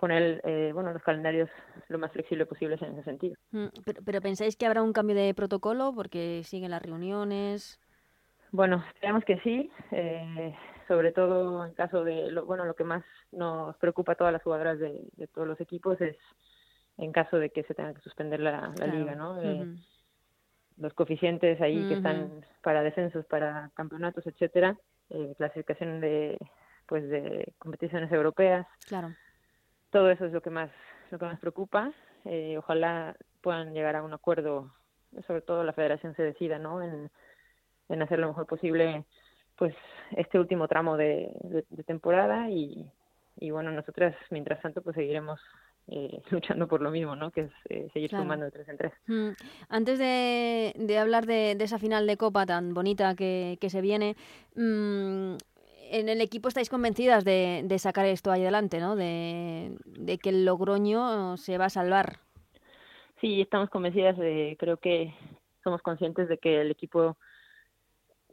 poner 0.00 0.40
eh, 0.44 0.70
bueno 0.72 0.92
los 0.94 1.02
calendarios 1.02 1.50
lo 1.88 1.98
más 1.98 2.10
flexible 2.10 2.46
posible 2.46 2.78
en 2.80 2.94
ese 2.94 3.02
sentido. 3.02 3.36
Mm, 3.52 3.66
pero, 3.84 4.02
pero, 4.02 4.20
pensáis 4.22 4.56
que 4.56 4.64
habrá 4.64 4.82
un 4.82 4.94
cambio 4.94 5.14
de 5.14 5.34
protocolo 5.34 5.92
porque 5.94 6.42
siguen 6.44 6.70
las 6.70 6.80
reuniones. 6.80 7.78
Bueno, 8.50 8.82
esperamos 8.88 9.24
que 9.24 9.38
sí, 9.40 9.70
eh, 9.92 10.56
sobre 10.88 11.12
todo 11.12 11.66
en 11.66 11.74
caso 11.74 12.02
de 12.02 12.30
lo 12.30 12.46
bueno 12.46 12.64
lo 12.64 12.74
que 12.74 12.84
más 12.84 13.04
nos 13.30 13.76
preocupa 13.76 14.12
a 14.12 14.16
todas 14.16 14.32
las 14.32 14.42
jugadoras 14.42 14.78
de, 14.78 15.02
de 15.16 15.26
todos 15.26 15.46
los 15.46 15.60
equipos 15.60 16.00
es 16.00 16.16
en 16.96 17.12
caso 17.12 17.38
de 17.38 17.50
que 17.50 17.62
se 17.64 17.74
tenga 17.74 17.94
que 17.94 18.00
suspender 18.00 18.40
la, 18.40 18.74
liga, 18.92 19.14
¿no? 19.14 19.40
Eh, 19.42 19.66
los 20.78 20.94
coeficientes 20.94 21.60
ahí 21.60 21.86
que 21.88 21.94
están 21.94 22.44
para 22.62 22.82
descensos, 22.82 23.26
para 23.26 23.70
campeonatos, 23.74 24.26
etcétera, 24.26 24.76
eh, 25.10 25.34
clasificación 25.36 26.00
de 26.00 26.38
pues 26.86 27.08
de 27.08 27.52
competiciones 27.58 28.10
europeas. 28.10 28.66
Claro. 28.86 29.14
Todo 29.90 30.10
eso 30.10 30.26
es 30.26 30.32
lo 30.32 30.40
que 30.40 30.50
más 30.50 30.70
lo 31.10 31.18
que 31.18 31.24
más 31.24 31.40
preocupa. 31.40 31.92
Eh, 32.24 32.56
ojalá 32.58 33.16
puedan 33.40 33.74
llegar 33.74 33.96
a 33.96 34.02
un 34.02 34.12
acuerdo, 34.12 34.72
sobre 35.26 35.40
todo 35.40 35.64
la 35.64 35.72
Federación 35.72 36.14
se 36.14 36.22
decida, 36.22 36.58
¿no? 36.58 36.82
En, 36.82 37.10
en 37.88 38.02
hacer 38.02 38.18
lo 38.18 38.28
mejor 38.28 38.46
posible, 38.46 39.04
pues 39.56 39.74
este 40.12 40.38
último 40.38 40.68
tramo 40.68 40.96
de, 40.96 41.32
de 41.68 41.82
temporada 41.82 42.48
y, 42.50 42.90
y 43.40 43.50
bueno, 43.50 43.72
nosotras 43.72 44.14
mientras 44.30 44.60
tanto 44.60 44.82
pues 44.82 44.94
seguiremos 44.94 45.40
eh, 45.88 46.22
luchando 46.30 46.68
por 46.68 46.80
lo 46.82 46.90
mismo, 46.90 47.16
¿no? 47.16 47.30
Que 47.30 47.42
es 47.42 47.50
eh, 47.68 47.88
seguir 47.92 48.10
sumando 48.10 48.44
de 48.44 48.50
tres 48.50 48.68
en 48.68 48.76
tres. 48.76 48.92
Mm. 49.06 49.30
Antes 49.68 49.98
de, 49.98 50.72
de 50.76 50.98
hablar 50.98 51.26
de, 51.26 51.52
esa 51.52 51.78
final 51.78 52.06
de 52.06 52.16
Copa 52.16 52.46
tan 52.46 52.74
bonita 52.74 53.14
que, 53.14 53.58
que 53.60 53.70
se 53.70 53.80
viene, 53.80 54.16
mm, 54.54 55.34
en 55.90 56.08
el 56.08 56.20
equipo 56.20 56.48
estáis 56.48 56.70
convencidas 56.70 57.24
de, 57.24 57.62
de 57.64 57.78
sacar 57.78 58.06
esto 58.06 58.30
ahí 58.30 58.42
adelante, 58.42 58.80
¿no? 58.80 58.96
De, 58.96 59.76
que 60.22 60.30
el 60.30 60.44
Logroño 60.44 61.36
se 61.36 61.58
va 61.58 61.66
a 61.66 61.70
salvar. 61.70 62.18
Sí, 63.20 63.40
estamos 63.40 63.68
convencidas. 63.70 64.16
De, 64.16 64.56
creo 64.58 64.78
que 64.78 65.14
somos 65.62 65.82
conscientes 65.82 66.28
de 66.28 66.38
que 66.38 66.60
el 66.60 66.70
equipo 66.70 67.16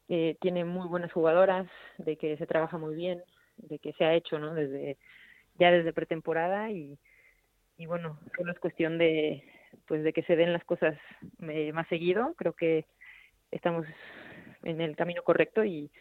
eh, 0.08 0.38
tiene 0.40 0.64
muy 0.64 0.88
buenas 0.88 1.12
jugadoras, 1.12 1.68
de 1.98 2.16
que 2.18 2.38
se 2.38 2.48
trabaja 2.48 2.78
muy 2.78 2.96
bien, 2.96 3.22
de 3.58 3.80
que 3.80 3.94
se 3.94 4.06
ha 4.06 4.14
hecho, 4.14 4.40
¿no? 4.40 4.54
Desde 4.54 4.98
ya 5.60 5.72
desde 5.72 5.92
pretemporada 5.92 6.70
y 6.72 6.98
y 7.78 7.86
bueno, 7.86 8.20
solo 8.36 8.52
es 8.52 8.60
cuestión 8.60 8.98
de 8.98 9.44
pues 9.86 10.04
de 10.04 10.12
que 10.12 10.24
se 10.24 10.36
den 10.36 10.52
las 10.52 10.64
cosas 10.64 10.98
eh, 11.42 11.72
más 11.74 11.88
seguido. 11.88 12.34
Creo 12.36 12.54
que 12.54 12.86
estamos 13.52 13.86
en 14.64 14.82
el 14.82 14.96
camino 14.96 15.24
correcto 15.24 15.64
y, 15.64 15.92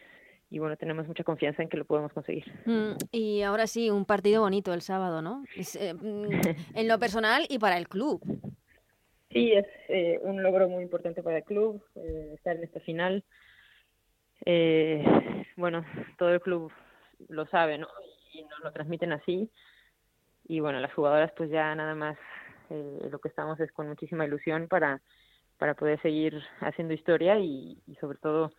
y 0.49 0.59
bueno, 0.59 0.77
tenemos 0.77 1.07
mucha 1.07 1.23
confianza 1.23 1.61
en 1.61 1.69
que 1.69 1.77
lo 1.77 1.85
podemos 1.85 2.13
conseguir. 2.13 2.45
Mm, 2.65 2.93
y 3.11 3.41
ahora 3.41 3.67
sí, 3.67 3.89
un 3.89 4.05
partido 4.05 4.41
bonito 4.41 4.73
el 4.73 4.81
sábado, 4.81 5.21
¿no? 5.21 5.43
Eh, 5.55 5.93
mm, 5.93 6.29
en 6.75 6.87
lo 6.87 6.99
personal 6.99 7.45
y 7.49 7.59
para 7.59 7.77
el 7.77 7.87
club. 7.87 8.21
Sí, 9.29 9.51
es 9.51 9.65
eh, 9.89 10.19
un 10.23 10.41
logro 10.41 10.69
muy 10.69 10.83
importante 10.83 11.21
para 11.21 11.37
el 11.37 11.43
club 11.43 11.83
estar 12.33 12.55
en 12.55 12.63
esta 12.63 12.79
final. 12.79 13.23
bueno, 15.57 15.85
todo 16.17 16.29
el 16.29 16.41
club 16.41 16.71
lo 17.27 17.45
sabe, 17.47 17.77
¿no? 17.77 17.87
Y 18.33 18.43
nos 18.43 18.59
lo 18.59 18.71
transmiten 18.71 19.11
así 19.11 19.49
y 20.47 20.59
bueno, 20.59 20.79
las 20.79 20.93
jugadoras 20.93 21.31
pues 21.35 21.49
ya 21.49 21.75
nada 21.75 21.93
más 21.93 22.17
eh, 22.69 23.07
lo 23.11 23.19
que 23.19 23.29
estamos 23.29 23.59
es 23.59 23.71
con 23.71 23.87
muchísima 23.87 24.25
ilusión 24.25 24.67
para, 24.67 25.01
para 25.57 25.73
poder 25.73 26.01
seguir 26.01 26.41
haciendo 26.61 26.93
historia 26.93 27.37
y, 27.39 27.77
sobre 27.99 28.17
todo 28.17 28.51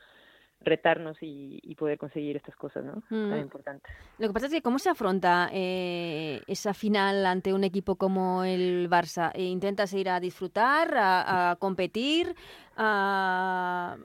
retarnos 0.60 1.16
y, 1.20 1.74
poder 1.76 1.98
conseguir 1.98 2.36
estas 2.36 2.56
cosas, 2.56 2.84
¿no? 2.84 3.02
Tan 3.08 3.38
mm. 3.38 3.40
importantes. 3.40 3.92
Lo 4.18 4.26
que 4.26 4.34
pasa 4.34 4.46
es 4.46 4.52
que 4.52 4.62
cómo 4.62 4.80
se 4.80 4.90
afronta 4.90 5.48
eh, 5.52 6.42
esa 6.48 6.74
final 6.74 7.24
ante 7.24 7.52
un 7.52 7.62
equipo 7.62 7.94
como 7.94 8.42
el 8.42 8.90
Barça. 8.90 9.30
Eh, 9.34 9.44
¿Intentas 9.44 9.92
ir 9.92 10.08
a 10.08 10.18
disfrutar, 10.18 10.92
a, 10.96 11.56
competir, 11.60 12.34
a, 12.76 13.96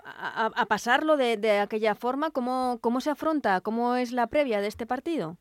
a, 0.55 0.65
pasarlo 0.67 1.17
de, 1.17 1.37
de, 1.37 1.59
aquella 1.59 1.95
forma? 1.95 2.29
¿Cómo, 2.29 2.77
¿Cómo 2.81 3.01
se 3.01 3.09
afronta? 3.09 3.61
¿Cómo 3.61 3.95
es 3.95 4.11
la 4.11 4.27
previa 4.27 4.61
de 4.61 4.67
este 4.67 4.85
partido? 4.85 5.37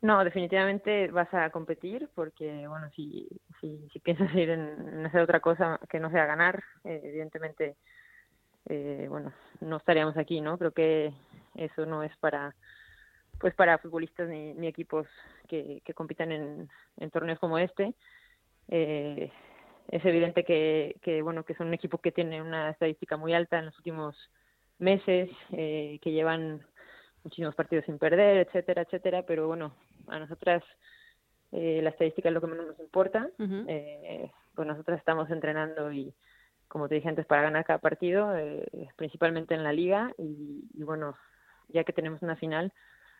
No, 0.00 0.22
definitivamente 0.22 1.08
vas 1.08 1.32
a 1.34 1.50
competir 1.50 2.08
porque, 2.14 2.68
bueno, 2.68 2.88
si, 2.94 3.28
si, 3.60 3.88
si 3.92 3.98
piensas 3.98 4.32
ir 4.34 4.50
en, 4.50 5.06
hacer 5.06 5.20
otra 5.20 5.40
cosa 5.40 5.80
que 5.88 5.98
no 5.98 6.10
sea 6.10 6.24
ganar, 6.24 6.62
eh, 6.84 7.00
evidentemente, 7.02 7.76
eh, 8.68 9.06
bueno, 9.08 9.32
no 9.60 9.76
estaríamos 9.78 10.16
aquí, 10.16 10.40
¿no? 10.40 10.58
Creo 10.58 10.72
que 10.72 11.12
eso 11.54 11.86
no 11.86 12.02
es 12.02 12.16
para, 12.18 12.54
pues 13.40 13.54
para 13.54 13.78
futbolistas 13.78 14.28
ni, 14.28 14.54
ni 14.54 14.66
equipos 14.66 15.06
que, 15.48 15.80
que 15.84 15.94
compitan 15.94 16.32
en, 16.32 16.68
en 16.98 17.10
torneos 17.10 17.38
como 17.38 17.58
este. 17.58 17.94
Eh, 18.68 19.30
es 19.88 20.04
evidente 20.04 20.44
que, 20.44 20.96
que, 21.00 21.22
bueno, 21.22 21.44
que 21.44 21.54
son 21.54 21.68
un 21.68 21.74
equipo 21.74 21.98
que 21.98 22.12
tiene 22.12 22.42
una 22.42 22.70
estadística 22.70 23.16
muy 23.16 23.32
alta 23.32 23.58
en 23.58 23.66
los 23.66 23.78
últimos 23.78 24.16
meses, 24.78 25.30
eh, 25.52 25.98
que 26.02 26.12
llevan 26.12 26.60
muchísimos 27.24 27.54
partidos 27.54 27.86
sin 27.86 27.98
perder, 27.98 28.46
etcétera, 28.46 28.82
etcétera, 28.82 29.22
pero 29.22 29.46
bueno, 29.46 29.74
a 30.08 30.18
nosotras 30.18 30.62
eh, 31.52 31.80
la 31.82 31.90
estadística 31.90 32.28
es 32.28 32.34
lo 32.34 32.40
que 32.42 32.46
menos 32.46 32.66
nos 32.66 32.80
importa. 32.80 33.28
eh, 33.38 34.30
pues 34.54 34.68
nosotros 34.68 34.98
estamos 34.98 35.30
entrenando 35.30 35.90
y, 35.90 36.12
como 36.68 36.88
te 36.88 36.96
dije 36.96 37.08
antes, 37.08 37.26
para 37.26 37.42
ganar 37.42 37.64
cada 37.64 37.78
partido, 37.78 38.36
eh, 38.36 38.88
principalmente 38.96 39.54
en 39.54 39.64
la 39.64 39.72
liga. 39.72 40.12
Y, 40.18 40.64
y, 40.74 40.82
bueno, 40.82 41.16
ya 41.68 41.84
que 41.84 41.92
tenemos 41.92 42.22
una 42.22 42.36
final, 42.36 42.72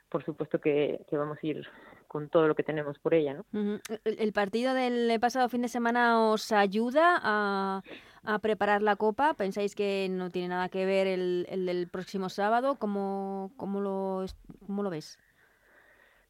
por 0.09 0.25
supuesto 0.25 0.61
que, 0.61 1.01
que, 1.09 1.17
vamos 1.17 1.39
a 1.43 1.47
ir 1.47 1.67
con 2.07 2.29
todo 2.29 2.49
lo 2.49 2.55
que 2.55 2.63
tenemos 2.63 2.99
por 2.99 3.15
ella. 3.15 3.35
¿no? 3.35 3.81
¿El 4.05 4.33
partido 4.33 4.75
del 4.75 5.19
pasado 5.21 5.49
fin 5.49 5.63
de 5.63 5.69
semana 5.69 6.31
os 6.31 6.53
ayuda 6.53 7.19
a, 7.23 7.83
a 8.25 8.39
preparar 8.39 8.83
la 8.83 8.97
Copa? 8.97 9.35
¿Pensáis 9.35 9.75
que 9.75 10.09
no 10.11 10.31
tiene 10.31 10.49
nada 10.49 10.69
que 10.69 10.87
ver 10.87 11.07
el, 11.07 11.47
el 11.49 11.67
del 11.67 11.89
próximo 11.89 12.29
sábado? 12.29 12.77
¿Cómo, 12.79 13.53
cómo, 13.57 13.81
lo, 13.81 14.25
cómo 14.67 14.83
lo 14.83 14.91
ves? 14.91 15.19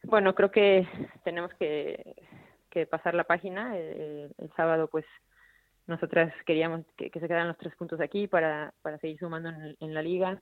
Bueno, 0.04 0.34
creo 0.34 0.50
que 0.50 0.86
tenemos 1.24 1.52
que, 1.54 2.14
que 2.70 2.86
pasar 2.86 3.14
la 3.14 3.24
página. 3.24 3.76
El, 3.76 4.32
el, 4.38 4.50
sábado, 4.56 4.88
pues, 4.88 5.04
nosotras 5.88 6.32
queríamos 6.46 6.84
que, 6.96 7.10
que, 7.10 7.18
se 7.18 7.26
quedaran 7.26 7.48
los 7.48 7.58
tres 7.58 7.74
puntos 7.74 8.00
aquí 8.00 8.28
para, 8.28 8.72
para 8.82 8.98
seguir 8.98 9.18
sumando 9.18 9.48
en, 9.48 9.76
en 9.80 9.94
la 9.94 10.02
liga. 10.02 10.40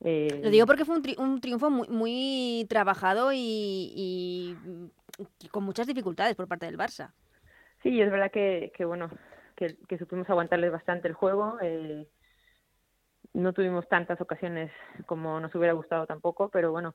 Eh... 0.00 0.40
Lo 0.42 0.50
digo 0.50 0.66
porque 0.66 0.84
fue 0.84 0.96
un, 0.96 1.02
tri 1.02 1.14
un 1.18 1.40
triunfo 1.40 1.70
muy, 1.70 1.88
muy 1.88 2.66
trabajado 2.68 3.32
y, 3.32 3.92
y, 3.94 4.56
y, 5.38 5.48
con 5.48 5.64
muchas 5.64 5.86
dificultades 5.86 6.34
por 6.34 6.48
parte 6.48 6.66
del 6.66 6.78
Barça. 6.78 7.12
Sí, 7.82 8.00
es 8.00 8.10
verdad 8.10 8.30
que, 8.30 8.72
que 8.74 8.84
bueno, 8.86 9.10
que, 9.54 9.76
que, 9.86 9.98
supimos 9.98 10.28
aguantarles 10.30 10.72
bastante 10.72 11.08
el 11.08 11.14
juego. 11.14 11.58
Eh, 11.60 12.08
no 13.34 13.52
tuvimos 13.52 13.86
tantas 13.88 14.20
ocasiones 14.20 14.72
como 15.06 15.38
nos 15.38 15.54
hubiera 15.54 15.74
gustado 15.74 16.06
tampoco, 16.06 16.48
pero 16.48 16.72
bueno, 16.72 16.94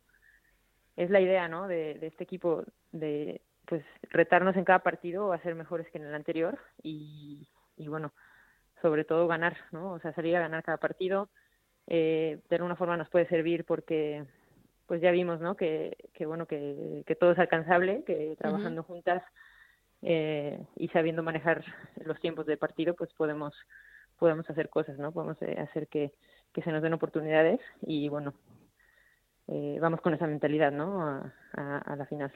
es 0.95 1.11
la 1.11 1.21
idea, 1.21 1.47
¿no? 1.47 1.67
De, 1.67 1.93
de 1.95 2.07
este 2.07 2.23
equipo 2.23 2.63
de 2.91 3.41
pues 3.67 3.83
retarnos 4.09 4.55
en 4.57 4.63
cada 4.63 4.79
partido 4.79 5.31
a 5.31 5.41
ser 5.41 5.55
mejores 5.55 5.87
que 5.91 5.97
en 5.97 6.05
el 6.05 6.15
anterior 6.15 6.59
y, 6.83 7.47
y 7.77 7.87
bueno, 7.87 8.13
sobre 8.81 9.03
todo 9.05 9.27
ganar, 9.27 9.57
¿no? 9.71 9.93
O 9.93 9.99
sea, 9.99 10.13
salir 10.13 10.35
a 10.35 10.41
ganar 10.41 10.63
cada 10.63 10.77
partido 10.77 11.29
eh, 11.87 12.39
de 12.49 12.55
alguna 12.55 12.75
forma 12.75 12.97
nos 12.97 13.09
puede 13.09 13.27
servir 13.27 13.63
porque 13.63 14.23
pues 14.87 15.01
ya 15.01 15.11
vimos 15.11 15.39
no 15.39 15.55
que, 15.55 15.95
que 16.13 16.25
bueno 16.25 16.47
que, 16.47 17.03
que 17.05 17.15
todo 17.15 17.31
es 17.31 17.39
alcanzable 17.39 18.03
que 18.05 18.35
trabajando 18.39 18.81
uh 18.81 18.83
-huh. 18.83 18.87
juntas 18.87 19.23
eh, 20.01 20.59
y 20.75 20.87
sabiendo 20.89 21.21
manejar 21.23 21.63
los 22.03 22.19
tiempos 22.19 22.45
de 22.47 22.57
partido 22.57 22.95
pues 22.95 23.13
podemos 23.13 23.53
podemos 24.17 24.49
hacer 24.49 24.69
cosas 24.69 24.97
no 24.97 25.11
podemos 25.11 25.39
eh, 25.41 25.57
hacer 25.59 25.87
que, 25.87 26.11
que 26.53 26.63
se 26.63 26.71
nos 26.71 26.81
den 26.81 26.93
oportunidades 26.93 27.59
y 27.81 28.09
bueno 28.09 28.33
eh, 29.47 29.77
vamos 29.79 30.01
con 30.01 30.13
esa 30.13 30.25
mentalidad 30.25 30.71
¿no? 30.71 31.01
A, 31.01 31.33
a, 31.53 31.77
a, 31.77 31.95
la 31.95 32.05
final. 32.05 32.31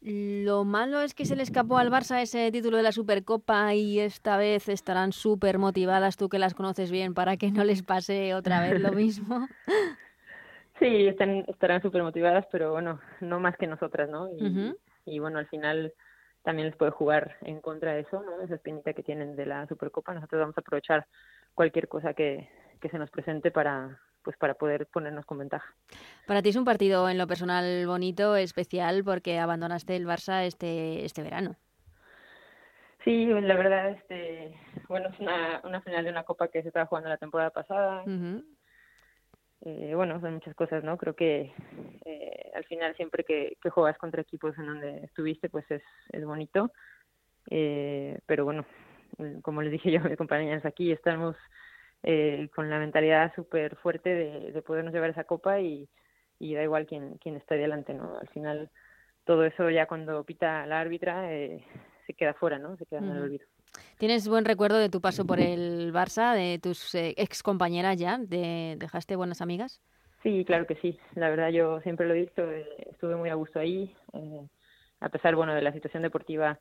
Lo 0.00 0.64
malo 0.64 1.00
es 1.00 1.14
que 1.14 1.24
se 1.24 1.34
le 1.34 1.42
escapó 1.42 1.78
al 1.78 1.90
Barça 1.90 2.22
ese 2.22 2.50
título 2.52 2.76
de 2.76 2.84
la 2.84 2.92
Supercopa 2.92 3.74
y 3.74 3.98
esta 3.98 4.36
vez 4.36 4.68
estarán 4.68 5.12
súper 5.12 5.58
motivadas, 5.58 6.16
tú 6.16 6.28
que 6.28 6.38
las 6.38 6.54
conoces 6.54 6.90
bien, 6.90 7.14
para 7.14 7.36
que 7.36 7.50
no 7.50 7.64
les 7.64 7.82
pase 7.82 8.34
otra 8.34 8.60
vez 8.60 8.80
lo 8.80 8.92
mismo. 8.92 9.48
Sí, 10.78 11.06
están, 11.06 11.44
estarán 11.48 11.80
súper 11.80 12.02
motivadas, 12.02 12.46
pero 12.52 12.72
bueno, 12.72 13.00
no 13.22 13.40
más 13.40 13.56
que 13.56 13.66
nosotras, 13.66 14.10
¿no? 14.10 14.28
Y, 14.28 14.42
uh 14.42 14.46
-huh. 14.46 14.76
y 15.06 15.18
bueno, 15.20 15.38
al 15.38 15.46
final 15.46 15.94
también 16.42 16.66
les 16.68 16.76
puede 16.76 16.90
jugar 16.90 17.36
en 17.40 17.62
contra 17.62 17.94
de 17.94 18.00
eso, 18.00 18.22
¿no? 18.22 18.42
Esa 18.42 18.56
espinita 18.56 18.92
que 18.92 19.02
tienen 19.02 19.36
de 19.36 19.46
la 19.46 19.66
Supercopa. 19.66 20.12
Nosotros 20.12 20.38
vamos 20.38 20.56
a 20.58 20.60
aprovechar 20.60 21.06
cualquier 21.54 21.88
cosa 21.88 22.12
que, 22.12 22.50
que 22.80 22.90
se 22.90 22.98
nos 22.98 23.10
presente 23.10 23.50
para, 23.50 23.98
pues 24.26 24.36
para 24.36 24.54
poder 24.54 24.88
ponernos 24.88 25.24
con 25.24 25.38
ventaja. 25.38 25.72
Para 26.26 26.42
ti 26.42 26.48
es 26.48 26.56
un 26.56 26.64
partido 26.64 27.08
en 27.08 27.16
lo 27.16 27.28
personal 27.28 27.86
bonito, 27.86 28.34
especial, 28.34 29.04
porque 29.04 29.38
abandonaste 29.38 29.94
el 29.94 30.04
Barça 30.04 30.44
este, 30.44 31.04
este 31.04 31.22
verano. 31.22 31.54
Sí, 33.04 33.26
la 33.26 33.54
verdad, 33.54 33.90
este, 33.90 34.52
bueno, 34.88 35.10
es 35.10 35.20
una, 35.20 35.60
una 35.62 35.80
final 35.80 36.02
de 36.02 36.10
una 36.10 36.24
copa 36.24 36.48
que 36.48 36.60
se 36.62 36.68
estaba 36.68 36.86
jugando 36.86 37.08
la 37.08 37.18
temporada 37.18 37.50
pasada. 37.50 38.02
Uh 38.04 38.10
-huh. 38.10 38.44
eh, 39.60 39.94
bueno, 39.94 40.20
son 40.20 40.34
muchas 40.34 40.56
cosas, 40.56 40.82
¿no? 40.82 40.96
Creo 40.96 41.14
que 41.14 41.52
eh, 42.04 42.50
al 42.52 42.64
final 42.64 42.96
siempre 42.96 43.22
que, 43.22 43.58
que, 43.62 43.70
juegas 43.70 43.96
contra 43.96 44.22
equipos 44.22 44.58
en 44.58 44.66
donde 44.66 45.04
estuviste, 45.04 45.48
pues 45.48 45.70
es, 45.70 45.84
es 46.10 46.24
bonito. 46.24 46.72
Eh, 47.48 48.18
pero 48.26 48.44
bueno, 48.44 48.66
como 49.42 49.62
les 49.62 49.70
dije 49.70 49.92
yo 49.92 50.00
a 50.00 50.08
mis 50.08 50.18
compañeras 50.18 50.66
aquí, 50.66 50.90
estamos 50.90 51.36
eh, 52.02 52.48
con 52.54 52.70
la 52.70 52.78
mentalidad 52.78 53.34
súper 53.34 53.76
fuerte 53.76 54.10
de, 54.10 54.52
de, 54.52 54.62
podernos 54.62 54.92
llevar 54.92 55.10
esa 55.10 55.24
copa 55.24 55.60
y, 55.60 55.88
y 56.38 56.54
da 56.54 56.62
igual 56.62 56.86
quién, 56.86 57.18
quién 57.18 57.36
está 57.36 57.54
delante, 57.54 57.94
¿no? 57.94 58.18
Al 58.18 58.28
final 58.28 58.70
todo 59.24 59.44
eso 59.44 59.70
ya 59.70 59.86
cuando 59.86 60.24
pita 60.24 60.66
la 60.66 60.80
árbitra 60.80 61.32
eh, 61.32 61.64
se 62.06 62.14
queda 62.14 62.34
fuera, 62.34 62.58
¿no? 62.58 62.76
Se 62.76 62.86
queda 62.86 63.00
en 63.00 63.10
el 63.10 63.22
olvido. 63.22 63.46
¿Tienes 63.98 64.28
buen 64.28 64.44
recuerdo 64.44 64.78
de 64.78 64.88
tu 64.88 65.00
paso 65.00 65.26
por 65.26 65.40
el 65.40 65.92
Barça, 65.92 66.34
de 66.34 66.58
tus 66.58 66.94
eh, 66.94 67.14
ex 67.16 67.42
compañeras 67.42 67.96
ya? 67.98 68.18
De, 68.18 68.76
¿Dejaste 68.78 69.16
buenas 69.16 69.40
amigas? 69.40 69.80
Sí, 70.22 70.44
claro 70.44 70.66
que 70.66 70.76
sí. 70.76 70.98
La 71.14 71.30
verdad 71.30 71.50
yo 71.50 71.80
siempre 71.80 72.06
lo 72.06 72.14
he 72.14 72.20
dicho, 72.20 72.50
eh, 72.50 72.66
estuve 72.90 73.16
muy 73.16 73.30
a 73.30 73.34
gusto 73.34 73.58
ahí, 73.58 73.94
eh, 74.12 74.46
a 75.00 75.08
pesar, 75.08 75.34
bueno, 75.36 75.54
de 75.54 75.62
la 75.62 75.72
situación 75.72 76.02
deportiva 76.02 76.58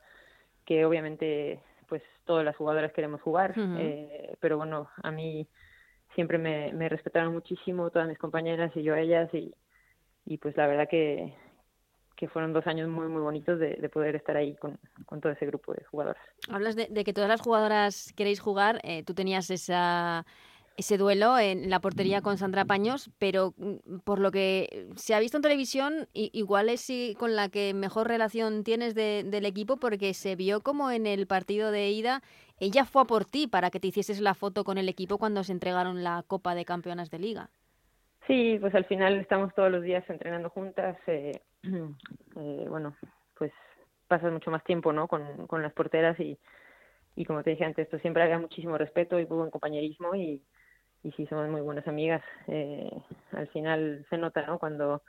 que 0.66 0.86
obviamente 0.86 1.60
pues 1.88 2.04
todas 2.26 2.44
las 2.46 2.56
jugadoras 2.56 2.92
queremos 2.94 3.22
jugar, 3.22 3.52
uh 3.58 3.62
-huh. 3.62 3.78
eh, 3.80 4.38
pero 4.40 4.58
bueno, 4.58 4.90
a 5.04 5.12
mí 5.12 5.48
siempre 6.14 6.38
me, 6.38 6.74
me, 6.74 6.90
respetaron 6.90 7.34
muchísimo 7.34 7.90
todas 7.90 8.08
mis 8.08 8.18
compañeras 8.18 8.72
y 8.76 8.84
yo 8.84 8.94
a 8.94 9.00
ellas 9.00 9.34
y, 9.34 9.54
y 10.26 10.38
pues 10.38 10.56
la 10.58 10.68
verdad 10.68 10.88
que, 10.90 11.34
que 12.16 12.28
fueron 12.30 12.54
dos 12.54 12.66
años 12.68 12.90
muy 12.90 13.08
muy 13.08 13.22
bonitos 13.22 13.60
de, 13.60 13.76
de 13.76 13.90
poder 13.90 14.16
estar 14.16 14.38
ahí 14.38 14.56
con, 14.56 14.80
con, 15.06 15.20
todo 15.22 15.34
ese 15.34 15.46
grupo 15.46 15.74
de 15.74 15.84
jugadoras. 15.86 16.22
Hablas 16.50 16.76
de, 16.76 16.88
de 16.90 17.04
que 17.04 17.14
todas 17.14 17.30
las 17.30 17.42
jugadoras 17.42 18.14
queréis 18.16 18.40
jugar, 18.40 18.80
eh, 18.84 19.04
tú 19.04 19.14
tenías 19.14 19.50
esa 19.50 20.26
ese 20.78 20.98
duelo 20.98 21.38
en 21.38 21.70
la 21.70 21.80
portería 21.80 22.22
con 22.22 22.38
Sandra 22.38 22.66
Paños, 22.66 23.10
pero 23.18 23.54
mm, 23.58 24.00
por 24.04 24.20
lo 24.20 24.32
que 24.32 24.88
se 24.96 25.14
ha 25.14 25.20
visto 25.20 25.38
en 25.38 25.44
televisión, 25.44 26.08
igual 26.14 26.70
es 26.70 26.92
con 27.18 27.36
la 27.36 27.50
que 27.50 27.74
mejor 27.74 28.08
relación 28.08 28.64
tienes 28.64 28.96
de, 28.96 29.24
del 29.26 29.46
equipo, 29.46 29.78
porque 29.78 30.14
se 30.14 30.36
vio 30.36 30.62
como 30.62 30.92
en 30.92 31.08
el 31.08 31.28
partido 31.28 31.72
de 31.72 31.90
ida, 31.90 32.22
ella 32.60 32.86
fue 32.86 33.02
a 33.02 33.06
por 33.06 33.26
ti 33.26 33.48
para 33.48 33.70
que 33.70 33.80
te 33.80 33.88
hicieses 33.88 34.22
la 34.22 34.34
foto 34.34 34.64
con 34.64 34.78
el 34.78 34.90
equipo 34.90 35.18
cuando 35.18 35.44
se 35.44 35.52
entregaron 35.52 36.04
la 36.04 36.24
Copa 36.28 36.56
de 36.56 36.66
Campeonas 36.66 37.10
de 37.10 37.20
Liga. 37.20 37.50
Sí, 38.28 38.58
pues 38.60 38.74
al 38.74 38.86
final 38.86 39.20
estamos 39.20 39.54
todos 39.54 39.72
los 39.72 39.84
días 39.84 40.04
entrenando 40.10 40.50
juntas, 40.50 40.98
eh, 41.08 41.42
eh, 41.64 42.66
bueno, 42.68 42.96
pues 43.38 43.52
pasas 44.08 44.32
mucho 44.32 44.52
más 44.52 44.64
tiempo, 44.64 44.94
¿no? 44.94 45.08
Con, 45.08 45.48
con 45.48 45.62
las 45.62 45.74
porteras 45.74 46.20
y, 46.20 46.38
y 47.16 47.26
como 47.26 47.44
te 47.44 47.52
dije 47.52 47.66
antes, 47.66 47.88
pues 47.90 48.02
siempre 48.02 48.24
había 48.24 48.40
muchísimo 48.40 48.78
respeto 48.78 49.20
y 49.20 49.26
buen 49.26 49.52
compañerismo 49.52 50.16
y 50.16 50.42
y 51.06 51.12
sí 51.12 51.28
somos 51.28 51.48
muy 51.50 51.62
buenas 51.62 51.88
amigas 51.88 52.24
eh, 52.48 52.90
al 53.32 53.48
final 53.50 54.06
se 54.10 54.18
nota 54.18 54.42
no 54.48 54.58
cuando 54.58 55.04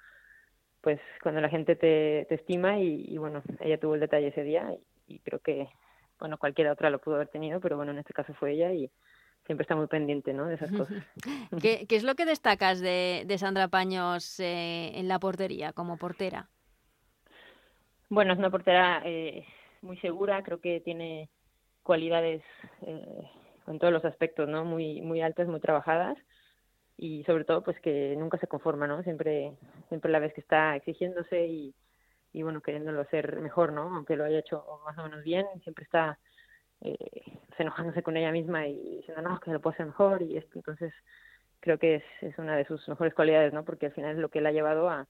pues 0.82 1.01
cuando 1.22 1.40
la 1.40 1.49
gente 1.49 1.74
te, 1.74 2.26
te 2.28 2.34
estima 2.34 2.78
y, 2.78 3.07
y, 3.09 3.16
bueno 3.16 3.42
ella 3.61 3.80
tuvo 3.80 3.94
el 3.94 4.01
detalle 4.01 4.28
ese 4.28 4.42
día 4.42 4.70
y, 5.09 5.14
y, 5.14 5.18
creo 5.20 5.40
que 5.40 5.68
bueno 6.20 6.36
cualquiera 6.36 6.72
otra 6.72 6.90
lo 6.90 6.99
pudo 6.99 7.14
haber 7.14 7.28
tenido 7.28 7.61
pero 7.61 7.76
bueno 7.76 7.92
en 7.92 7.99
este 7.99 8.12
caso 8.12 8.34
fue 8.34 8.53
ella 8.53 8.72
y 8.72 8.90
siempre 9.47 9.62
está 9.62 9.74
muy 9.74 9.86
pendiente 9.86 10.34
no 10.34 10.47
de 10.47 10.57
esas 10.57 10.70
cosas. 10.70 11.03
¿Qué, 11.62 11.86
¿Qué, 11.88 11.97
es 11.97 12.05
lo 12.05 12.14
que 12.14 12.26
destacas 12.26 12.80
de, 12.80 13.24
de 13.26 13.38
Sandra 13.38 13.68
Paños 13.68 14.38
eh, 14.38 14.92
en 14.99 15.09
la 15.09 15.18
portería 15.18 15.72
como 15.72 15.97
portera 15.97 16.51
bueno 18.11 18.34
es 18.34 18.38
una 18.38 18.51
portera 18.51 19.01
eh, 19.07 19.47
muy 19.80 19.97
segura 19.99 20.42
creo 20.42 20.61
que 20.61 20.80
tiene 20.80 21.30
cualidades 21.82 22.42
eh, 22.82 23.30
en 23.67 23.79
todos 23.79 23.93
los 23.93 24.05
aspectos, 24.05 24.49
¿no? 24.49 24.64
Muy, 24.64 25.01
muy 25.03 25.21
altas, 25.23 25.49
muy 25.49 25.61
trabajadas 25.61 26.17
y 26.97 27.25
sobre 27.25 27.45
todo 27.45 27.62
pues 27.62 27.79
que 27.81 28.14
nunca 28.17 28.39
se 28.39 28.47
conforma, 28.47 28.87
¿no? 28.87 29.03
Siempre, 29.03 29.53
siempre 29.89 30.11
la 30.11 30.19
vez 30.19 30.33
que 30.35 30.41
está 30.41 30.77
exigiéndose 30.77 31.47
y, 31.47 31.75
y 32.33 32.43
bueno, 32.43 32.61
queriéndolo 32.62 33.01
hacer 33.03 33.41
mejor, 33.41 33.73
¿no? 33.73 33.83
Aunque 33.95 34.17
lo 34.17 34.25
haya 34.25 34.39
hecho 34.39 34.64
más 34.85 34.97
o 34.99 35.03
menos 35.05 35.23
bien, 35.25 35.47
siempre 35.62 35.85
está 35.85 36.19
eh, 36.81 36.97
enojándose 37.59 38.03
con 38.03 38.17
ella 38.17 38.33
misma 38.33 38.67
y 38.67 38.97
diciendo, 38.99 39.23
no, 39.23 39.41
que 39.41 39.51
lo 39.51 39.61
puedo 39.61 39.75
hacer 39.75 39.87
mejor 39.87 40.23
y 40.23 40.37
esto, 40.37 40.53
entonces 40.59 40.93
creo 41.61 41.79
que 41.79 41.97
es, 41.97 42.05
es 42.21 42.39
una 42.39 42.57
de 42.57 42.67
sus 42.67 42.87
mejores 42.89 43.14
cualidades, 43.14 43.53
¿no? 43.53 43.64
Porque 43.64 43.87
al 43.87 43.93
final 43.93 44.12
es 44.12 44.19
lo 44.19 44.29
que 44.29 44.41
la 44.41 44.51
ha 44.51 44.53
llevado 44.53 44.89
a, 44.89 45.07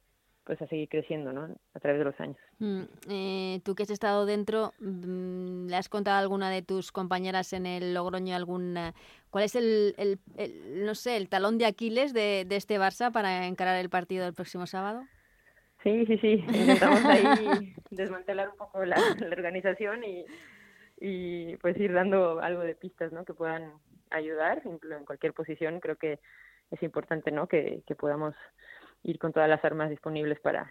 pues 0.46 0.62
a 0.62 0.66
seguir 0.68 0.88
creciendo 0.88 1.32
¿no? 1.32 1.48
a 1.74 1.80
través 1.80 1.98
de 1.98 2.04
los 2.04 2.18
años. 2.20 2.38
Mm, 2.60 2.82
eh, 3.10 3.60
Tú 3.64 3.74
que 3.74 3.82
has 3.82 3.90
estado 3.90 4.24
dentro, 4.24 4.72
mm, 4.78 5.66
¿le 5.66 5.76
has 5.76 5.88
contado 5.88 6.16
a 6.16 6.20
alguna 6.20 6.50
de 6.50 6.62
tus 6.62 6.92
compañeras 6.92 7.52
en 7.52 7.66
el 7.66 7.92
Logroño 7.92 8.34
alguna, 8.34 8.94
cuál 9.30 9.44
es 9.44 9.56
el, 9.56 9.94
el, 9.98 10.18
el, 10.36 10.86
no 10.86 10.94
sé, 10.94 11.16
el 11.16 11.28
talón 11.28 11.58
de 11.58 11.66
Aquiles 11.66 12.14
de, 12.14 12.44
de 12.46 12.56
este 12.56 12.78
Barça 12.78 13.12
para 13.12 13.46
encarar 13.48 13.76
el 13.80 13.90
partido 13.90 14.24
del 14.24 14.34
próximo 14.34 14.66
sábado? 14.66 15.02
Sí, 15.82 16.06
sí, 16.06 16.16
sí. 16.18 16.44
Intentamos 16.46 17.04
ahí 17.04 17.74
desmantelar 17.90 18.48
un 18.48 18.56
poco 18.56 18.84
la, 18.84 18.96
la 19.18 19.26
organización 19.26 20.04
y, 20.04 20.24
y 21.00 21.56
pues 21.56 21.76
ir 21.76 21.92
dando 21.92 22.40
algo 22.40 22.62
de 22.62 22.76
pistas 22.76 23.12
¿no? 23.12 23.24
que 23.24 23.34
puedan 23.34 23.72
ayudar 24.10 24.62
en 24.64 25.04
cualquier 25.04 25.32
posición. 25.32 25.80
Creo 25.80 25.96
que 25.96 26.20
es 26.70 26.82
importante 26.82 27.32
¿no? 27.32 27.48
que, 27.48 27.82
que 27.86 27.94
podamos 27.96 28.34
ir 29.06 29.18
con 29.18 29.32
todas 29.32 29.48
las 29.48 29.64
armas 29.64 29.88
disponibles 29.88 30.40
para, 30.40 30.70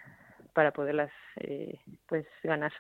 para 0.53 0.71
poderlas 0.71 1.11
eh, 1.37 1.79
pues 2.07 2.25
ganar. 2.43 2.73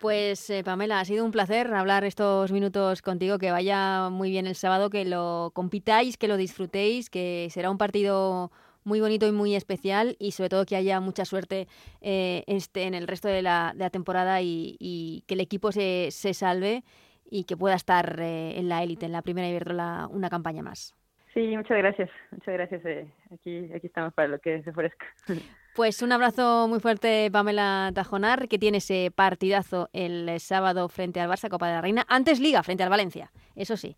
Pues 0.00 0.50
eh, 0.50 0.62
Pamela, 0.62 1.00
ha 1.00 1.04
sido 1.06 1.24
un 1.24 1.30
placer 1.30 1.72
hablar 1.72 2.04
estos 2.04 2.52
minutos 2.52 3.00
contigo, 3.00 3.38
que 3.38 3.50
vaya 3.50 4.10
muy 4.10 4.30
bien 4.30 4.46
el 4.46 4.54
sábado, 4.54 4.90
que 4.90 5.06
lo 5.06 5.50
compitáis, 5.54 6.18
que 6.18 6.28
lo 6.28 6.36
disfrutéis, 6.36 7.08
que 7.08 7.48
será 7.50 7.70
un 7.70 7.78
partido 7.78 8.52
muy 8.84 9.00
bonito 9.00 9.26
y 9.26 9.32
muy 9.32 9.54
especial 9.54 10.16
y 10.18 10.32
sobre 10.32 10.50
todo 10.50 10.66
que 10.66 10.76
haya 10.76 11.00
mucha 11.00 11.24
suerte 11.24 11.68
eh, 12.02 12.44
este, 12.46 12.82
en 12.82 12.92
el 12.92 13.08
resto 13.08 13.28
de 13.28 13.40
la, 13.40 13.74
temporada 13.90 14.42
y, 14.42 15.24
que 15.26 15.34
el 15.34 15.40
equipo 15.40 15.72
se, 15.72 16.08
se, 16.10 16.34
salve 16.34 16.84
y 17.24 17.44
que 17.44 17.56
pueda 17.56 17.76
estar 17.76 18.20
eh, 18.20 18.58
en 18.58 18.68
la 18.68 18.82
élite, 18.82 19.06
en 19.06 19.12
la 19.12 19.22
primera 19.22 19.48
Iberdrola, 19.48 20.06
una 20.10 20.28
campaña 20.28 20.62
más. 20.62 20.94
Sí, 21.34 21.56
muchas 21.56 21.76
gracias, 21.76 22.10
muchas 22.30 22.54
gracias. 22.54 22.84
Eh, 22.86 23.06
aquí, 23.32 23.68
aquí 23.74 23.88
estamos 23.88 24.14
para 24.14 24.28
lo 24.28 24.38
que 24.38 24.62
se 24.62 24.70
ofrezca. 24.70 25.06
Pues 25.74 26.02
un 26.02 26.12
abrazo 26.12 26.68
muy 26.68 26.78
fuerte, 26.78 27.28
Pamela 27.32 27.90
Tajonar, 27.92 28.46
que 28.46 28.60
tiene 28.60 28.78
ese 28.78 29.10
partidazo 29.12 29.88
el 29.92 30.38
sábado 30.38 30.88
frente 30.88 31.18
al 31.18 31.28
Barça 31.28 31.48
Copa 31.48 31.66
de 31.66 31.72
la 31.72 31.80
Reina. 31.80 32.06
Antes 32.06 32.38
Liga, 32.38 32.62
frente 32.62 32.84
al 32.84 32.90
Valencia, 32.90 33.32
eso 33.56 33.76
sí. 33.76 33.96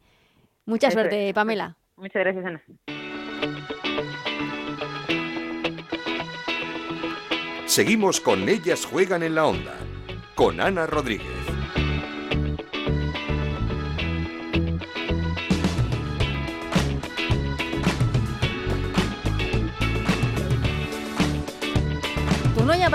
Mucha 0.64 0.90
suerte, 0.90 1.34
Pamela. 1.34 1.76
Muchas 1.96 2.24
gracias, 2.24 2.46
Ana. 2.46 2.62
Seguimos 7.66 8.22
con 8.22 8.48
Ellas 8.48 8.86
Juegan 8.86 9.22
en 9.22 9.34
la 9.34 9.44
Onda, 9.44 9.74
con 10.34 10.62
Ana 10.62 10.86
Rodríguez. 10.86 11.45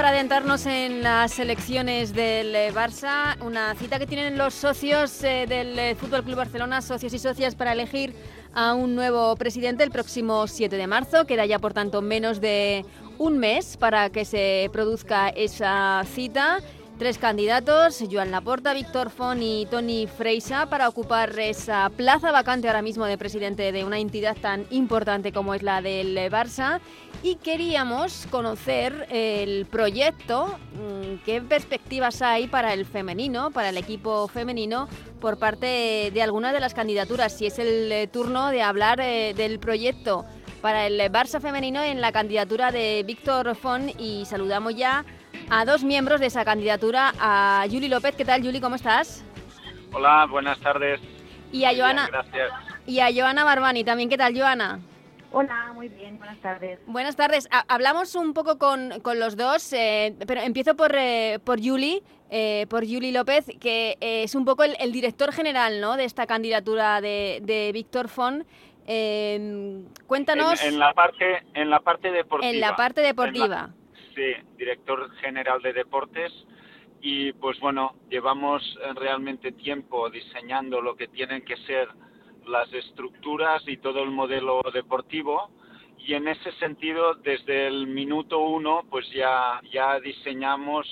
Para 0.02 0.16
adentrarnos 0.16 0.66
en 0.66 1.04
las 1.04 1.38
elecciones 1.38 2.12
del 2.16 2.56
eh, 2.56 2.74
Barça, 2.74 3.40
una 3.40 3.76
cita 3.76 4.00
que 4.00 4.08
tienen 4.08 4.36
los 4.36 4.56
socios 4.56 5.24
eh, 5.24 5.46
del 5.48 5.78
eh, 5.78 5.94
Fútbol 5.94 6.24
Club 6.24 6.38
Barcelona, 6.38 6.82
socios 6.82 7.14
y 7.14 7.20
socias, 7.20 7.54
para 7.54 7.74
elegir 7.74 8.16
a 8.56 8.74
un 8.74 8.96
nuevo 8.96 9.36
presidente 9.36 9.84
el 9.84 9.92
próximo 9.92 10.48
7 10.48 10.76
de 10.76 10.88
marzo. 10.88 11.26
Queda 11.28 11.46
ya, 11.46 11.60
por 11.60 11.74
tanto, 11.74 12.02
menos 12.02 12.42
de 12.42 12.84
un 13.20 13.38
mes 13.38 13.78
para 13.78 14.10
que 14.10 14.26
se 14.26 14.72
produzca 14.74 15.30
esa 15.30 16.04
cita. 16.12 16.62
Tres 17.02 17.18
candidatos, 17.18 18.04
Joan 18.12 18.30
Laporta, 18.30 18.76
Víctor 18.76 19.10
Font 19.10 19.42
y 19.42 19.66
Tony 19.66 20.06
Freisa, 20.06 20.68
para 20.68 20.88
ocupar 20.88 21.32
esa 21.40 21.90
plaza 21.90 22.32
vacante 22.32 22.68
ahora 22.68 22.84
mismo 22.84 23.06
de 23.06 23.18
presidente 23.18 23.72
de 23.72 23.84
una 23.84 23.98
entidad 23.98 24.38
tan 24.38 24.68
importante 24.70 25.32
como 25.32 25.56
es 25.56 25.64
la 25.64 25.82
del 25.82 26.16
Barça. 26.30 26.80
Y 27.24 27.38
queríamos 27.38 28.28
conocer 28.30 29.08
el 29.10 29.66
proyecto, 29.66 30.60
mm, 30.74 31.26
qué 31.26 31.42
perspectivas 31.42 32.22
hay 32.22 32.46
para 32.46 32.72
el 32.72 32.86
femenino, 32.86 33.50
para 33.50 33.70
el 33.70 33.78
equipo 33.78 34.28
femenino, 34.28 34.88
por 35.20 35.40
parte 35.40 36.12
de 36.14 36.22
alguna 36.22 36.54
de 36.54 36.60
las 36.60 36.76
candidaturas. 36.76 37.36
Si 37.36 37.48
es 37.48 37.58
el 37.58 37.92
eh, 37.92 38.06
turno 38.06 38.50
de 38.50 38.62
hablar 38.62 39.00
eh, 39.02 39.34
del 39.36 39.58
proyecto 39.58 40.24
para 40.62 40.86
el 40.86 41.00
Barça 41.12 41.42
femenino 41.42 41.82
en 41.82 42.00
la 42.00 42.12
candidatura 42.12 42.72
de 42.72 43.02
Víctor 43.08 43.56
Font 43.56 44.00
y 44.00 44.26
saludamos 44.26 44.76
ya 44.76 45.04
a 45.52 45.66
dos 45.66 45.84
miembros 45.84 46.22
de 46.22 46.28
esa 46.28 46.46
candidatura, 46.46 47.14
a 47.20 47.66
Juli 47.70 47.90
López. 47.90 48.16
¿Qué 48.16 48.24
tal, 48.24 48.42
Juli? 48.42 48.62
¿Cómo 48.62 48.76
estás? 48.76 49.26
Hola, 49.92 50.26
buenas 50.26 50.58
tardes. 50.62 51.02
Y 51.52 51.66
a 51.66 51.76
Joana. 51.76 52.08
gracias. 52.08 52.54
Y 52.88 53.02
a 53.02 53.10
Joana 53.14 53.44
Barbani 53.44 53.84
también. 53.84 54.10
¿Qué 54.10 54.18
tal, 54.18 54.34
Joana? 54.34 54.80
Hola, 55.34 55.72
muy 55.74 55.90
bien, 55.90 56.18
buenas 56.18 56.40
tardes. 56.40 56.80
Buenas 56.86 57.18
tardes. 57.18 57.50
hablamos 57.68 58.16
un 58.16 58.34
poco 58.34 58.58
con, 58.58 58.94
los 59.20 59.36
dos, 59.36 59.74
eh, 59.74 60.16
pero 60.26 60.40
empiezo 60.40 60.78
por, 60.78 60.96
eh, 60.96 61.40
por 61.44 61.60
Yuli, 61.60 62.02
eh, 62.30 62.66
por 62.70 62.86
Yuli 62.86 63.12
López, 63.12 63.46
que 63.60 63.98
es 64.00 64.36
un 64.36 64.46
poco 64.46 64.64
el, 64.64 64.92
director 64.94 65.34
general 65.34 65.82
¿no? 65.82 65.98
de 65.98 66.06
esta 66.06 66.28
candidatura 66.28 67.02
de, 67.02 67.42
de 67.44 67.72
Víctor 67.74 68.08
Font. 68.08 68.46
Em, 68.88 69.86
cuéntanos. 70.08 70.64
En, 70.64 70.80
la 70.80 70.94
parte, 70.94 71.44
en 71.54 71.70
la 71.70 71.82
parte 71.82 72.10
deportiva. 72.10 72.52
En 72.52 72.62
la 72.62 72.76
parte 72.78 73.02
deportiva. 73.02 73.70
Director 74.58 75.12
general 75.16 75.62
de 75.62 75.74
deportes. 75.74 76.32
Y 77.02 77.34
pues 77.34 77.60
bueno, 77.60 77.96
llevamos 78.10 78.62
realmente 78.96 79.52
tiempo 79.52 80.10
diseñando 80.10 80.82
lo 80.82 80.96
que 80.96 81.08
tienen 81.08 81.44
que 81.44 81.58
ser 81.58 81.88
las 82.46 82.72
estructuras 82.74 83.64
y 83.68 83.78
todo 83.78 84.04
el 84.04 84.12
modelo 84.12 84.62
deportivo. 84.74 85.50
Y 85.98 86.14
en 86.14 86.28
ese 86.28 86.52
sentido, 86.54 87.16
desde 87.16 87.68
el 87.68 87.88
minuto 87.88 88.40
uno, 88.40 88.84
pues 88.90 89.10
ya, 89.12 89.62
ya 89.72 90.00
diseñamos 90.00 90.88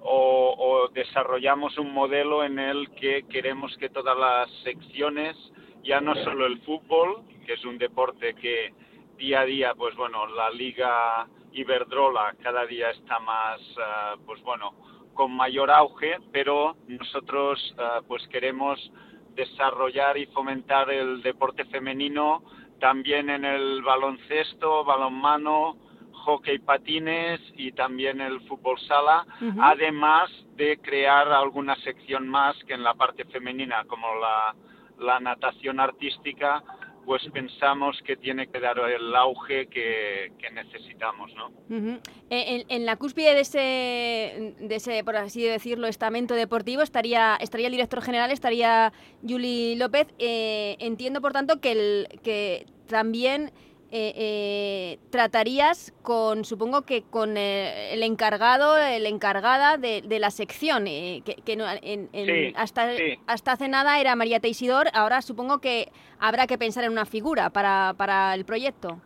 o, 0.00 0.54
o 0.58 0.88
desarrollamos 0.88 1.78
un 1.78 1.92
modelo 1.92 2.44
en 2.44 2.58
el 2.58 2.90
que 2.92 3.24
queremos 3.30 3.76
que 3.78 3.88
todas 3.88 4.18
las 4.18 4.50
secciones 4.62 5.36
ya 5.84 6.00
no 6.00 6.14
solo 6.16 6.46
el 6.46 6.60
fútbol, 6.60 7.22
que 7.46 7.54
es 7.54 7.64
un 7.64 7.78
deporte 7.78 8.34
que 8.34 8.72
día 9.16 9.40
a 9.40 9.44
día, 9.44 9.74
pues 9.74 9.94
bueno, 9.96 10.26
la 10.26 10.50
liga 10.50 11.26
Iberdrola 11.52 12.34
cada 12.42 12.66
día 12.66 12.90
está 12.90 13.18
más, 13.18 13.60
eh, 13.60 14.20
pues 14.26 14.42
bueno, 14.42 14.74
con 15.14 15.32
mayor 15.32 15.70
auge, 15.70 16.18
pero 16.32 16.76
nosotros 16.88 17.74
eh, 17.78 18.00
pues 18.08 18.26
queremos 18.28 18.78
desarrollar 19.34 20.16
y 20.18 20.26
fomentar 20.26 20.90
el 20.90 21.22
deporte 21.22 21.64
femenino 21.66 22.42
también 22.80 23.30
en 23.30 23.44
el 23.44 23.82
baloncesto, 23.82 24.84
balonmano, 24.84 25.76
hockey 26.24 26.58
patines 26.58 27.40
y 27.56 27.72
también 27.72 28.20
el 28.20 28.40
fútbol 28.42 28.78
sala, 28.80 29.24
además 29.60 30.30
de 30.56 30.78
crear 30.78 31.28
alguna 31.32 31.76
sección 31.76 32.28
más 32.28 32.56
que 32.64 32.74
en 32.74 32.82
la 32.82 32.94
parte 32.94 33.24
femenina, 33.24 33.84
como 33.86 34.14
la 34.16 34.54
la 35.02 35.20
natación 35.20 35.80
artística, 35.80 36.62
pues 37.04 37.22
pensamos 37.32 38.00
que 38.06 38.16
tiene 38.16 38.46
que 38.46 38.60
dar 38.60 38.78
el 38.78 39.14
auge 39.14 39.66
que, 39.66 40.32
necesitamos, 40.52 41.32
¿no? 41.34 41.50
Eh, 42.30 42.64
en, 42.68 42.86
la 42.86 42.96
cúspide 42.96 43.34
de 43.34 43.40
ese, 43.40 44.54
de 44.58 44.74
ese, 44.74 45.02
por 45.04 45.16
así 45.16 45.42
decirlo, 45.42 45.86
estamento 45.86 46.34
deportivo 46.34 46.82
estaría, 46.82 47.36
estaría 47.40 47.66
el 47.66 47.72
director 47.72 48.02
general, 48.02 48.30
estaría 48.30 48.92
Juli 49.26 49.76
López. 49.76 50.08
Eh, 50.18 50.76
entiendo, 50.78 51.20
por 51.20 51.32
tanto, 51.32 51.60
que, 51.60 51.72
el, 51.72 52.20
que 52.22 52.66
también 52.86 53.52
eh, 53.94 54.14
eh, 54.16 54.98
tratarías 55.10 55.92
con, 56.00 56.46
supongo 56.46 56.80
que 56.80 57.02
con 57.02 57.36
eh, 57.36 57.92
el 57.92 58.02
encargado, 58.02 58.78
el 58.78 59.04
encargada 59.04 59.76
de, 59.76 60.18
la 60.18 60.30
sección, 60.30 60.86
que, 60.86 62.54
hasta, 62.56 62.88
hasta 63.26 63.52
hace 63.52 63.68
nada 63.68 64.00
era 64.00 64.16
María 64.16 64.40
Teisidor, 64.40 64.88
ahora 64.94 65.20
supongo 65.20 65.60
que 65.60 65.92
habrá 66.18 66.46
que 66.46 66.56
pensar 66.56 66.84
en 66.84 66.92
una 66.92 67.04
figura 67.04 67.50
para, 67.50 67.92
para 67.98 68.32
el 68.34 68.46
proyecto. 68.46 68.98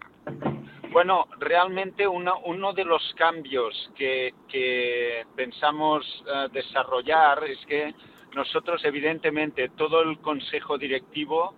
Bueno, 0.93 1.27
realmente 1.41 2.07
uno, 2.07 2.39
uno 2.45 2.73
de 2.73 2.85
los 2.85 3.13
cambios 3.19 3.91
que, 3.97 4.35
que 4.49 5.25
pensamos 5.35 6.07
desarrollar 6.53 7.43
es 7.43 7.59
que 7.67 7.93
nosotros, 8.37 8.85
evidentemente, 8.85 9.69
todo 9.71 10.03
el 10.03 10.21
consejo 10.21 10.79
directivo 10.79 11.55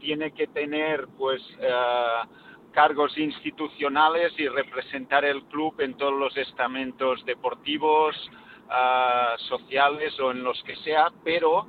tiene 0.00 0.32
que 0.32 0.48
tener, 0.48 1.06
pues, 1.16 1.40
cargos 2.72 3.16
institucionales 3.18 4.32
y 4.38 4.48
representar 4.48 5.24
el 5.24 5.42
club 5.44 5.80
en 5.80 5.94
todos 5.96 6.18
los 6.18 6.36
estamentos 6.36 7.24
deportivos, 7.24 8.16
ah, 8.70 9.34
sociales 9.48 10.18
o 10.20 10.30
en 10.30 10.42
los 10.42 10.60
que 10.64 10.76
sea, 10.76 11.08
pero 11.22 11.66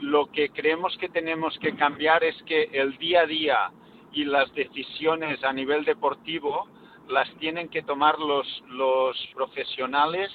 lo 0.00 0.26
que 0.26 0.50
creemos 0.50 0.96
que 0.98 1.08
tenemos 1.08 1.58
que 1.58 1.74
cambiar 1.74 2.24
es 2.24 2.40
que 2.42 2.64
el 2.72 2.96
día 2.98 3.22
a 3.22 3.26
día 3.26 3.70
y 4.12 4.24
las 4.24 4.52
decisiones 4.54 5.42
a 5.44 5.52
nivel 5.52 5.84
deportivo 5.84 6.68
las 7.08 7.32
tienen 7.36 7.68
que 7.68 7.82
tomar 7.82 8.18
los, 8.18 8.46
los 8.68 9.16
profesionales 9.34 10.30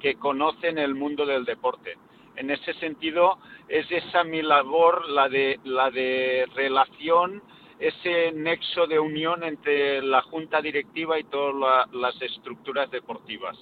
que 0.00 0.16
conocen 0.16 0.78
el 0.78 0.94
mundo 0.94 1.24
del 1.24 1.44
deporte. 1.44 1.96
En 2.36 2.50
ese 2.50 2.74
sentido, 2.74 3.38
es 3.68 3.90
esa 3.90 4.24
mi 4.24 4.42
labor, 4.42 5.08
la 5.08 5.28
de, 5.28 5.60
la 5.64 5.90
de 5.90 6.46
relación 6.54 7.42
ese 7.82 8.30
nexo 8.30 8.86
de 8.86 8.98
unión 8.98 9.42
entre 9.42 10.00
la 10.02 10.22
junta 10.22 10.62
directiva 10.62 11.18
y 11.18 11.24
todas 11.24 11.88
las 11.92 12.22
estructuras 12.22 12.88
deportivas. 12.90 13.58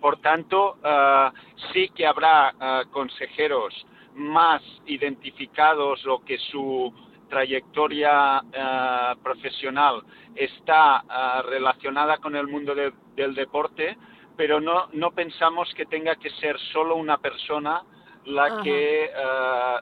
Por 0.00 0.16
tanto, 0.20 0.78
ah, 0.82 1.32
sí 1.72 1.90
que 1.90 2.06
habrá 2.06 2.54
ah, 2.58 2.82
consejeros 2.90 3.86
más 4.14 4.62
identificados 4.86 6.04
o 6.06 6.24
que 6.24 6.38
su 6.38 6.92
trayectoria 7.28 8.38
ah, 8.38 9.14
profesional 9.22 10.02
está 10.34 11.04
relacionada 11.44 12.16
con 12.16 12.34
el 12.34 12.48
mundo 12.48 12.74
del 12.74 13.34
deporte, 13.34 13.96
pero 14.36 14.58
no, 14.58 14.88
no 14.94 15.10
pensamos 15.10 15.72
que 15.74 15.84
tenga 15.84 16.16
que 16.16 16.30
ser 16.30 16.58
solo 16.72 16.96
una 16.96 17.18
persona 17.18 17.82
la 18.26 18.62
que 18.62 19.04
eh, 19.04 19.10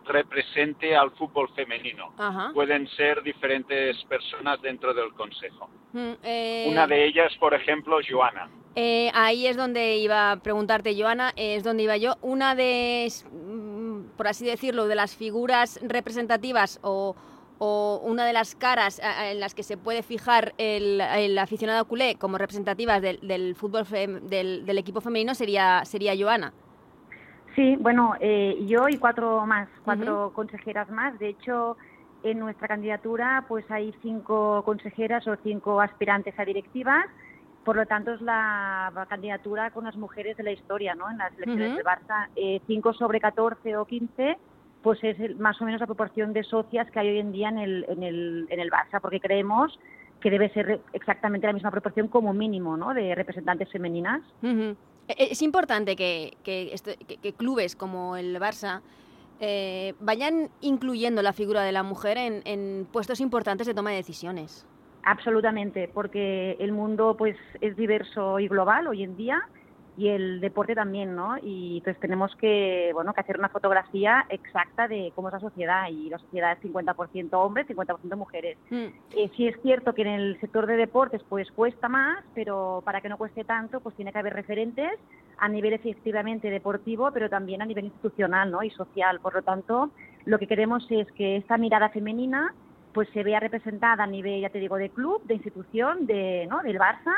represente 0.06 0.96
al 0.96 1.10
fútbol 1.12 1.48
femenino. 1.54 2.14
Pueden 2.54 2.88
ser 2.88 3.22
diferentes 3.22 4.02
personas 4.04 4.60
dentro 4.62 4.94
del 4.94 5.12
Consejo. 5.12 5.68
Mm, 5.92 6.12
eh, 6.22 6.66
Una 6.68 6.86
de 6.86 7.06
ellas, 7.06 7.32
por 7.38 7.54
ejemplo, 7.54 7.98
Joana. 8.08 8.48
Eh, 8.76 9.10
ahí 9.14 9.46
es 9.46 9.56
donde 9.56 9.96
iba 9.96 10.32
a 10.32 10.36
preguntarte, 10.36 10.94
Joana, 11.00 11.32
es 11.36 11.64
donde 11.64 11.82
iba 11.82 11.96
yo. 11.96 12.16
Una 12.22 12.54
de, 12.54 13.12
mm, 13.30 14.16
por 14.16 14.28
así 14.28 14.46
decirlo, 14.46 14.86
de 14.86 14.94
las 14.94 15.16
figuras 15.16 15.80
representativas 15.82 16.78
o, 16.82 17.16
una 17.62 18.24
de 18.24 18.32
las 18.32 18.54
caras 18.54 19.02
en 19.04 19.38
las 19.38 19.54
que 19.54 19.62
se 19.62 19.76
puede 19.76 20.02
fijar 20.02 20.54
el, 20.56 21.36
aficionado 21.38 21.84
culé 21.84 22.14
como 22.14 22.38
representativas 22.38 23.02
del, 23.02 23.54
fútbol 23.54 23.84
del, 23.86 24.78
equipo 24.78 25.02
femenino 25.02 25.34
sería, 25.34 25.84
sería 25.84 26.14
Joana. 26.18 26.54
Sí, 27.54 27.76
bueno, 27.80 28.14
eh, 28.20 28.56
yo 28.66 28.88
y 28.88 28.96
cuatro 28.98 29.44
más, 29.46 29.68
cuatro 29.84 30.32
consejeras 30.34 30.88
más. 30.90 31.18
De 31.18 31.28
hecho, 31.28 31.76
en 32.22 32.38
nuestra 32.38 32.68
candidatura 32.68 33.44
pues 33.48 33.68
hay 33.70 33.94
cinco 34.02 34.62
consejeras 34.64 35.26
o 35.26 35.36
cinco 35.42 35.80
aspirantes 35.80 36.38
a 36.38 36.44
directivas. 36.44 37.06
Por 37.64 37.76
lo 37.76 37.86
tanto, 37.86 38.12
es 38.12 38.20
la 38.22 39.06
candidatura 39.08 39.70
con 39.70 39.84
las 39.84 39.96
mujeres 39.96 40.36
de 40.36 40.44
la 40.44 40.52
historia, 40.52 40.94
¿no? 40.94 41.10
En 41.10 41.18
las 41.18 41.32
elecciones 41.34 41.76
de 41.76 41.84
Barça, 41.84 42.28
eh, 42.34 42.60
cinco 42.66 42.94
sobre 42.94 43.20
14 43.20 43.76
o 43.76 43.84
15, 43.84 44.38
pues 44.82 44.98
es 45.04 45.38
más 45.38 45.60
o 45.60 45.66
menos 45.66 45.80
la 45.80 45.86
proporción 45.86 46.32
de 46.32 46.42
socias 46.42 46.90
que 46.90 46.98
hay 47.00 47.10
hoy 47.10 47.18
en 47.18 47.32
día 47.32 47.50
en 47.50 47.58
el, 47.58 47.84
en 47.88 48.02
el, 48.02 48.46
en 48.48 48.60
el 48.60 48.70
Barça, 48.70 49.00
porque 49.00 49.20
creemos 49.20 49.78
que 50.20 50.30
debe 50.30 50.50
ser 50.50 50.80
exactamente 50.92 51.46
la 51.46 51.52
misma 51.52 51.70
proporción 51.70 52.08
como 52.08 52.32
mínimo, 52.32 52.76
¿no? 52.76 52.94
De 52.94 53.14
representantes 53.14 53.70
femeninas. 53.70 54.22
E-, 54.42 54.74
es 55.16 55.42
importante 55.42 55.96
que, 55.96 56.36
clubes 57.36 57.76
como 57.76 58.16
el 58.16 58.38
Barça 58.38 58.80
eh, 59.40 59.94
vayan 60.00 60.50
incluyendo 60.60 61.22
la 61.22 61.32
figura 61.32 61.62
de 61.62 61.72
la 61.72 61.82
mujer 61.82 62.18
en, 62.18 62.86
puestos 62.92 63.20
importantes 63.20 63.66
de 63.66 63.74
toma 63.74 63.90
de 63.90 63.96
decisiones. 63.96 64.66
Absolutamente, 65.02 65.88
porque 65.88 66.56
el 66.60 66.72
mundo 66.72 67.16
pues 67.16 67.36
es 67.60 67.76
diverso 67.76 68.38
y 68.38 68.48
global 68.48 68.86
hoy 68.86 69.02
en 69.02 69.16
día 69.16 69.48
y 69.96 70.08
el 70.08 70.40
deporte 70.40 70.74
también, 70.74 71.14
¿no? 71.14 71.36
Y 71.42 71.78
entonces 71.78 72.00
tenemos 72.00 72.34
que, 72.36 72.90
bueno, 72.94 73.12
que 73.12 73.20
hacer 73.20 73.38
una 73.38 73.48
fotografía 73.48 74.26
exacta 74.28 74.88
de 74.88 75.12
cómo 75.14 75.28
es 75.28 75.34
la 75.34 75.40
sociedad 75.40 75.88
y 75.90 76.08
la 76.08 76.18
sociedad 76.18 76.52
es 76.52 76.70
50% 76.70 77.28
hombres, 77.32 77.66
50% 77.68 78.16
mujeres. 78.16 78.56
Mm. 78.70 78.86
Eh, 79.16 79.30
sí 79.36 79.46
es 79.46 79.60
cierto 79.62 79.94
que 79.94 80.02
en 80.02 80.08
el 80.08 80.40
sector 80.40 80.66
de 80.66 80.76
deportes 80.76 81.22
pues 81.28 81.50
cuesta 81.52 81.88
más, 81.88 82.24
pero 82.34 82.82
para 82.84 83.00
que 83.00 83.08
no 83.08 83.18
cueste 83.18 83.44
tanto 83.44 83.80
pues 83.80 83.94
tiene 83.96 84.12
que 84.12 84.18
haber 84.18 84.34
referentes 84.34 84.92
a 85.38 85.48
nivel 85.48 85.72
efectivamente 85.72 86.50
deportivo, 86.50 87.10
pero 87.12 87.28
también 87.28 87.62
a 87.62 87.66
nivel 87.66 87.86
institucional, 87.86 88.50
¿no? 88.50 88.62
Y 88.62 88.70
social. 88.70 89.20
Por 89.20 89.34
lo 89.34 89.42
tanto, 89.42 89.90
lo 90.24 90.38
que 90.38 90.46
queremos 90.46 90.86
es 90.90 91.10
que 91.12 91.36
esta 91.36 91.56
mirada 91.56 91.88
femenina 91.88 92.54
pues 92.92 93.08
se 93.12 93.22
vea 93.22 93.38
representada 93.38 94.04
a 94.04 94.06
nivel, 94.06 94.40
ya 94.40 94.50
te 94.50 94.58
digo, 94.58 94.76
de 94.76 94.90
club, 94.90 95.22
de 95.24 95.34
institución, 95.34 96.06
de, 96.06 96.46
¿no? 96.50 96.60
del 96.62 96.78
Barça, 96.78 97.14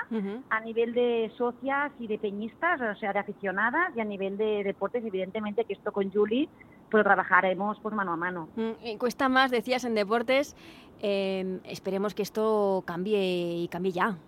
a 0.51 0.61
nivel 0.61 0.93
de 0.93 1.33
socias 1.37 1.93
y 1.99 2.07
de 2.07 2.19
peñistas, 2.19 2.81
o 2.81 2.99
sea, 2.99 3.13
de 3.13 3.21
aficionadas, 3.21 3.97
y 3.97 4.01
a 4.01 4.05
nivel 4.05 4.37
de 4.37 4.65
deportes, 4.65 5.05
evidentemente 5.05 5.65
que 5.65 5.73
esto 5.73 5.93
con 5.93 6.11
Julie 6.11 6.49
pues 6.91 6.99
lo 7.01 7.05
trabajaremos 7.05 7.79
pues 7.81 7.95
mano 7.95 8.13
a 8.13 8.17
mano. 8.17 8.49
Mm, 8.55 8.99
cuesta 8.99 9.31
más, 9.31 9.51
decías, 9.51 9.85
en 9.85 9.95
deportes, 9.95 10.55
em, 11.01 11.61
esperemos 11.65 12.15
que 12.15 12.23
esto 12.23 12.85
cambie 12.87 13.63
y 13.63 13.69
cambie 13.69 13.93
ya. 13.93 14.19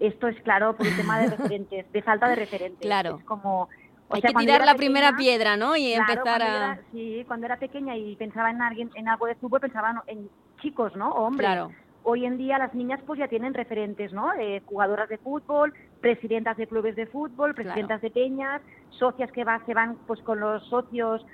Esto 0.00 0.28
es 0.28 0.40
claro 0.40 0.74
por 0.74 0.86
el 0.86 0.96
tema 0.96 1.18
de 1.18 1.28
referentes, 1.36 1.92
de 1.92 2.02
falta 2.02 2.28
de 2.28 2.36
referentes. 2.36 2.80
Claro. 2.80 3.18
Es 3.18 3.24
como 3.24 3.68
hay 4.10 4.22
que 4.22 4.32
tirar 4.32 4.64
la 4.64 4.74
primera 4.74 5.16
piedra, 5.16 5.58
¿no? 5.58 5.76
Y 5.76 5.92
empezar 5.92 6.42
a... 6.42 6.80
sí, 6.92 7.24
cuando 7.26 7.44
era 7.44 7.58
pequeña 7.58 7.94
y 7.94 8.16
pensaba 8.16 8.50
en 8.50 8.62
alguien, 8.62 8.90
en 8.94 9.06
algo 9.06 9.26
de 9.26 9.34
fútbol, 9.34 9.60
pensaba 9.60 10.02
en 10.06 10.30
chicos, 10.58 10.94
¿no? 10.96 11.10
hombres. 11.10 11.48
Claro. 11.48 11.72
Hoy 12.04 12.24
en 12.24 12.38
día 12.38 12.58
las 12.58 12.74
niñas 12.74 13.00
pues 13.06 13.18
ya 13.18 13.28
tienen 13.28 13.52
referentes, 13.52 14.12
¿no? 14.12 14.32
Eh, 14.34 14.62
jugadoras 14.64 15.08
de 15.08 15.18
fútbol, 15.18 15.74
presidentas 16.00 16.56
de 16.56 16.66
clubes 16.66 16.96
de 16.96 17.06
fútbol, 17.06 17.54
presidentas 17.54 18.00
de 18.00 18.10
peñas, 18.10 18.62
socias 18.90 19.30
que 19.32 19.44
va, 19.44 19.60
se 19.66 19.74
van 19.74 19.96
pues 20.06 20.20
con 20.22 20.40
los 20.40 20.64
socios 20.68 21.24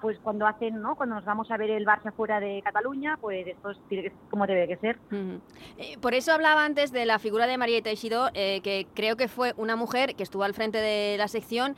pues 0.00 0.18
cuando 0.22 0.46
hacen, 0.46 0.80
¿no? 0.80 0.96
Cuando 0.96 1.14
nos 1.14 1.24
vamos 1.24 1.50
a 1.50 1.56
ver 1.56 1.70
el 1.70 1.86
Barça 1.86 2.12
fuera 2.12 2.40
de 2.40 2.60
Cataluña, 2.62 3.16
pues 3.20 3.46
esto 3.46 3.70
es 3.70 4.12
como 4.28 4.46
debe 4.46 4.66
que 4.66 4.76
ser. 4.76 4.98
Eh, 5.78 5.96
por 6.00 6.14
eso 6.14 6.32
hablaba 6.32 6.64
antes 6.64 6.92
de 6.92 7.06
la 7.06 7.18
figura 7.18 7.46
de 7.46 7.56
María 7.56 7.82
Teixido, 7.82 8.30
eh, 8.34 8.60
que 8.62 8.86
creo 8.94 9.16
que 9.16 9.28
fue 9.28 9.54
una 9.56 9.76
mujer 9.76 10.16
que 10.16 10.22
estuvo 10.22 10.42
al 10.42 10.54
frente 10.54 10.78
de 10.78 11.16
la 11.18 11.28
sección 11.28 11.76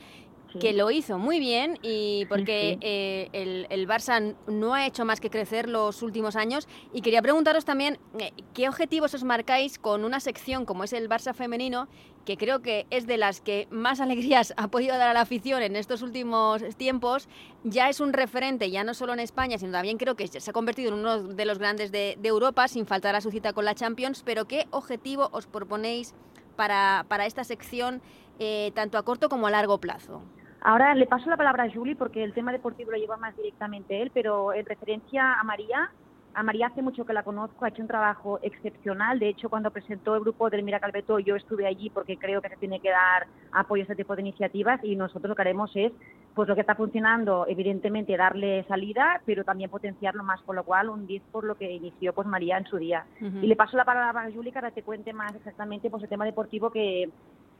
que 0.59 0.73
lo 0.73 0.91
hizo 0.91 1.17
muy 1.17 1.39
bien 1.39 1.79
y 1.81 2.25
porque 2.27 2.77
eh, 2.81 3.29
el, 3.33 3.67
el, 3.69 3.87
Barça 3.87 4.35
no 4.47 4.73
ha 4.73 4.85
hecho 4.85 5.05
más 5.05 5.19
que 5.19 5.29
crecer 5.29 5.67
los 5.67 6.01
últimos 6.01 6.35
años. 6.35 6.67
Y 6.93 7.01
quería 7.01 7.21
preguntaros 7.21 7.65
también 7.65 7.99
eh, 8.19 8.31
qué 8.53 8.69
objetivos 8.69 9.13
os 9.13 9.23
marcáis 9.23 9.79
con 9.79 10.03
una 10.03 10.19
sección 10.19 10.65
como 10.65 10.83
es 10.83 10.93
el 10.93 11.09
Barça 11.09 11.33
femenino, 11.33 11.87
que 12.25 12.37
creo 12.37 12.61
que 12.61 12.85
es 12.89 13.07
de 13.07 13.17
las 13.17 13.41
que 13.41 13.67
más 13.71 13.99
alegrías 14.01 14.53
ha 14.57 14.67
podido 14.67 14.97
dar 14.97 15.09
a 15.09 15.13
la 15.13 15.21
afición 15.21 15.61
en 15.61 15.75
estos 15.75 16.01
últimos 16.01 16.63
tiempos. 16.77 17.27
Ya 17.63 17.89
es 17.89 17.99
un 17.99 18.13
referente, 18.13 18.71
ya 18.71 18.83
no 18.83 18.93
solo 18.93 19.13
en 19.13 19.19
España, 19.19 19.57
sino 19.57 19.71
también 19.71 19.97
creo 19.97 20.15
que 20.15 20.27
se 20.27 20.49
ha 20.49 20.53
convertido 20.53 20.93
en 20.93 20.99
uno 20.99 21.23
de 21.23 21.45
los 21.45 21.59
grandes 21.59 21.91
de, 21.91 22.17
Europa, 22.23 22.67
sin 22.67 22.85
faltar 22.85 23.15
a 23.15 23.21
su 23.21 23.31
cita 23.31 23.53
con 23.53 23.65
la 23.65 23.75
Champions. 23.75 24.23
Pero 24.25 24.45
¿qué 24.45 24.67
objetivo 24.71 25.29
os 25.31 25.45
proponéis 25.45 26.13
para, 26.55 27.05
para 27.09 27.25
esta 27.25 27.43
sección, 27.43 28.01
eh, 28.39 28.71
tanto 28.73 28.97
a 28.97 29.03
corto 29.03 29.29
como 29.29 29.47
a 29.47 29.51
largo 29.51 29.79
plazo? 29.79 30.21
Ahora 30.65 30.95
le 30.95 31.07
paso 31.07 31.29
la 31.29 31.35
palabra 31.35 31.65
a 31.65 31.69
Julie 31.69 31.97
porque 31.97 32.23
el 32.23 32.33
tema 32.33 32.53
deportivo 32.53 32.91
lo 32.91 32.97
lleva 32.97 33.17
más 33.17 33.35
directamente 33.35 34.01
él, 34.01 34.11
pero 34.13 34.53
en 34.53 34.65
referencia 34.65 35.33
a 35.33 35.43
María, 35.43 35.91
a 36.33 36.41
María 36.41 36.67
hace 36.67 36.81
mucho 36.81 37.05
que 37.05 37.11
la 37.11 37.23
conozco, 37.23 37.65
ha 37.65 37.67
hecho 37.67 37.81
un 37.81 37.89
trabajo 37.89 38.39
excepcional. 38.41 39.19
De 39.19 39.27
hecho, 39.27 39.49
cuando 39.49 39.71
presentó 39.71 40.15
el 40.15 40.21
grupo 40.21 40.49
del 40.49 40.63
Mira 40.63 40.79
Calveto, 40.79 41.19
yo 41.19 41.35
estuve 41.35 41.67
allí 41.67 41.89
porque 41.89 42.15
creo 42.15 42.41
que 42.41 42.47
se 42.47 42.55
tiene 42.55 42.79
que 42.79 42.91
dar 42.91 43.27
apoyo 43.51 43.81
a 43.81 43.83
este 43.83 43.97
tipo 43.97 44.15
de 44.15 44.21
iniciativas 44.21 44.81
y 44.85 44.95
nosotros 44.95 45.27
lo 45.27 45.35
que 45.35 45.41
haremos 45.41 45.69
es, 45.75 45.91
pues 46.33 46.47
lo 46.47 46.55
que 46.55 46.61
está 46.61 46.75
funcionando, 46.75 47.45
evidentemente 47.45 48.15
darle 48.15 48.63
salida, 48.63 49.21
pero 49.25 49.43
también 49.43 49.69
potenciarlo 49.69 50.23
más, 50.23 50.41
con 50.43 50.55
lo 50.55 50.63
cual 50.63 50.89
un 50.89 51.05
10 51.05 51.23
por 51.29 51.43
lo 51.43 51.55
que 51.55 51.69
inició 51.69 52.13
pues 52.13 52.25
María 52.25 52.57
en 52.57 52.65
su 52.67 52.77
día. 52.77 53.05
Y 53.19 53.47
le 53.47 53.57
paso 53.57 53.75
la 53.75 53.83
palabra 53.83 54.21
a 54.21 54.31
Julie 54.31 54.53
para 54.53 54.69
que 54.69 54.75
te 54.75 54.83
cuente 54.83 55.11
más 55.11 55.35
exactamente 55.35 55.89
pues 55.89 56.03
el 56.03 56.09
tema 56.09 56.23
deportivo 56.23 56.71
que, 56.71 57.09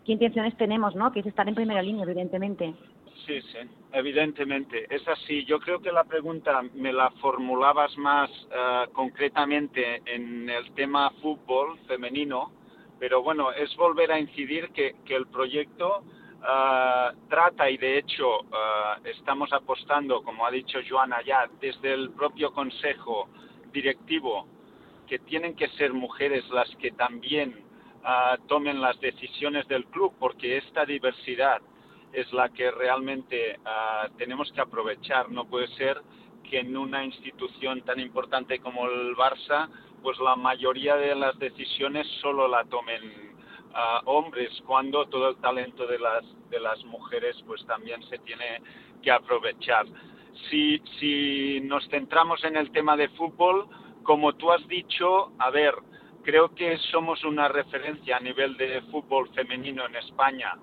qué 0.05 0.11
intenciones 0.13 0.55
tenemos, 0.57 0.95
¿no? 0.95 1.11
Que 1.11 1.21
es 1.21 1.25
estar 1.25 1.47
en 1.47 1.55
primera 1.55 1.81
línea, 1.81 2.03
evidentemente. 2.03 2.73
Sí, 3.25 3.41
sí, 3.41 3.57
evidentemente. 3.93 4.85
Es 4.93 5.07
así. 5.07 5.45
Yo 5.45 5.59
creo 5.59 5.79
que 5.79 5.91
la 5.91 6.03
pregunta 6.03 6.61
me 6.73 6.91
la 6.91 7.09
formulabas 7.21 7.97
más 7.97 8.29
eh, 8.29 8.85
concretamente 8.91 10.01
en 10.05 10.49
el 10.49 10.71
tema 10.73 11.09
fútbol 11.21 11.79
femenino, 11.87 12.51
pero 12.99 13.23
bueno, 13.23 13.51
es 13.51 13.73
volver 13.77 14.11
a 14.11 14.19
incidir 14.19 14.69
que, 14.69 14.95
que 15.05 15.15
el 15.15 15.27
proyecto 15.27 16.03
eh, 16.45 17.11
trata 17.29 17.69
y 17.69 17.77
de 17.77 17.99
hecho 17.99 18.41
eh, 18.41 19.11
estamos 19.17 19.53
apostando, 19.53 20.21
como 20.23 20.45
ha 20.45 20.51
dicho 20.51 20.79
Joana 20.87 21.21
ya, 21.25 21.49
desde 21.61 21.93
el 21.93 22.11
propio 22.11 22.51
Consejo 22.51 23.29
Directivo, 23.71 24.45
que 25.07 25.19
tienen 25.19 25.55
que 25.55 25.69
ser 25.69 25.93
mujeres 25.93 26.43
las 26.49 26.69
que 26.75 26.91
también 26.91 27.63
tomen 28.47 28.81
las 28.81 28.99
decisiones 28.99 29.67
del 29.67 29.85
club, 29.85 30.13
porque 30.19 30.57
esta 30.57 30.85
diversidad 30.85 31.61
es 32.11 32.31
la 32.33 32.49
que 32.49 32.69
realmente 32.71 33.59
tenemos 34.17 34.51
que 34.51 34.61
aprovechar. 34.61 35.31
No 35.31 35.45
puede 35.45 35.67
ser 35.75 36.01
que 36.49 36.59
en 36.59 36.75
una 36.77 37.03
institución 37.03 37.81
tan 37.81 37.99
importante 37.99 38.59
como 38.59 38.85
el 38.87 39.15
Barça, 39.15 39.69
pues 40.01 40.19
la 40.19 40.35
mayoría 40.35 40.95
de 40.95 41.15
las 41.15 41.37
decisiones 41.39 42.05
solo 42.21 42.47
la 42.47 42.65
tomen 42.65 43.33
hombres, 44.05 44.51
cuando 44.67 45.05
todo 45.07 45.29
el 45.29 45.37
talento 45.37 45.87
de 45.87 45.97
las, 45.97 46.23
de 46.49 46.59
las 46.59 46.83
mujeres 46.85 47.35
pues 47.47 47.65
también 47.65 48.03
se 48.03 48.19
tiene 48.19 48.61
que 49.01 49.11
aprovechar. 49.11 49.85
Si, 50.49 50.79
si 50.99 51.61
nos 51.61 51.87
centramos 51.89 52.43
en 52.43 52.57
el 52.57 52.71
tema 52.71 52.95
de 52.95 53.09
fútbol, 53.09 53.67
como 54.03 54.33
tú 54.33 54.51
has 54.51 54.67
dicho, 54.67 55.31
a 55.39 55.49
ver, 55.49 55.73
Creo 56.23 56.55
que 56.55 56.77
somos 56.89 57.21
una 57.25 57.49
referencia 57.49 58.15
a 58.15 58.19
nivel 58.21 58.55
de 58.55 58.81
fútbol 58.83 59.27
femenino 59.33 59.85
en 59.85 59.97
España. 59.97 60.53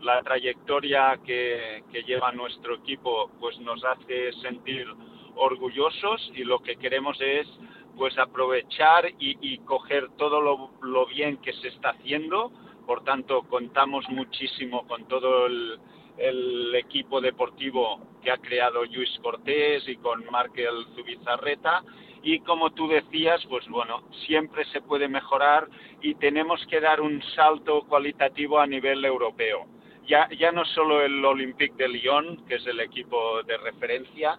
La 0.00 0.22
trayectoria 0.22 1.20
que, 1.22 1.84
lleva 2.06 2.32
nuestro 2.32 2.76
equipo 2.76 3.30
pues 3.38 3.58
nos 3.60 3.84
hace 3.84 4.32
sentir 4.40 4.86
orgullosos 5.34 6.32
y 6.34 6.44
lo 6.44 6.60
que 6.60 6.76
queremos 6.76 7.20
es 7.20 7.46
pues 7.98 8.16
aprovechar 8.18 9.10
y, 9.18 9.58
coger 9.58 10.08
todo 10.16 10.40
lo, 10.80 11.06
bien 11.06 11.36
que 11.36 11.52
se 11.52 11.68
está 11.68 11.90
haciendo. 11.90 12.50
Por 12.86 13.04
tanto, 13.04 13.42
contamos 13.42 14.08
muchísimo 14.08 14.86
con 14.86 15.06
todo 15.06 15.44
el, 15.46 15.78
el 16.16 16.74
equipo 16.76 17.20
deportivo 17.20 18.00
que 18.22 18.30
ha 18.30 18.38
creado 18.38 18.86
Luis 18.86 19.10
Cortés 19.22 19.86
y 19.86 19.96
con 19.96 20.24
Markel 20.30 20.86
Zubizarreta 20.94 21.84
y 22.22 22.40
como 22.40 22.70
tú 22.70 22.88
decías, 22.88 23.44
pues 23.48 23.66
bueno, 23.68 24.02
siempre 24.26 24.64
se 24.66 24.80
puede 24.82 25.08
mejorar 25.08 25.68
y 26.02 26.14
tenemos 26.14 26.64
que 26.66 26.80
dar 26.80 27.00
un 27.00 27.22
salto 27.34 27.82
cualitativo 27.82 28.58
a 28.58 28.66
nivel 28.66 29.04
europeo. 29.04 29.66
ya, 30.06 30.28
ya 30.38 30.50
no 30.50 30.64
solo 30.64 31.02
el 31.02 31.24
Olympique 31.24 31.76
de 31.76 31.88
Lyon, 31.88 32.44
que 32.46 32.56
es 32.56 32.66
el 32.66 32.80
equipo 32.80 33.42
de 33.44 33.56
referencia, 33.58 34.38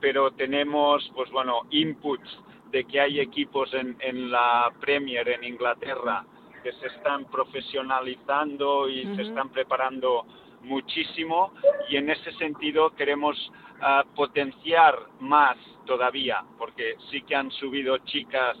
pero 0.00 0.30
tenemos, 0.30 1.10
pues 1.14 1.30
bueno, 1.30 1.66
inputs 1.70 2.30
de 2.70 2.84
que 2.84 3.00
hay 3.00 3.20
equipos 3.20 3.72
en, 3.74 3.96
en 4.00 4.30
la 4.30 4.72
Premier 4.80 5.28
en 5.28 5.44
Inglaterra 5.44 6.24
que 6.62 6.72
se 6.72 6.86
están 6.86 7.24
profesionalizando 7.26 8.88
y 8.88 9.04
se 9.16 9.22
están 9.22 9.48
preparando 9.50 10.24
muchísimo 10.62 11.52
y 11.88 11.96
en 11.96 12.10
ese 12.10 12.32
sentido 12.32 12.90
queremos 12.90 13.36
ah, 13.80 14.04
potenciar 14.14 14.96
más 15.20 15.56
todavía 15.86 16.44
porque 16.58 16.96
sí 17.10 17.22
que 17.22 17.34
han 17.34 17.50
subido 17.52 17.98
chicas 17.98 18.56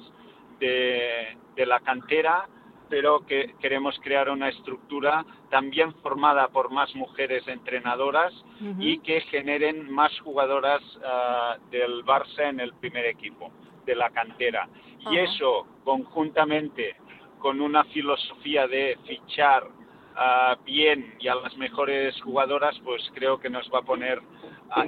de, 0.58 1.36
de 1.54 1.66
la 1.66 1.80
cantera 1.80 2.46
pero 2.90 3.24
que 3.24 3.54
queremos 3.60 3.98
crear 4.02 4.28
una 4.28 4.48
estructura 4.48 5.24
también 5.48 5.94
formada 6.02 6.48
por 6.48 6.70
más 6.70 6.94
mujeres 6.96 7.46
entrenadoras 7.46 8.34
y 8.78 8.98
que 8.98 9.22
generen 9.22 9.90
más 9.90 10.10
jugadoras 10.20 10.82
ah, 11.04 11.56
del 11.70 12.04
Barça 12.04 12.50
en 12.50 12.60
el 12.60 12.74
primer 12.74 13.06
equipo 13.06 13.50
de 13.86 13.94
la 13.94 14.10
cantera. 14.10 14.68
Y 15.10 15.16
eso 15.16 15.66
conjuntamente 15.84 16.96
con 17.38 17.60
una 17.60 17.84
filosofía 17.84 18.66
de 18.66 18.98
fichar 19.06 19.68
ah, 20.16 20.56
bien 20.64 21.14
y 21.20 21.28
a 21.28 21.36
las 21.36 21.56
mejores 21.56 22.20
jugadoras, 22.20 22.78
pues 22.84 23.02
creo 23.14 23.38
que 23.38 23.48
nos 23.48 23.70
va 23.72 23.78
a 23.78 23.82
poner 23.82 24.20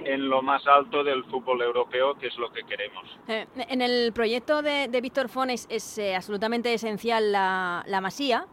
en 0.04 0.28
lo 0.28 0.42
más 0.42 0.66
alto 0.66 1.02
del 1.02 1.24
fútbol 1.24 1.60
europeo, 1.62 2.14
que 2.14 2.28
es 2.28 2.36
lo 2.38 2.50
que 2.52 2.62
queremos. 2.62 3.04
Eh, 3.28 3.46
en 3.56 3.82
el 3.82 4.12
proyecto 4.12 4.62
de, 4.62 4.88
de 4.88 5.00
Víctor 5.00 5.28
Fon 5.28 5.50
es, 5.50 5.66
es, 5.70 5.98
eh, 5.98 6.14
absolutamente 6.14 6.72
esencial 6.72 7.32
la, 7.32 7.82
la 7.86 8.00
masía, 8.00 8.46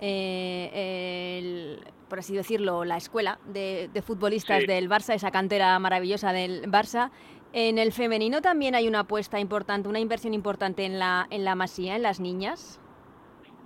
eh, 0.00 1.38
el- 1.38 1.92
por 2.08 2.20
así 2.20 2.34
decirlo, 2.36 2.84
la 2.84 2.96
escuela 2.98 3.38
de, 3.46 3.88
de 3.92 4.02
futbolistas 4.02 4.60
Sí. 4.60 4.66
del 4.66 4.88
Barça, 4.88 5.14
esa 5.14 5.30
cantera 5.30 5.78
maravillosa 5.78 6.32
del 6.32 6.70
Barça. 6.70 7.10
En 7.52 7.78
el 7.78 7.90
femenino 7.92 8.40
también 8.42 8.74
hay 8.74 8.86
una 8.86 9.00
apuesta 9.00 9.40
importante, 9.40 9.88
una 9.88 9.98
inversión 9.98 10.34
importante 10.34 10.84
en 10.84 10.98
la, 10.98 11.26
en 11.30 11.44
la 11.44 11.54
masía, 11.54 11.96
en 11.96 12.02
las 12.02 12.20
niñas. 12.20 12.80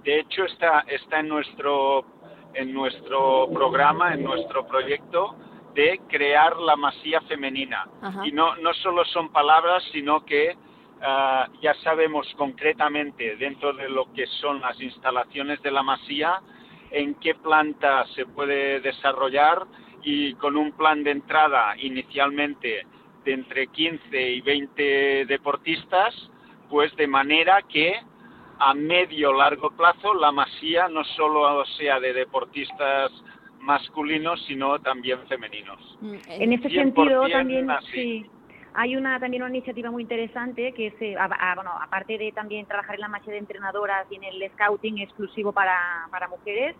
De 0.04 0.20
hecho, 0.20 0.44
está, 0.44 0.80
está 0.88 1.20
en, 1.20 1.28
nuestro, 1.28 2.04
en 2.54 2.72
nuestro 2.72 3.48
programa, 3.52 4.14
en 4.14 4.22
nuestro 4.22 4.66
proyecto, 4.66 5.34
de 5.74 6.00
crear 6.08 6.56
la 6.56 6.76
masía 6.76 7.20
femenina. 7.22 7.86
Ajá. 8.02 8.26
Y 8.26 8.32
no, 8.32 8.56
no 8.56 8.72
solo 8.74 9.04
son 9.04 9.30
palabras, 9.30 9.82
sino 9.92 10.24
que 10.24 10.56
ah, 11.02 11.48
ya 11.62 11.74
sabemos 11.74 12.26
concretamente 12.36 13.36
dentro 13.36 13.72
de 13.72 13.88
lo 13.88 14.12
que 14.12 14.26
son 14.26 14.60
las 14.60 14.80
instalaciones 14.80 15.62
de 15.62 15.70
la 15.70 15.82
masía 15.82 16.40
en 16.90 17.14
qué 17.16 17.34
planta 17.34 18.04
se 18.14 18.26
puede 18.26 18.80
desarrollar 18.80 19.66
y 20.02 20.34
con 20.34 20.56
un 20.56 20.72
plan 20.72 21.04
de 21.04 21.12
entrada 21.12 21.74
inicialmente 21.78 22.86
de 23.24 23.32
entre 23.32 23.66
15 23.68 24.30
y 24.30 24.40
20 24.40 25.26
deportistas, 25.26 26.14
pues 26.68 26.94
de 26.96 27.06
manera 27.06 27.62
que 27.62 28.00
a 28.58 28.74
medio 28.74 29.32
largo 29.32 29.70
plazo 29.70 30.14
la 30.14 30.32
masía 30.32 30.88
no 30.88 31.04
solo 31.04 31.64
sea 31.78 32.00
de 32.00 32.12
deportistas 32.12 33.10
masculinos, 33.60 34.42
sino 34.46 34.78
también 34.80 35.18
femeninos. 35.28 35.98
Mm, 36.00 36.14
En 36.28 36.52
este 36.52 36.68
100% 36.68 36.82
sentido 36.94 37.28
también 37.28 37.70
así. 37.70 37.90
sí. 37.92 38.30
Hay 38.72 38.94
una 38.96 39.18
también 39.18 39.42
una 39.42 39.50
iniciativa 39.50 39.90
muy 39.90 40.02
interesante 40.02 40.72
que 40.74 40.88
es 40.88 40.94
eh, 41.02 41.16
a- 41.16 41.24
a- 41.24 41.54
bueno 41.56 41.72
aparte 41.80 42.16
de 42.18 42.30
también 42.32 42.66
trabajar 42.66 42.94
en 42.94 43.00
la 43.00 43.08
marcha 43.08 43.30
de 43.32 43.38
entrenadoras 43.38 44.06
y 44.10 44.14
en 44.16 44.24
el 44.24 44.48
scouting 44.52 44.98
exclusivo 44.98 45.52
para, 45.52 45.76
para 46.12 46.28
mujeres 46.28 46.76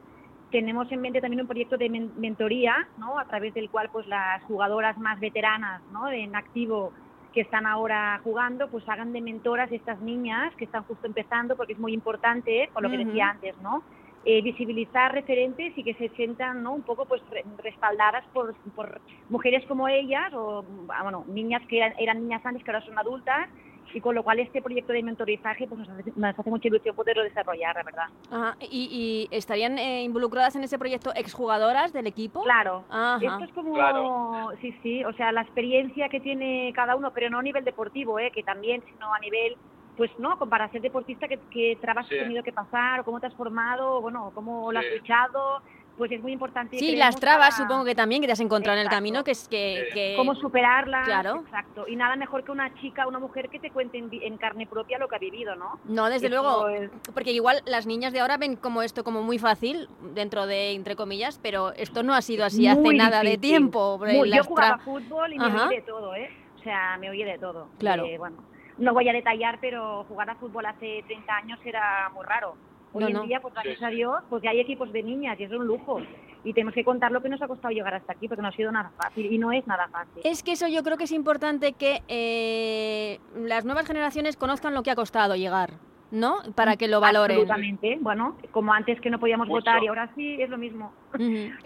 tenemos 0.53 0.91
en 0.93 1.01
mente 1.01 1.21
también 1.21 1.41
un 1.41 1.49
proyecto 1.49 1.77
de 1.77 1.91
men- 1.91 2.13
mentoría 2.17 2.77
no 2.97 3.19
a 3.19 3.25
través 3.27 3.55
del 3.55 3.71
cual 3.71 3.89
pues 3.91 4.07
las 4.07 4.41
jugadoras 4.45 4.97
más 4.99 5.19
veteranas 5.19 5.83
no 5.91 6.09
en 6.13 6.37
activo 6.37 6.93
que 7.33 7.41
están 7.41 7.67
ahora 7.67 8.21
jugando 8.23 8.71
pues 8.71 8.89
hagan 8.89 9.13
de 9.13 9.21
mentoras 9.21 9.71
estas 9.73 10.01
niñas 10.01 10.55
que 10.57 10.67
están 10.67 10.85
justo 10.85 11.09
empezando 11.09 11.57
porque 11.57 11.73
es 11.73 11.79
muy 11.81 11.93
importante 11.93 12.71
con 12.73 12.85
lo 12.85 12.91
que 12.91 12.99
decía 12.99 13.31
antes 13.31 13.59
no 13.59 13.83
eh, 14.25 14.43
visibilizar 14.43 15.13
referentes 15.13 15.73
y 15.77 15.83
que 15.85 15.95
se 15.95 16.09
sientan 16.11 16.63
¿no? 16.63 16.75
un 16.75 16.83
poco 16.83 17.07
pues 17.07 17.23
re- 17.31 17.43
respaldadas 17.59 18.25
por, 18.33 18.55
por 18.75 19.01
mujeres 19.29 19.65
como 19.67 19.89
ellas 19.89 20.33
o 20.35 20.65
ah, 20.91 21.03
bueno 21.05 21.25
niñas 21.29 21.63
que 21.69 21.79
eran, 21.79 21.95
eran 21.99 22.21
niñas 22.21 22.45
antes 22.45 22.63
que 22.63 22.71
ahora 22.71 22.85
son 22.85 22.99
adultas 22.99 23.49
y 23.93 24.01
con 24.01 24.15
lo 24.15 24.23
cual 24.23 24.39
este 24.39 24.61
proyecto 24.63 24.93
de 24.93 25.03
mentorizaje 25.03 25.67
pues 25.67 25.79
nos 25.81 25.89
hace, 25.89 26.13
nos 26.15 26.39
hace 26.39 26.51
mucha 26.51 26.69
ilusión 26.69 26.95
poderlo 26.95 27.23
desarrollar 27.25 27.75
la 27.75 27.83
verdad 27.83 28.05
ajá, 28.31 28.57
y, 28.61 29.29
y 29.31 29.35
estarían 29.37 29.79
eh, 29.79 30.03
involucradas 30.05 30.55
en 30.55 30.65
ese 30.65 30.79
proyecto 30.79 31.13
exjugadoras 31.17 31.93
del 31.93 32.07
equipo? 32.07 32.43
claro 32.43 32.85
Ajá. 32.91 33.19
esto 33.23 33.45
es 33.47 33.53
como 33.53 33.73
Claro. 33.75 34.51
sí 34.61 34.73
sí 34.83 35.03
o 35.05 35.13
sea 35.15 35.33
la 35.33 35.41
experiencia 35.43 36.09
que 36.11 36.21
tiene 36.21 36.73
cada 36.75 36.95
uno 36.95 37.11
pero 37.15 37.31
no 37.31 37.39
a 37.39 37.43
nivel 37.43 37.65
deportivo 37.65 38.19
eh 38.19 38.31
que 38.33 38.43
también 38.43 38.85
sino 38.93 39.13
a 39.15 39.19
nivel 39.19 39.57
pues 40.01 40.11
no, 40.19 40.39
para 40.39 40.67
ser 40.71 40.81
deportista, 40.81 41.29
que, 41.29 41.39
que 41.51 41.77
trabas 41.79 42.07
Sí. 42.09 42.15
has 42.17 42.23
tenido 42.23 42.43
que 42.43 42.55
pasar, 42.55 43.01
o 43.01 43.05
cómo 43.05 43.21
te 43.21 43.27
has 43.27 43.35
formado, 43.35 43.97
o 43.97 44.01
bueno, 44.01 44.33
cómo 44.35 44.73
lo 44.73 44.79
has 44.79 44.87
luchado, 44.99 45.61
pues 45.99 46.11
es 46.11 46.23
muy 46.23 46.33
importante. 46.33 46.79
Sí, 46.79 46.97
las 46.97 47.17
trabas 47.17 47.51
para- 47.51 47.57
supongo 47.69 47.85
que 47.85 47.95
también 47.95 48.23
que 48.23 48.27
te 48.27 48.33
has 48.33 48.41
encontrado 48.41 48.79
en 48.79 48.85
el 48.87 48.89
camino, 48.91 49.23
que 49.25 49.33
es 49.33 49.47
que... 49.47 49.89
Sí. 49.89 49.93
que- 49.93 50.15
cómo 50.17 50.35
superarlas, 50.37 51.05
Claro. 51.05 51.43
exacto. 51.45 51.85
Y 51.87 51.97
nada 51.97 52.17
mejor 52.17 52.45
que 52.45 52.51
una 52.51 52.73
chica, 52.81 53.07
una 53.07 53.19
mujer 53.19 53.51
que 53.51 53.59
te 53.59 53.71
cuente 53.71 53.99
en, 53.99 54.39
carne 54.39 54.67
propia 54.67 54.99
lo 54.99 55.07
que 55.07 55.17
ha 55.17 55.19
vivido, 55.19 55.55
¿no? 55.55 55.79
No, 55.85 56.09
desde 56.09 56.29
Eso 56.29 56.35
luego, 56.43 56.69
es- 56.71 56.91
porque 57.13 57.33
igual 57.33 57.61
las 57.67 57.85
niñas 57.87 58.15
de 58.15 58.21
ahora 58.21 58.39
ven 58.39 58.57
como 58.57 58.81
esto 58.81 59.05
como 59.05 59.21
muy 59.23 59.39
fácil, 59.39 59.87
dentro 60.15 60.47
de 60.47 60.73
entre 60.73 60.97
comillas, 60.97 61.39
pero 61.43 61.75
esto 61.75 62.03
no 62.03 62.15
ha 62.15 62.23
sido 62.23 62.47
así 62.47 62.67
hace 62.67 62.95
nada 62.95 63.23
de 63.23 63.37
tiempo. 63.37 63.99
Muy- 63.99 64.33
yo 64.35 64.45
jugaba 64.45 64.79
tra- 64.79 64.81
fútbol 64.81 65.35
y 65.35 65.39
me 65.39 65.45
Ajá. 65.45 65.69
oí 65.69 65.77
de 65.77 65.83
todo, 65.83 66.15
¿eh? 66.15 66.31
O 66.59 66.63
sea, 66.63 66.97
me 66.99 67.11
oí 67.11 67.23
de 67.23 67.37
todo. 67.37 67.69
Claro. 67.79 68.07
Eh, 68.07 68.17
bueno, 68.17 68.37
no 68.81 68.93
voy 68.95 69.09
a 69.09 69.13
detallar, 69.13 69.59
pero 69.61 70.05
jugar 70.09 70.31
a 70.31 70.35
fútbol 70.37 70.67
hace 70.67 71.05
30 71.07 71.37
años 71.37 71.59
era 71.65 72.11
muy 72.15 72.25
raro. 72.25 72.57
Hoy 72.93 73.03
No, 73.03 73.09
en 73.09 73.15
no. 73.15 73.23
día, 73.23 73.41
pues 73.41 73.55
gracias 73.55 73.79
Sí, 73.79 73.85
a. 73.85 73.89
Dios, 73.91 74.15
pues 74.29 74.43
ya 74.43 74.51
hay 74.51 74.59
equipos 74.61 74.93
de 74.93 75.03
niñas 75.05 75.39
y 75.39 75.45
es 75.45 75.53
un 75.53 75.65
lujo. 75.67 76.01
Y 76.43 76.53
tenemos 76.55 76.75
que 76.75 76.83
contar 76.85 77.13
lo 77.13 77.21
que 77.23 77.29
nos 77.29 77.41
ha 77.43 77.47
costado 77.47 77.73
llegar 77.73 77.95
hasta 77.95 78.13
aquí, 78.15 78.27
porque 78.27 78.43
no 78.43 78.49
ha 78.49 78.53
sido 78.53 78.73
nada 78.73 78.91
fácil 78.97 79.33
y 79.33 79.39
no 79.39 79.53
es 79.53 79.65
nada 79.67 79.87
fácil. 79.89 80.23
Es 80.25 80.43
que 80.43 80.53
eso 80.53 80.67
yo 80.67 80.83
creo 80.83 80.97
que 80.97 81.05
es 81.05 81.13
importante 81.13 81.75
que 81.75 82.03
eh, 82.09 83.21
las 83.37 83.65
nuevas 83.65 83.87
generaciones 83.87 84.37
conozcan 84.37 84.75
lo 84.75 84.83
que 84.83 84.91
ha 84.91 84.97
costado 84.97 85.37
llegar, 85.37 85.75
¿no? 86.11 86.39
Para 86.57 86.77
que 86.77 86.89
lo 86.89 86.99
valoren. 87.01 87.37
Absolutamente. 87.37 87.99
Bueno, 88.01 88.37
como 88.51 88.73
antes 88.73 89.01
que 89.03 89.11
no 89.11 89.21
podíamos 89.21 89.47
Mucho. 89.49 89.59
votar 89.61 89.85
y 89.85 89.89
ahora 89.89 90.11
sí, 90.17 90.41
es 90.41 90.49
lo 90.49 90.57
mismo. 90.59 90.93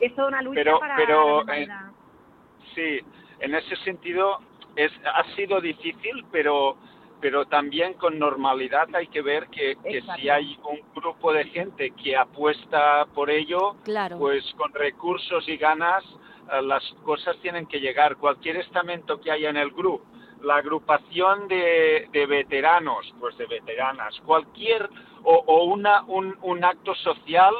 Es 0.00 0.14
toda 0.16 0.28
una 0.28 0.42
lucha 0.42 0.60
Pero- 0.62 0.80
para 0.80 0.96
pero, 0.96 1.44
la 1.44 1.56
eh. 1.58 1.68
Sí, 2.74 2.98
en 3.40 3.54
ese 3.54 3.76
sentido 3.76 4.38
es, 4.76 4.90
ha 5.06 5.24
sido 5.36 5.60
difícil, 5.60 6.24
pero, 6.32 6.76
pero 7.24 7.46
también 7.46 7.94
con 7.94 8.18
normalidad 8.18 8.86
hay 8.94 9.06
que 9.06 9.22
ver 9.22 9.46
que, 9.48 9.76
que 9.82 10.02
si 10.14 10.28
hay 10.28 10.58
un 10.62 10.80
grupo 10.94 11.32
de 11.32 11.44
gente 11.46 11.90
que 11.92 12.14
apuesta 12.14 13.06
por 13.14 13.30
ello, 13.30 13.76
Claro. 13.82 14.18
pues 14.18 14.44
con 14.58 14.70
recursos 14.74 15.48
y 15.48 15.56
ganas 15.56 16.04
eh, 16.52 16.60
las 16.60 16.82
cosas 17.02 17.34
tienen 17.40 17.64
que 17.66 17.80
llegar. 17.80 18.16
Cualquier 18.18 18.58
estamento 18.58 19.18
que 19.22 19.30
haya 19.30 19.48
en 19.48 19.56
el 19.56 19.70
grupo, 19.70 20.04
la 20.42 20.56
agrupación 20.56 21.48
de, 21.48 22.10
de 22.12 22.26
veteranos, 22.26 23.10
pues 23.18 23.38
de 23.38 23.46
veteranas, 23.46 24.20
cualquier 24.26 24.86
o, 25.22 25.34
o 25.46 25.64
una, 25.64 26.02
un, 26.02 26.36
un 26.42 26.62
acto 26.62 26.94
social 26.96 27.54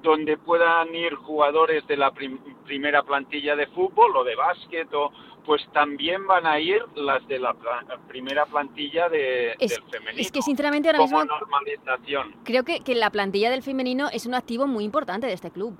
donde 0.00 0.36
puedan 0.36 0.94
ir 0.94 1.16
jugadores 1.16 1.84
de 1.88 1.96
la 1.96 2.12
prim- 2.12 2.38
primera 2.64 3.02
plantilla 3.02 3.56
de 3.56 3.66
fútbol 3.66 4.16
o 4.16 4.22
de 4.22 4.36
básquet, 4.36 4.94
o, 4.94 5.10
pues 5.48 5.66
también 5.72 6.26
van 6.26 6.46
a 6.46 6.60
ir 6.60 6.80
las 6.94 7.26
de 7.26 7.38
la 7.38 7.54
pla- 7.54 7.82
primera 8.06 8.44
plantilla 8.44 9.08
de, 9.08 9.52
Es, 9.58 9.70
del 9.70 9.82
femenino. 9.90 10.20
es 10.20 10.30
que 10.30 10.42
sinceramente 10.42 10.88
ahora 10.90 11.00
mismo 11.00 11.24
normalización. 11.24 12.34
creo 12.44 12.64
que, 12.64 12.80
que 12.80 12.94
la 12.94 13.08
plantilla 13.10 13.50
del 13.50 13.62
femenino 13.62 14.08
es 14.12 14.26
un 14.26 14.34
activo 14.34 14.66
muy 14.66 14.84
importante 14.84 15.26
de 15.26 15.32
este 15.32 15.50
club. 15.50 15.76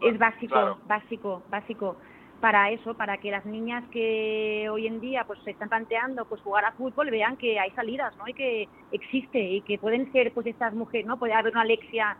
Es 0.00 0.18
básico, 0.18 0.54
Claro. 0.54 0.78
básico, 0.86 1.42
básico 1.50 1.96
para 2.40 2.70
eso, 2.70 2.94
para 2.94 3.18
que 3.18 3.30
las 3.30 3.44
niñas 3.44 3.84
que 3.92 4.66
hoy 4.72 4.86
en 4.86 4.98
día 5.02 5.24
pues 5.26 5.38
se 5.44 5.50
están 5.50 5.68
planteando 5.68 6.24
pues 6.24 6.40
jugar 6.40 6.64
a 6.64 6.72
fútbol 6.72 7.10
vean 7.10 7.36
que 7.36 7.60
hay 7.60 7.70
salidas, 7.72 8.16
¿no? 8.16 8.26
Y 8.26 8.32
que 8.32 8.66
existe 8.92 9.38
y 9.38 9.60
que 9.60 9.76
pueden 9.78 10.10
ser 10.12 10.32
pues 10.32 10.46
estas 10.46 10.72
mujeres, 10.72 11.06
¿no? 11.06 11.18
Puede 11.18 11.34
haber 11.34 11.52
una 11.52 11.60
Alexia 11.60 12.16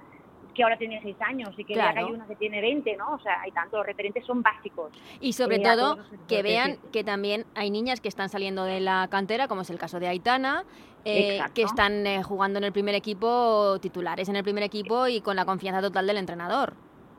que 0.60 0.64
ahora 0.64 0.76
tiene 0.76 1.00
seis 1.02 1.16
años 1.22 1.54
y 1.56 1.64
que 1.64 1.74
vea 1.74 1.88
que 1.88 1.92
Claro. 1.94 2.06
hay 2.08 2.12
una 2.12 2.26
que 2.26 2.36
tiene 2.36 2.60
20, 2.60 2.94
¿no? 2.98 3.14
O 3.14 3.18
sea, 3.20 3.40
hay 3.40 3.50
tanto, 3.50 3.78
los 3.78 3.86
referentes 3.86 4.26
son 4.26 4.42
básicos. 4.42 4.92
Y 5.18 5.32
sobre 5.32 5.56
Eh, 5.56 5.62
todo 5.62 5.96
que 6.28 6.42
vean 6.42 6.76
que 6.92 7.02
también 7.02 7.46
hay 7.54 7.70
niñas 7.70 8.02
que 8.02 8.08
están 8.08 8.28
saliendo 8.28 8.64
de 8.64 8.80
la 8.80 9.08
cantera, 9.10 9.48
como 9.48 9.62
es 9.62 9.70
el 9.70 9.78
caso 9.78 9.98
de 10.00 10.08
Aitana, 10.08 10.64
eh, 11.06 11.40
que 11.54 11.62
están 11.62 12.06
eh, 12.06 12.22
jugando 12.22 12.58
en 12.58 12.64
el 12.64 12.72
primer 12.72 12.94
equipo, 12.94 13.78
titulares 13.80 14.28
en 14.28 14.36
el 14.36 14.42
primer 14.44 14.62
equipo 14.64 15.08
y 15.08 15.22
con 15.22 15.34
la 15.34 15.46
confianza 15.46 15.80
total 15.80 16.06
del 16.06 16.18
entrenador. 16.18 16.74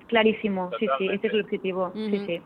Clarísimo, 0.06 0.70
sí, 0.78 0.86
sí, 1.00 1.08
este 1.12 1.28
es 1.30 1.34
el 1.34 1.42
objetivo, 1.42 1.92
sí, 1.96 2.20
sí. 2.28 2.42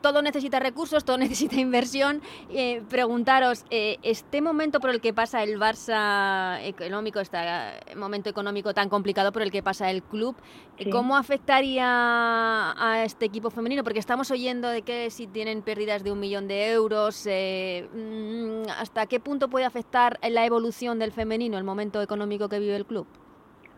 Todo 0.00 0.22
necesita 0.22 0.58
recursos, 0.58 1.04
todo 1.04 1.18
necesita 1.26 1.56
inversión. 1.56 2.22
Eh, 2.50 2.82
preguntaros, 2.88 3.64
eh, 3.70 3.98
este 4.02 4.40
momento 4.40 4.80
por 4.80 4.90
el 4.90 5.00
que 5.00 5.12
pasa 5.12 5.42
el 5.42 5.58
Barça 5.58 6.60
económico, 6.62 7.20
este 7.20 7.38
momento 7.96 8.30
económico 8.30 8.74
tan 8.74 8.88
complicado 8.88 9.32
por 9.32 9.42
el 9.42 9.50
que 9.50 9.62
pasa 9.62 9.90
el 9.90 10.02
club, 10.02 10.36
¿cómo 10.90 11.16
afectaría 11.16 11.86
a 11.86 13.02
este 13.04 13.26
equipo 13.26 13.50
femenino? 13.50 13.82
Porque 13.82 13.98
estamos 13.98 14.30
oyendo 14.30 14.68
de 14.68 14.82
que 14.82 15.10
si 15.10 15.26
tienen 15.26 15.62
pérdidas 15.62 16.04
de 16.04 16.12
un 16.12 16.20
millón 16.20 16.48
de 16.48 16.70
euros, 16.72 17.26
mm, 17.26 18.70
¿hasta 18.78 19.06
qué 19.06 19.20
punto 19.20 19.48
puede 19.48 19.64
afectar 19.64 20.18
la 20.28 20.46
evolución 20.46 20.98
del 20.98 21.12
femenino, 21.12 21.58
el 21.58 21.64
momento 21.64 22.00
económico 22.02 22.48
que 22.48 22.58
vive 22.58 22.76
el 22.76 22.86
club? 22.86 23.06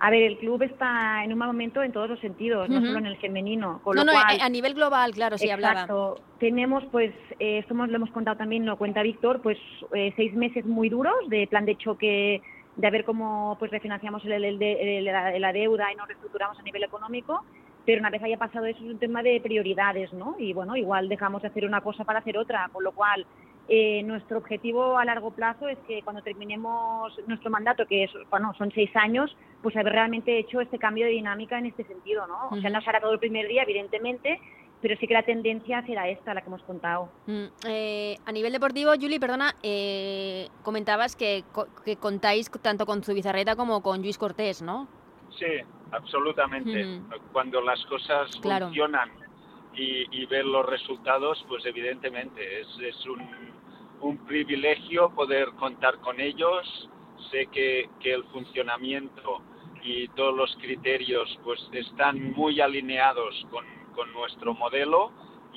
A 0.03 0.09
ver, 0.09 0.23
el 0.23 0.39
club 0.39 0.63
está 0.63 1.23
en 1.23 1.31
un 1.31 1.39
mal 1.39 1.49
momento 1.49 1.83
en 1.83 1.93
todos 1.93 2.09
los 2.09 2.19
sentidos, 2.21 2.71
no 2.71 2.81
solo 2.81 2.99
en 3.01 3.07
el 3.07 3.19
femenino. 3.19 3.83
no, 3.85 4.05
no, 4.05 4.13
a 4.15 4.49
nivel 4.49 4.73
global, 4.73 5.13
claro, 5.13 5.37
sí 5.37 5.51
exacto. 5.51 6.19
Tenemos, 6.39 6.83
pues, 6.91 7.13
eh, 7.39 7.59
esto 7.59 7.75
lo 7.75 7.85
hemos 7.85 8.11
contado 8.11 8.39
también, 8.39 8.65
lo 8.65 8.79
cuenta 8.79 9.03
Víctor, 9.03 9.43
pues 9.43 9.59
eh, 9.95 10.15
seis 10.17 10.33
meses 10.35 10.65
muy 10.65 10.89
duros 10.89 11.15
de 11.29 11.47
plan 11.49 11.67
de 11.67 11.77
choque, 11.77 12.41
de 12.77 12.91
ver 12.91 13.05
cómo 13.05 13.57
pues 13.59 13.71
refinanciamos 13.71 14.25
el, 14.25 14.59
la, 15.05 15.53
deuda 15.53 15.93
y 15.93 15.97
nos 15.97 16.09
reestructuramos 16.09 16.59
a 16.59 16.63
nivel 16.63 16.83
económico. 16.83 17.45
Pero 17.85 18.01
una 18.01 18.09
vez 18.09 18.23
haya 18.23 18.39
pasado 18.39 18.65
eso 18.65 18.83
es 18.83 18.91
un 18.91 18.99
tema 18.99 19.23
de 19.23 19.39
prioridades, 19.43 20.15
¿no? 20.15 20.35
Y 20.39 20.55
bueno, 20.55 20.77
igual 20.77 21.11
dejamos 21.11 21.43
de 21.43 21.49
hacer 21.49 21.67
una 21.67 21.83
cosa 21.83 22.05
para 22.05 22.21
hacer 22.21 22.39
otra, 22.39 22.71
con 22.73 22.85
lo 22.85 22.93
cual 22.93 23.27
eh, 23.73 24.03
nuestro 24.03 24.39
objetivo 24.39 24.99
a 24.99 25.05
largo 25.05 25.31
plazo 25.31 25.69
es 25.69 25.79
que 25.87 26.03
cuando 26.03 26.23
terminemos 26.23 27.17
nuestro 27.29 27.51
mandato, 27.51 27.87
que 27.87 28.03
es, 28.03 28.11
bueno, 28.29 28.53
son 28.59 28.73
seis 28.73 28.91
años, 28.97 29.37
pues 29.63 29.77
haber 29.77 29.93
realmente 29.93 30.41
hecho 30.41 30.61
este 30.61 30.77
cambio 30.77 31.07
de 31.07 31.13
dinámica 31.13 31.57
en 31.57 31.67
este 31.67 31.85
sentido, 31.85 32.27
¿no? 32.27 32.49
O 32.51 32.61
sea, 32.61 32.69
no 32.69 32.81
será 32.81 33.01
todo 33.01 33.13
el 33.13 33.21
primer 33.21 33.47
día, 33.47 33.63
evidentemente, 33.63 34.41
pero 34.83 34.97
sí 34.99 35.07
que 35.07 35.15
la 35.15 35.23
tendencia 35.23 35.87
será 35.87 36.09
esta, 36.09 36.35
la 36.35 36.41
que 36.41 36.49
hemos 36.49 36.65
contado. 36.65 37.11
Mm, 37.29 37.45
eh, 37.69 38.17
a 38.27 38.33
nivel 38.33 38.53
deportivo, 38.53 38.91
Juli, 39.01 39.21
perdona, 39.21 39.55
eh, 39.63 40.49
comentabas 40.65 41.15
que, 41.15 41.45
que, 41.85 41.95
contáis 41.95 42.51
tanto 42.51 42.87
con 42.87 43.05
Zubizarreta 43.05 43.55
como 43.55 43.85
con 43.85 44.03
Luis 44.03 44.19
Cortés, 44.19 44.63
¿no? 44.63 44.89
Sí, 45.39 45.47
absolutamente. 45.93 47.03
Cuando 47.33 47.61
las 47.61 47.87
cosas 47.87 48.37
funcionan 48.43 49.11
y, 49.75 50.23
y 50.23 50.27
ver 50.27 50.45
los 50.45 50.67
resultados, 50.67 51.45
pues 51.47 51.65
evidentemente 51.67 52.63
es, 52.63 52.67
es 52.81 53.07
un 53.07 53.60
un 54.01 54.19
privilegio 54.27 55.11
poder 55.11 55.51
contar 55.59 55.99
con 55.99 56.21
ellos. 56.21 56.89
Sé 57.31 57.47
que, 57.47 57.89
el 58.03 58.25
funcionamiento 58.25 59.43
y 59.83 60.09
todos 60.09 60.37
los 60.37 60.55
criterios 60.57 61.39
pues 61.45 61.61
están 61.73 62.33
muy 62.33 62.61
alineados 62.61 63.47
con, 63.51 63.65
nuestro 64.15 64.55
modelo 64.55 65.13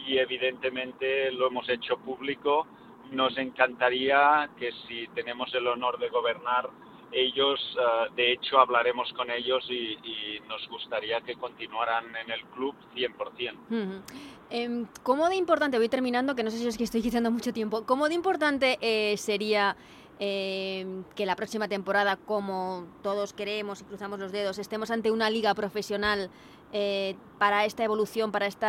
y 0.06 0.18
evidentemente 0.18 1.32
lo 1.32 1.48
hemos 1.48 1.70
hecho 1.70 1.98
público. 1.98 2.68
Nos 3.12 3.38
encantaría 3.38 4.50
que 4.60 4.70
si 4.86 5.08
tenemos 5.16 5.54
el 5.54 5.66
honor 5.68 5.98
de 5.98 6.10
gobernar 6.10 6.70
ellos, 7.14 7.60
ah, 7.80 8.08
de 8.16 8.34
hecho, 8.34 8.60
hablaremos 8.60 9.12
con 9.14 9.30
ellos 9.32 9.66
y, 9.70 9.98
nos 10.48 10.68
gustaría 10.68 11.22
que 11.22 11.36
continuaran 11.36 12.06
en 12.16 12.30
el 12.32 12.44
club 12.48 12.76
100%. 12.94 14.04
Em, 14.50 14.86
¿Cómo 15.02 15.30
de 15.30 15.36
importante, 15.36 15.78
voy 15.78 15.90
terminando, 15.90 16.36
que 16.36 16.44
no 16.44 16.52
sé 16.52 16.58
si 16.58 16.68
es 16.68 16.78
que 16.78 16.84
estoy 16.84 17.02
quitando 17.02 17.32
mucho 17.32 17.54
tiempo, 17.54 17.86
cómo 17.86 18.08
de 18.08 18.16
importante 18.16 18.78
eh, 18.82 19.18
sería 19.18 19.76
em, 20.20 21.04
que 21.16 21.26
la 21.26 21.36
próxima 21.36 21.68
temporada, 21.68 22.18
como 22.18 22.86
todos 23.02 23.34
queremos 23.34 23.82
y 23.82 23.84
cruzamos 23.86 24.20
los 24.20 24.32
dedos, 24.32 24.60
estemos 24.60 24.92
ante 24.92 25.10
una 25.10 25.30
liga 25.30 25.56
profesional 25.56 26.30
eh, 26.72 27.16
para 27.38 27.66
esta 27.66 27.84
evolución, 27.84 28.32
para 28.32 28.48
este 28.48 28.66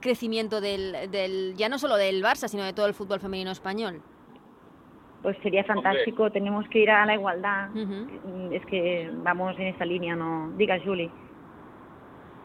crecimiento 0.00 0.60
del, 0.60 1.54
ya 1.56 1.68
no 1.68 1.78
solo 1.78 1.96
del 1.96 2.22
Barça, 2.22 2.48
sino 2.48 2.64
de 2.64 2.72
todo 2.72 2.86
el 2.86 2.94
fútbol 2.94 3.20
femenino 3.20 3.50
español? 3.50 4.02
Pues 5.22 5.36
sería 5.42 5.64
fantástico, 5.64 6.30
tenemos 6.30 6.66
que 6.68 6.80
ir 6.80 6.90
a 6.90 7.04
la 7.04 7.14
igualdad. 7.14 7.68
Es 8.50 8.64
que 8.66 9.10
vamos 9.12 9.58
en 9.58 9.66
esa 9.68 9.84
línea, 9.84 10.16
¿no? 10.16 10.52
Diga, 10.56 10.78
Julie. 10.82 11.10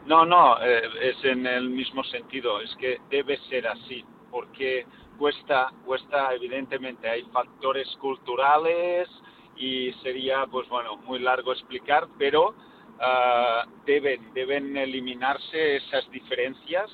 No, 0.06 0.24
no, 0.24 0.56
eh, 0.62 0.82
es 1.00 1.24
en 1.24 1.46
el 1.46 1.68
mismo 1.68 2.04
sentido, 2.04 2.60
es 2.60 2.72
que 2.76 3.00
debe 3.10 3.38
ser 3.48 3.66
así, 3.66 4.04
porque 4.30 4.86
cuesta, 5.18 5.72
cuesta, 5.84 6.32
evidentemente, 6.32 7.08
hay 7.08 7.22
factores 7.32 7.88
culturales 7.96 9.08
y 9.56 9.92
sería, 10.04 10.46
pues 10.46 10.68
bueno, 10.68 10.96
muy 10.98 11.18
largo 11.18 11.52
explicar, 11.52 12.06
pero 12.18 12.50
uh, 12.50 13.68
deben, 13.84 14.32
deben 14.32 14.76
eliminarse 14.76 15.76
esas 15.76 16.08
diferencias 16.10 16.88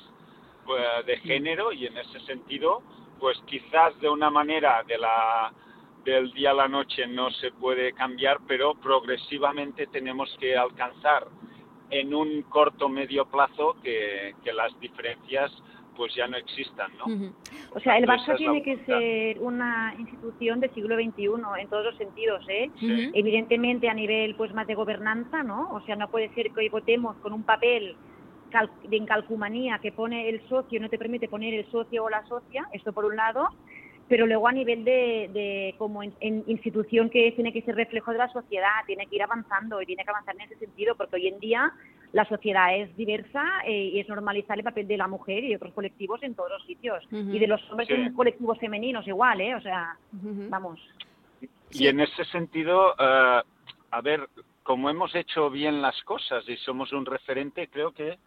pues, 0.65 1.05
de 1.05 1.17
género 1.17 1.71
y 1.71 1.85
en 1.85 1.95
ese 1.97 2.19
sentido, 2.21 2.81
pues 3.19 3.37
quizás 3.45 3.99
de 3.99 4.09
una 4.09 4.31
manera 4.31 4.81
de 4.87 4.97
la 4.97 5.53
del 6.03 6.31
día 6.33 6.51
a 6.51 6.53
la 6.53 6.67
noche 6.67 7.07
no 7.07 7.31
se 7.31 7.51
puede 7.51 7.93
cambiar, 7.93 8.39
pero 8.47 8.75
progresivamente 8.75 9.87
tenemos 9.87 10.35
que 10.39 10.55
alcanzar 10.55 11.27
en 11.89 12.13
un 12.13 12.41
corto 12.43 12.89
medio 12.89 13.25
plazo 13.25 13.75
que, 13.83 14.33
las 14.53 14.77
diferencias 14.79 15.51
pues 15.95 16.13
ya 16.15 16.27
no 16.27 16.37
existan, 16.37 16.91
¿no? 16.97 17.05
O 17.75 17.79
sea, 17.79 17.99
el 17.99 18.07
Barça 18.07 18.35
tiene 18.35 18.63
que 18.63 18.77
ser 18.77 19.39
una 19.39 19.93
institución 19.99 20.59
del 20.59 20.73
siglo 20.73 20.95
XXI 20.95 21.29
en 21.59 21.67
todos 21.69 21.85
los 21.85 21.97
sentidos, 21.97 22.43
¿eh? 22.49 22.71
Evidentemente 23.13 23.89
a 23.89 23.93
nivel 23.93 24.33
pues 24.35 24.51
más 24.55 24.65
de 24.65 24.73
gobernanza, 24.73 25.43
¿no? 25.43 25.69
O 25.71 25.81
sea, 25.81 25.95
no 25.95 26.09
puede 26.09 26.33
ser 26.33 26.51
que 26.51 26.61
hoy 26.61 26.69
votemos 26.69 27.15
con 27.17 27.31
un 27.31 27.43
papel 27.43 27.95
de 28.87 28.97
encalcumanía 28.97 29.79
que 29.79 29.91
pone 29.91 30.29
el 30.29 30.47
socio, 30.47 30.79
no 30.79 30.89
te 30.89 30.97
permite 30.97 31.27
poner 31.27 31.53
el 31.53 31.65
socio 31.71 32.03
o 32.03 32.09
la 32.09 32.25
socia, 32.25 32.67
esto 32.71 32.93
por 32.93 33.05
un 33.05 33.15
lado, 33.15 33.49
pero 34.07 34.25
luego 34.25 34.47
a 34.47 34.51
nivel 34.51 34.83
de, 34.83 35.75
como 35.77 36.03
en, 36.03 36.13
institución 36.47 37.09
que 37.09 37.31
tiene 37.31 37.53
que 37.53 37.61
ser 37.61 37.75
reflejo 37.75 38.11
de 38.11 38.17
la 38.17 38.31
sociedad, 38.31 38.69
tiene 38.85 39.07
que 39.07 39.15
ir 39.15 39.23
avanzando 39.23 39.81
y 39.81 39.85
tiene 39.85 40.03
que 40.03 40.09
avanzar 40.09 40.35
en 40.35 40.41
ese 40.41 40.57
sentido, 40.57 40.95
porque 40.95 41.15
hoy 41.15 41.27
en 41.27 41.39
día 41.39 41.71
la 42.11 42.25
sociedad 42.25 42.75
es 42.75 42.95
diversa 42.95 43.43
eh, 43.65 43.91
y 43.93 43.99
es 43.99 44.07
normalizar 44.07 44.57
el 44.57 44.63
papel 44.63 44.87
de 44.87 44.97
la 44.97 45.07
mujer 45.07 45.43
y 45.43 45.49
de 45.49 45.55
otros 45.55 45.73
colectivos 45.73 46.21
en 46.21 46.35
todos 46.35 46.51
los 46.51 46.65
sitios. 46.65 47.03
Y 47.11 47.39
de 47.39 47.47
los 47.47 47.61
hombres 47.71 47.89
en 47.89 48.13
colectivos 48.13 48.59
femeninos 48.59 49.07
igual, 49.07 49.41
¿eh? 49.41 49.55
O 49.55 49.61
sea, 49.61 49.97
vamos. 50.11 50.79
Y 51.71 51.87
en 51.87 51.99
ese 51.99 52.23
sentido, 52.25 52.93
uh, 52.93 53.41
a 53.89 54.01
ver, 54.03 54.29
como 54.61 54.91
hemos 54.91 55.15
hecho 55.15 55.49
bien 55.49 55.81
las 55.81 55.99
cosas 56.03 56.47
y 56.47 56.55
somos 56.57 56.93
un 56.93 57.05
referente, 57.05 57.67
creo 57.67 57.91
que 57.93 58.19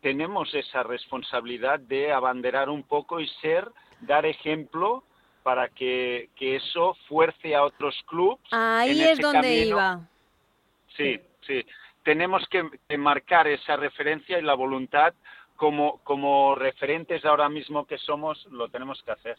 tenemos 0.00 0.54
esa 0.54 0.82
responsabilidad 0.82 1.80
de 1.80 2.12
abanderar 2.12 2.70
un 2.70 2.82
poco 2.82 3.20
y 3.20 3.28
ser, 3.42 3.68
dar 4.00 4.24
ejemplo 4.24 5.04
para 5.44 5.68
que, 5.68 6.30
eso 6.40 6.96
fuerce 7.06 7.54
a 7.54 7.62
otros 7.62 7.94
clubes. 8.06 8.40
Ahí 8.50 9.00
es 9.00 9.20
donde 9.20 9.66
iba. 9.66 10.00
Sí, 10.96 11.20
sí. 11.46 11.64
Tenemos 12.02 12.42
que, 12.48 12.64
marcar 12.96 13.46
esa 13.46 13.76
referencia 13.76 14.38
y 14.38 14.42
la 14.42 14.54
voluntad 14.54 15.14
como, 15.56 15.98
como 15.98 16.56
referentes 16.56 17.24
ahora 17.24 17.48
mismo 17.48 17.86
que 17.86 17.98
somos, 17.98 18.44
lo 18.50 18.68
tenemos 18.68 19.02
que 19.02 19.12
hacer. 19.12 19.38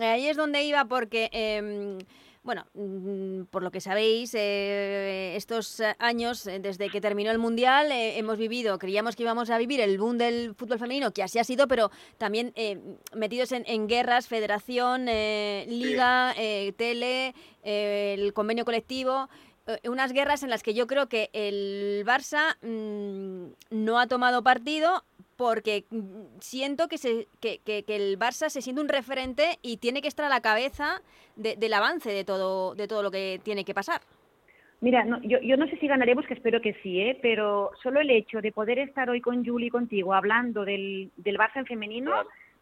Ahí 0.00 0.28
es 0.28 0.36
donde 0.36 0.62
iba 0.62 0.84
porque... 0.84 1.28
Em, 1.32 1.98
bueno, 2.42 2.66
mm, 2.74 3.44
por 3.50 3.62
lo 3.62 3.70
que 3.70 3.80
sabéis, 3.80 4.34
eh, 4.34 5.34
estos 5.36 5.82
años, 5.98 6.46
eh, 6.46 6.58
desde 6.60 6.88
que 6.88 7.00
terminó 7.00 7.30
el 7.30 7.38
Mundial, 7.38 7.92
eh, 7.92 8.18
hemos 8.18 8.38
vivido, 8.38 8.78
creíamos 8.78 9.16
que 9.16 9.22
íbamos 9.22 9.50
a 9.50 9.58
vivir 9.58 9.80
el 9.80 9.98
boom 9.98 10.18
del 10.18 10.54
fútbol 10.54 10.78
femenino, 10.78 11.12
que 11.12 11.22
así 11.22 11.38
ha 11.38 11.44
sido, 11.44 11.68
pero 11.68 11.90
también 12.16 12.52
metidos 13.14 13.52
en, 13.52 13.88
guerras, 13.88 14.28
federación, 14.28 15.06
liga, 15.06 16.34
tele, 16.76 17.34
el 17.62 18.32
convenio 18.32 18.64
colectivo 18.64 19.28
unas 19.84 20.12
guerras 20.12 20.42
en 20.42 20.48
las 20.48 20.62
que 20.62 20.72
yo 20.72 20.86
creo 20.86 21.10
que 21.10 21.28
el 21.34 22.02
Barça 22.06 22.56
mm, 22.62 23.52
no 23.70 23.98
ha 23.98 24.06
tomado 24.06 24.42
partido, 24.42 25.04
porque 25.38 25.84
mm, 25.90 26.40
siento 26.40 26.88
que, 26.88 26.98
se, 26.98 27.28
que, 27.40 27.60
que, 27.60 27.84
el 27.88 28.18
Barça 28.18 28.50
se 28.50 28.60
siente 28.60 28.82
un 28.82 28.88
referente 28.88 29.58
y 29.62 29.78
tiene 29.78 30.02
que 30.02 30.08
estar 30.08 30.26
a 30.26 30.28
la 30.28 30.40
cabeza 30.40 31.00
del 31.36 31.72
avance 31.72 32.10
de 32.10 32.24
todo, 32.24 32.74
de 32.74 32.88
todo 32.88 33.04
lo 33.04 33.10
que 33.12 33.40
tiene 33.44 33.64
que 33.64 33.72
pasar. 33.72 34.00
Mira, 34.80 35.06
yo, 35.22 35.38
yo 35.40 35.56
no 35.56 35.66
sé 35.68 35.76
si 35.78 35.86
ganaremos, 35.86 36.26
que 36.26 36.34
espero 36.34 36.60
que 36.60 36.74
sí, 36.82 37.00
¿eh? 37.00 37.18
pero 37.22 37.70
solo 37.82 38.00
el 38.00 38.10
hecho 38.10 38.40
de 38.40 38.52
poder 38.52 38.80
estar 38.80 39.08
hoy 39.08 39.20
con 39.20 39.44
Julie 39.44 39.68
y 39.68 39.70
contigo 39.70 40.12
hablando 40.12 40.64
del, 40.64 41.10
del 41.16 41.38
Barça 41.38 41.56
en 41.56 41.66
femenino, 41.66 42.12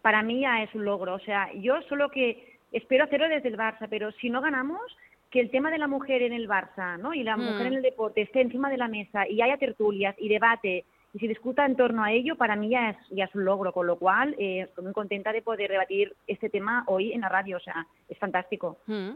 para 0.02 0.22
mí 0.22 0.40
ya 0.40 0.62
es 0.62 0.74
un 0.74 0.84
logro. 0.84 1.14
O 1.14 1.20
sea, 1.20 1.50
yo 1.54 1.80
solo 1.88 2.10
que 2.10 2.58
espero 2.72 3.04
hacerlo 3.04 3.28
desde 3.28 3.48
el 3.48 3.56
Barça, 3.56 3.86
pero 3.88 4.12
si 4.12 4.28
no 4.28 4.42
ganamos, 4.42 4.82
que 5.30 5.40
el 5.40 5.50
tema 5.50 5.70
de 5.70 5.78
la 5.78 5.88
mujer 5.88 6.22
en 6.22 6.34
el 6.34 6.46
Barça 6.46 6.98
¿no? 6.98 7.14
y 7.14 7.22
la 7.22 7.36
mujer 7.38 7.64
mm. 7.64 7.66
en 7.68 7.74
el 7.74 7.82
deporte 7.82 8.20
esté 8.20 8.42
encima 8.42 8.68
de 8.68 8.76
la 8.76 8.88
mesa 8.88 9.26
y 9.26 9.40
haya 9.40 9.56
tertulias 9.56 10.14
y 10.18 10.28
debate 10.28 10.84
y 11.16 11.18
si 11.18 11.28
discuta 11.28 11.64
en 11.64 11.76
torno 11.76 12.04
a 12.04 12.12
ello, 12.12 12.36
para 12.36 12.56
mí 12.56 12.68
ya 12.68 12.90
es, 12.90 12.96
ya 13.10 13.24
es 13.24 13.34
un 13.34 13.46
logro, 13.46 13.72
con 13.72 13.86
lo 13.86 13.96
cual 13.96 14.34
eh, 14.38 14.66
estoy 14.68 14.84
muy 14.84 14.92
contenta 14.92 15.32
de 15.32 15.40
poder 15.40 15.70
debatir 15.70 16.14
este 16.26 16.50
tema 16.50 16.84
hoy 16.88 17.14
en 17.14 17.22
la 17.22 17.30
radio, 17.30 17.56
o 17.56 17.60
sea, 17.60 17.86
es 18.06 18.18
fantástico. 18.18 18.76
Mm. 18.86 19.12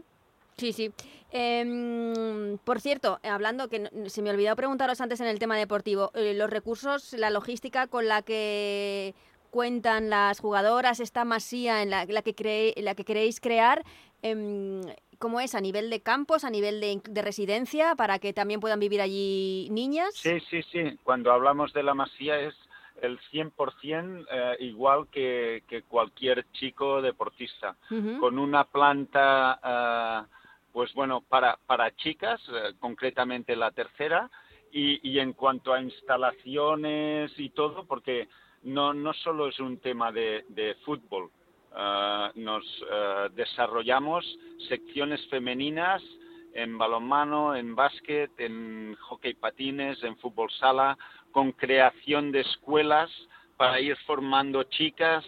Sí, 0.57 0.73
sí. 0.73 0.91
Em, 1.31 2.57
por 2.63 2.81
cierto, 2.81 3.19
hablando, 3.21 3.69
que 3.69 3.87
se 4.07 4.23
me 4.23 4.31
olvidó 4.31 4.55
preguntaros 4.55 4.99
antes 4.99 5.21
en 5.21 5.27
el 5.27 5.37
tema 5.37 5.55
deportivo, 5.55 6.09
eh, 6.15 6.33
los 6.33 6.49
recursos, 6.49 7.13
la 7.13 7.29
logística 7.29 7.85
con 7.85 8.07
la 8.07 8.23
que 8.23 9.13
cuentan 9.51 10.09
las 10.09 10.39
jugadoras, 10.39 10.99
esta 11.01 11.23
masía 11.23 11.83
en 11.83 11.91
la, 11.91 12.07
que, 12.07 12.73
la 12.77 12.95
que 12.95 13.05
queréis 13.05 13.39
crear, 13.39 13.83
em, 14.23 14.81
¿cómo 15.21 15.39
es? 15.39 15.55
¿A 15.55 15.61
nivel 15.61 15.89
de 15.89 16.01
campos, 16.01 16.43
a 16.43 16.49
nivel 16.49 16.81
de, 16.81 17.21
residencia, 17.21 17.95
para 17.95 18.19
que 18.19 18.33
también 18.33 18.59
puedan 18.59 18.79
vivir 18.79 18.99
allí 18.99 19.69
niñas? 19.71 20.13
Sí, 20.15 20.39
sí, 20.49 20.61
sí. 20.63 20.97
Cuando 21.03 21.31
hablamos 21.31 21.71
de 21.71 21.83
la 21.83 21.93
masía 21.93 22.39
es 22.41 22.55
el 23.01 23.19
100% 23.31 24.25
eh, 24.29 24.57
igual 24.59 25.07
que, 25.09 25.63
cualquier 25.87 26.45
chico 26.51 27.01
deportista, 27.01 27.77
con 28.19 28.37
una 28.37 28.65
planta, 28.65 29.59
eh, 29.63 30.27
pues 30.73 30.93
bueno, 30.93 31.21
para, 31.21 31.57
para 31.65 31.95
chicas, 31.95 32.41
eh, 32.49 32.73
concretamente 32.79 33.55
la 33.55 33.71
tercera, 33.71 34.29
y, 34.73 35.19
en 35.19 35.33
cuanto 35.33 35.73
a 35.73 35.81
instalaciones 35.81 37.31
y 37.37 37.49
todo, 37.49 37.85
porque 37.85 38.29
no, 38.63 38.93
no 38.93 39.13
solo 39.13 39.49
es 39.49 39.59
un 39.59 39.79
tema 39.79 40.11
de, 40.11 40.77
fútbol, 40.85 41.29
nos 42.35 42.65
desarrollamos 43.33 44.25
secciones 44.67 45.25
femeninas 45.29 46.01
en 46.53 46.77
balonmano, 46.77 47.55
en 47.55 47.75
básquet, 47.75 48.31
en 48.39 48.95
hockey 48.95 49.33
patines, 49.35 50.03
en 50.03 50.17
fútbol 50.17 50.51
sala, 50.51 50.97
con 51.31 51.53
creación 51.53 52.31
de 52.31 52.41
escuelas 52.41 53.09
para 53.57 53.79
ir 53.79 53.95
formando 54.07 54.63
chicas, 54.63 55.23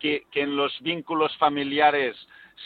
que, 0.00 0.26
en 0.34 0.56
los 0.56 0.78
vínculos 0.80 1.36
familiares 1.38 2.16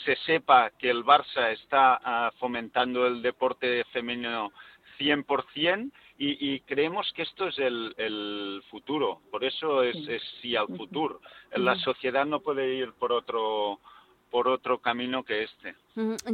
se 0.05 0.15
sepa 0.25 0.71
que 0.71 0.89
el 0.89 1.03
Barça 1.03 1.51
está 1.51 1.99
ah, 2.03 2.31
fomentando 2.39 3.05
el 3.05 3.21
deporte 3.21 3.83
femenino 3.91 4.51
100% 4.99 5.91
y, 6.21 6.53
y 6.53 6.59
creemos 6.59 7.11
que 7.15 7.23
esto 7.23 7.47
es 7.47 7.57
el, 7.57 8.61
futuro. 8.69 9.21
Por 9.31 9.43
eso 9.43 9.81
es, 9.81 9.97
es 10.07 10.21
sí 10.39 10.55
al 10.55 10.67
futuro. 10.67 11.19
La 11.55 11.75
sociedad 11.77 12.25
no 12.25 12.41
puede 12.41 12.75
ir 12.75 12.93
por 12.93 13.11
otro 13.11 13.79
por 14.29 14.47
otro 14.47 14.79
camino 14.79 15.23
que 15.25 15.43
este. 15.43 15.75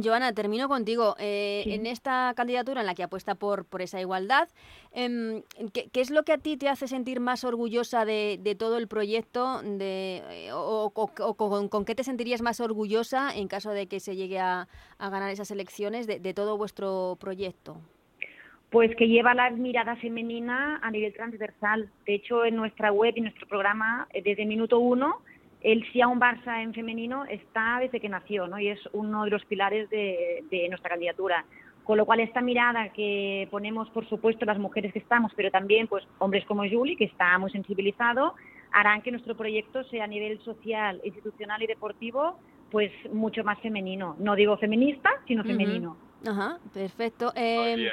Joana, 0.04 0.32
termino 0.32 0.68
contigo. 0.68 1.16
Eh, 1.18 1.64
en 1.66 1.86
esta 1.86 2.32
candidatura 2.36 2.82
en 2.82 2.86
la 2.86 2.94
que 2.94 3.02
apuesta 3.02 3.34
por, 3.34 3.64
por 3.64 3.82
esa 3.82 4.00
igualdad, 4.00 4.48
em, 4.92 5.42
¿qué, 5.72 5.90
es 5.94 6.10
lo 6.10 6.22
que 6.22 6.32
a 6.32 6.38
ti 6.38 6.56
te 6.56 6.68
hace 6.68 6.86
sentir 6.86 7.18
más 7.18 7.42
orgullosa 7.42 8.04
de, 8.04 8.56
todo 8.56 8.76
el 8.76 8.86
proyecto? 8.86 9.62
De, 9.62 10.22
eh, 10.30 10.50
o, 10.52 10.90
con, 10.90 11.84
qué 11.84 11.96
te 11.96 12.04
sentirías 12.04 12.40
más 12.40 12.60
orgullosa 12.60 13.34
en 13.34 13.48
caso 13.48 13.70
de 13.70 13.88
que 13.88 13.98
se 13.98 14.14
llegue 14.14 14.38
a, 14.38 14.68
ganar 15.00 15.30
esas 15.30 15.50
elecciones 15.50 16.06
de, 16.06 16.20
de 16.20 16.34
todo 16.34 16.56
vuestro 16.56 17.16
proyecto? 17.18 17.78
Pues 18.70 18.94
que 18.96 19.08
lleva 19.08 19.32
la 19.32 19.50
mirada 19.50 19.96
femenina 19.96 20.78
a 20.82 20.90
nivel 20.90 21.14
transversal. 21.14 21.88
De 22.04 22.14
hecho, 22.14 22.44
en 22.44 22.56
nuestra 22.56 22.92
web 22.92 23.14
y 23.16 23.22
nuestro 23.22 23.46
programa, 23.46 24.06
eh, 24.12 24.22
desde 24.22 24.44
minuto 24.44 24.78
uno, 24.78 25.22
el 25.60 25.90
sí 25.92 26.00
a 26.00 26.08
un 26.08 26.20
Barça 26.20 26.62
en 26.62 26.74
femenino 26.74 27.24
está 27.24 27.78
desde 27.80 28.00
que 28.00 28.08
nació, 28.08 28.46
¿no? 28.46 28.58
Y 28.58 28.68
es 28.68 28.80
uno 28.92 29.24
de 29.24 29.30
los 29.30 29.44
pilares 29.46 29.88
de, 29.90 30.66
nuestra 30.68 30.90
candidatura. 30.90 31.44
Con 31.82 31.96
lo 31.96 32.04
cual, 32.04 32.20
esta 32.20 32.42
mirada 32.42 32.90
que 32.90 33.48
ponemos, 33.50 33.88
por 33.90 34.06
supuesto, 34.08 34.44
las 34.44 34.58
mujeres 34.58 34.92
que 34.92 34.98
estamos, 34.98 35.32
pero 35.34 35.50
también 35.50 35.86
pues 35.86 36.06
hombres 36.18 36.44
como 36.44 36.68
Julie, 36.68 36.96
que 36.96 37.04
está 37.04 37.38
muy 37.38 37.50
sensibilizado, 37.50 38.34
harán 38.72 39.00
que 39.00 39.10
nuestro 39.10 39.34
proyecto 39.34 39.82
sea 39.84 40.04
a 40.04 40.06
nivel 40.06 40.38
social, 40.40 41.00
institucional 41.02 41.62
y 41.62 41.66
deportivo, 41.66 42.38
pues 42.70 42.92
mucho 43.10 43.42
más 43.42 43.58
femenino. 43.60 44.16
No 44.18 44.34
digo 44.34 44.58
feminista, 44.58 45.10
sino 45.26 45.42
femenino. 45.44 45.96
Ajá, 46.26 46.58
perfecto. 46.74 47.32
Eh, 47.34 47.90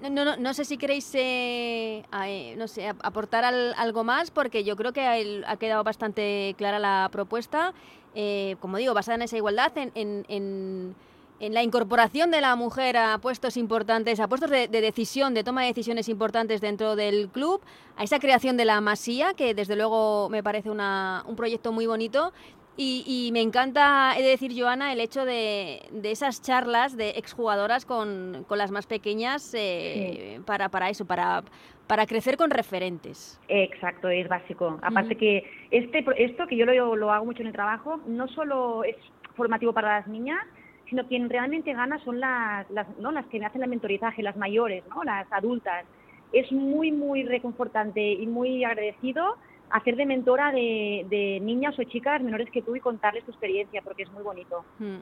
no, 0.00 0.24
no, 0.24 0.36
no 0.36 0.54
sé 0.54 0.64
si 0.64 0.78
queréis 0.78 1.14
eh, 1.14 2.04
eh, 2.24 2.54
no 2.56 2.68
sé, 2.68 2.88
aportar 2.88 3.44
algo 3.44 4.04
más, 4.04 4.30
porque 4.30 4.64
yo 4.64 4.76
creo 4.76 4.92
que 4.92 5.42
ha 5.46 5.56
quedado 5.56 5.84
bastante 5.84 6.54
clara 6.56 6.78
la 6.78 7.08
propuesta. 7.12 7.74
Eh, 8.14 8.56
como 8.60 8.76
digo, 8.76 8.94
basada 8.94 9.16
en 9.16 9.22
esa 9.22 9.36
igualdad, 9.36 9.72
en, 9.76 9.92
en, 9.94 10.94
la 11.40 11.62
incorporación 11.62 12.30
de 12.30 12.40
la 12.40 12.54
mujer 12.54 12.96
a 12.96 13.18
puestos 13.18 13.56
importantes, 13.56 14.20
a 14.20 14.28
puestos 14.28 14.48
de, 14.48 14.68
de, 14.68 14.80
decisión, 14.80 15.34
de 15.34 15.42
toma 15.42 15.62
de 15.62 15.68
decisiones 15.68 16.08
importantes 16.08 16.60
dentro 16.60 16.94
del 16.94 17.28
club, 17.30 17.60
a 17.96 18.04
esa 18.04 18.20
creación 18.20 18.56
de 18.56 18.64
la 18.64 18.80
masía, 18.80 19.34
que 19.34 19.52
desde 19.52 19.74
luego 19.74 20.28
me 20.28 20.42
parece 20.44 20.70
una, 20.70 21.24
un 21.26 21.34
proyecto 21.34 21.72
muy 21.72 21.86
bonito. 21.86 22.32
Y, 22.76 23.30
me 23.32 23.42
encanta, 23.42 24.14
he 24.16 24.22
de 24.22 24.28
decir, 24.30 24.52
Joana, 24.58 24.92
el 24.92 25.00
hecho 25.00 25.24
de, 25.24 25.82
esas 26.04 26.40
charlas 26.40 26.96
de 26.96 27.10
exjugadoras 27.10 27.84
con, 27.84 28.44
con 28.48 28.56
las 28.56 28.70
más 28.70 28.86
pequeñas 28.86 29.52
eh, 29.54 30.40
para, 30.46 30.70
para 30.70 30.88
eso, 30.88 31.04
para, 31.04 31.42
para 31.86 32.06
crecer 32.06 32.38
con 32.38 32.50
referentes. 32.50 33.38
Exacto, 33.48 34.08
es 34.08 34.26
básico. 34.26 34.78
Aparte 34.82 35.16
que 35.16 35.44
este, 35.70 36.04
esto, 36.16 36.46
que 36.46 36.56
yo 36.56 36.64
lo, 36.64 36.96
lo, 36.96 37.12
hago 37.12 37.26
mucho 37.26 37.42
en 37.42 37.48
el 37.48 37.52
trabajo, 37.52 38.00
no 38.06 38.26
solo 38.28 38.84
es 38.84 38.96
formativo 39.34 39.74
para 39.74 39.98
las 39.98 40.08
niñas, 40.08 40.40
sino 40.88 41.06
quien 41.06 41.28
realmente 41.28 41.72
gana 41.74 42.02
son 42.04 42.20
las, 42.20 42.70
las, 42.70 42.86
¿no? 42.98 43.12
las 43.12 43.26
que 43.26 43.38
me 43.38 43.46
hacen 43.46 43.62
el 43.62 43.68
mentorizaje, 43.68 44.22
las 44.22 44.36
mayores, 44.36 44.82
¿no? 44.88 45.04
las 45.04 45.30
adultas. 45.32 45.84
Es 46.32 46.50
muy, 46.50 46.92
muy 46.92 47.24
reconfortante 47.24 48.12
y 48.12 48.26
muy 48.26 48.64
agradecido 48.64 49.36
hacer 49.72 49.96
de 49.96 50.06
mentora 50.06 50.52
de, 50.52 51.38
niñas 51.42 51.78
o 51.78 51.84
chicas 51.84 52.22
menores 52.22 52.48
que 52.50 52.62
tú 52.62 52.76
y 52.76 52.80
contarles 52.80 53.24
tu 53.24 53.30
experiencia, 53.30 53.80
porque 53.82 54.04
es 54.04 54.12
muy 54.12 54.22
bonito. 54.22 54.64
Hmm. 54.78 54.98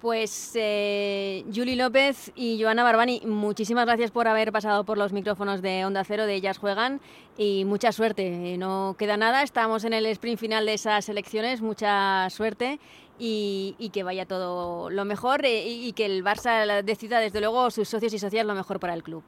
Pues 0.00 0.56
eh, 0.58 1.44
Julie 1.54 1.76
López 1.76 2.32
y 2.34 2.60
Joana 2.60 2.82
Barbani, 2.82 3.22
muchísimas 3.24 3.86
gracias 3.86 4.10
por 4.10 4.26
haber 4.26 4.50
pasado 4.50 4.82
por 4.82 4.98
los 4.98 5.12
micrófonos 5.12 5.62
de 5.62 5.84
Onda 5.84 6.02
Cero 6.02 6.26
de 6.26 6.34
Ellas 6.34 6.58
Juegan 6.58 7.00
y 7.38 7.64
mucha 7.64 7.92
suerte. 7.92 8.56
No 8.58 8.96
queda 8.98 9.16
nada, 9.16 9.44
estamos 9.44 9.84
en 9.84 9.92
el 9.92 10.06
sprint 10.06 10.40
final 10.40 10.66
de 10.66 10.74
esas 10.74 11.08
elecciones, 11.08 11.62
mucha 11.62 12.28
suerte 12.30 12.80
y, 13.16 13.90
que 13.92 14.02
vaya 14.02 14.26
todo 14.26 14.90
lo 14.90 15.04
mejor 15.04 15.44
eh, 15.44 15.62
y, 15.68 15.92
que 15.92 16.06
el 16.06 16.24
Barça 16.24 16.82
decida 16.82 17.20
desde 17.20 17.38
luego 17.38 17.70
sus 17.70 17.88
socios 17.88 18.12
y 18.12 18.18
socias 18.18 18.44
lo 18.44 18.56
mejor 18.56 18.80
para 18.80 18.94
el 18.94 19.04
club. 19.04 19.22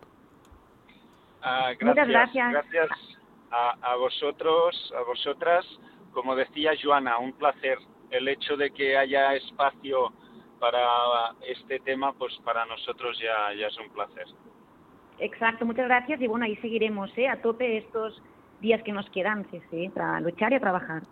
Ah, 1.41 1.71
Muchas 1.81 2.09
gracias. 2.09 2.51
gracias 2.51 3.14
a, 3.55 3.97
vosotros, 3.97 4.93
a 4.97 5.03
vosotras. 5.03 5.65
Como 6.13 6.35
decía 6.37 6.73
Joana, 6.81 7.19
un 7.19 7.33
placer. 7.33 7.79
El 8.11 8.29
hecho 8.29 8.57
de 8.57 8.71
que 8.71 8.97
haya 8.97 9.35
espacio 9.35 10.13
para 10.61 11.35
este 11.47 11.81
tema, 11.81 12.13
pues 12.13 12.33
para 12.45 12.65
nosotros 12.67 13.19
ya, 13.19 13.53
ya 13.55 13.67
es 13.67 13.79
un 13.79 13.91
placer. 13.91 14.27
Exacto, 15.19 15.65
muchas 15.65 15.87
gracias 15.87 16.21
y 16.21 16.27
bueno, 16.27 16.45
ahí 16.45 16.57
seguiremos 16.57 17.11
¿eh? 17.17 17.29
a 17.29 17.41
tope 17.41 17.79
estos 17.79 18.21
días 18.61 18.83
que 18.83 18.93
nos 18.93 19.09
quedan, 19.11 19.47
sí, 19.51 19.61
sí, 19.71 19.89
para 19.89 20.21
luchar 20.21 20.53
y 20.53 20.57
a 20.57 20.61
trabajar. 20.61 21.03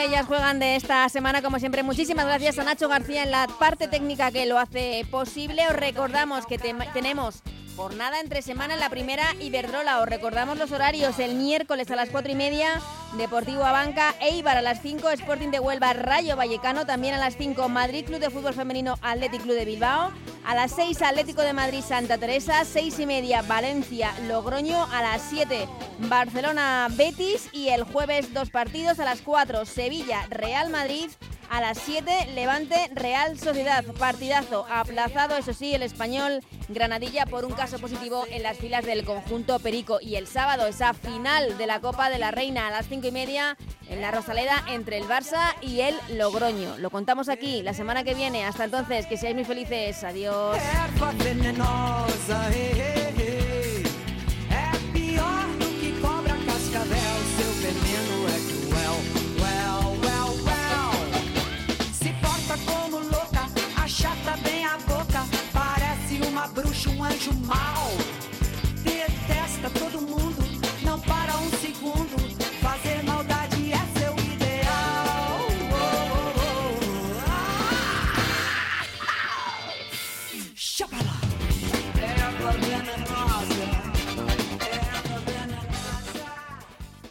Ellas 0.00 0.26
Juegan 0.26 0.58
de 0.58 0.76
esta 0.76 1.08
semana. 1.08 1.42
Como 1.42 1.58
siempre, 1.58 1.82
muchísimas 1.82 2.24
gracias 2.26 2.58
a 2.58 2.64
Nacho 2.64 2.88
García 2.88 3.22
en 3.22 3.30
la 3.30 3.46
parte 3.58 3.88
técnica 3.88 4.30
que 4.30 4.46
lo 4.46 4.58
hace 4.58 5.06
posible. 5.10 5.66
Os 5.68 5.76
recordamos 5.76 6.46
que 6.46 6.58
tenemos 6.58 7.42
Jornada 7.76 8.20
entre 8.20 8.42
semana 8.42 8.74
en 8.74 8.80
la 8.80 8.90
primera 8.90 9.24
Iberdrola. 9.40 10.00
Os 10.00 10.08
recordamos 10.08 10.58
los 10.58 10.72
horarios. 10.72 11.18
El 11.18 11.34
miércoles 11.34 11.90
a 11.90 11.96
las 11.96 12.08
cuatro 12.08 12.32
y 12.32 12.34
media, 12.34 12.80
Deportivo 13.16 13.62
Abanca, 13.62 14.14
Eibar 14.22 14.56
a 14.56 14.62
las 14.62 14.80
5, 14.80 15.10
Sporting 15.10 15.48
de 15.50 15.60
Huelva, 15.60 15.92
Rayo 15.92 16.34
Vallecano. 16.34 16.86
También 16.86 17.14
a 17.14 17.18
las 17.18 17.36
5, 17.36 17.68
Madrid 17.68 18.06
Club 18.06 18.20
de 18.20 18.30
Fútbol 18.30 18.54
Femenino, 18.54 18.98
Atlético 19.02 19.44
Club 19.44 19.56
de 19.56 19.66
Bilbao. 19.66 20.10
A 20.46 20.54
las 20.54 20.72
6, 20.72 21.02
Atlético 21.02 21.42
de 21.42 21.52
Madrid, 21.52 21.82
Santa 21.86 22.16
Teresa. 22.16 22.64
Seis 22.64 22.98
y 22.98 23.04
media, 23.04 23.42
Valencia, 23.42 24.12
Logroño. 24.28 24.82
A 24.90 25.02
las 25.02 25.20
7, 25.28 25.68
Barcelona, 26.08 26.88
Betis. 26.90 27.50
Y 27.52 27.68
el 27.68 27.84
jueves, 27.84 28.32
dos 28.32 28.48
partidos. 28.48 28.98
A 28.98 29.04
las 29.04 29.20
4, 29.20 29.66
Sevilla, 29.66 30.26
Real 30.30 30.70
Madrid. 30.70 31.10
A 31.50 31.60
las 31.60 31.76
7, 31.78 32.28
Levante 32.34 32.88
Real 32.94 33.38
Sociedad. 33.38 33.84
Partidazo 33.98 34.64
aplazado, 34.70 35.36
eso 35.36 35.52
sí, 35.52 35.74
el 35.74 35.82
español 35.82 36.40
Granadilla 36.68 37.26
por 37.26 37.44
un 37.44 37.52
caso 37.52 37.78
positivo 37.78 38.24
en 38.30 38.42
las 38.42 38.56
filas 38.56 38.86
del 38.86 39.04
conjunto 39.04 39.58
Perico. 39.58 39.98
Y 40.00 40.16
el 40.16 40.26
sábado, 40.26 40.66
esa 40.66 40.94
final 40.94 41.58
de 41.58 41.66
la 41.66 41.80
Copa 41.80 42.08
de 42.08 42.18
la 42.18 42.30
Reina 42.30 42.68
a 42.68 42.70
las 42.70 42.88
5 42.88 43.01
cinco 43.02 43.08
y 43.08 43.10
media 43.10 43.56
en 43.88 44.00
la 44.00 44.12
Rosaleda 44.12 44.64
entre 44.68 44.96
el 44.96 45.04
Barça 45.04 45.54
y 45.60 45.80
el 45.80 45.96
Logroño. 46.16 46.78
Lo 46.78 46.90
contamos 46.90 47.28
aquí 47.28 47.62
la 47.62 47.74
semana 47.74 48.04
que 48.04 48.14
viene. 48.14 48.44
Hasta 48.44 48.64
entonces, 48.64 49.06
que 49.06 49.16
seáis 49.16 49.34
muy 49.34 49.44
felices. 49.44 50.04
Adiós. 50.04 50.58
um 66.88 67.04
anjo 67.04 67.32
mau. 67.46 68.11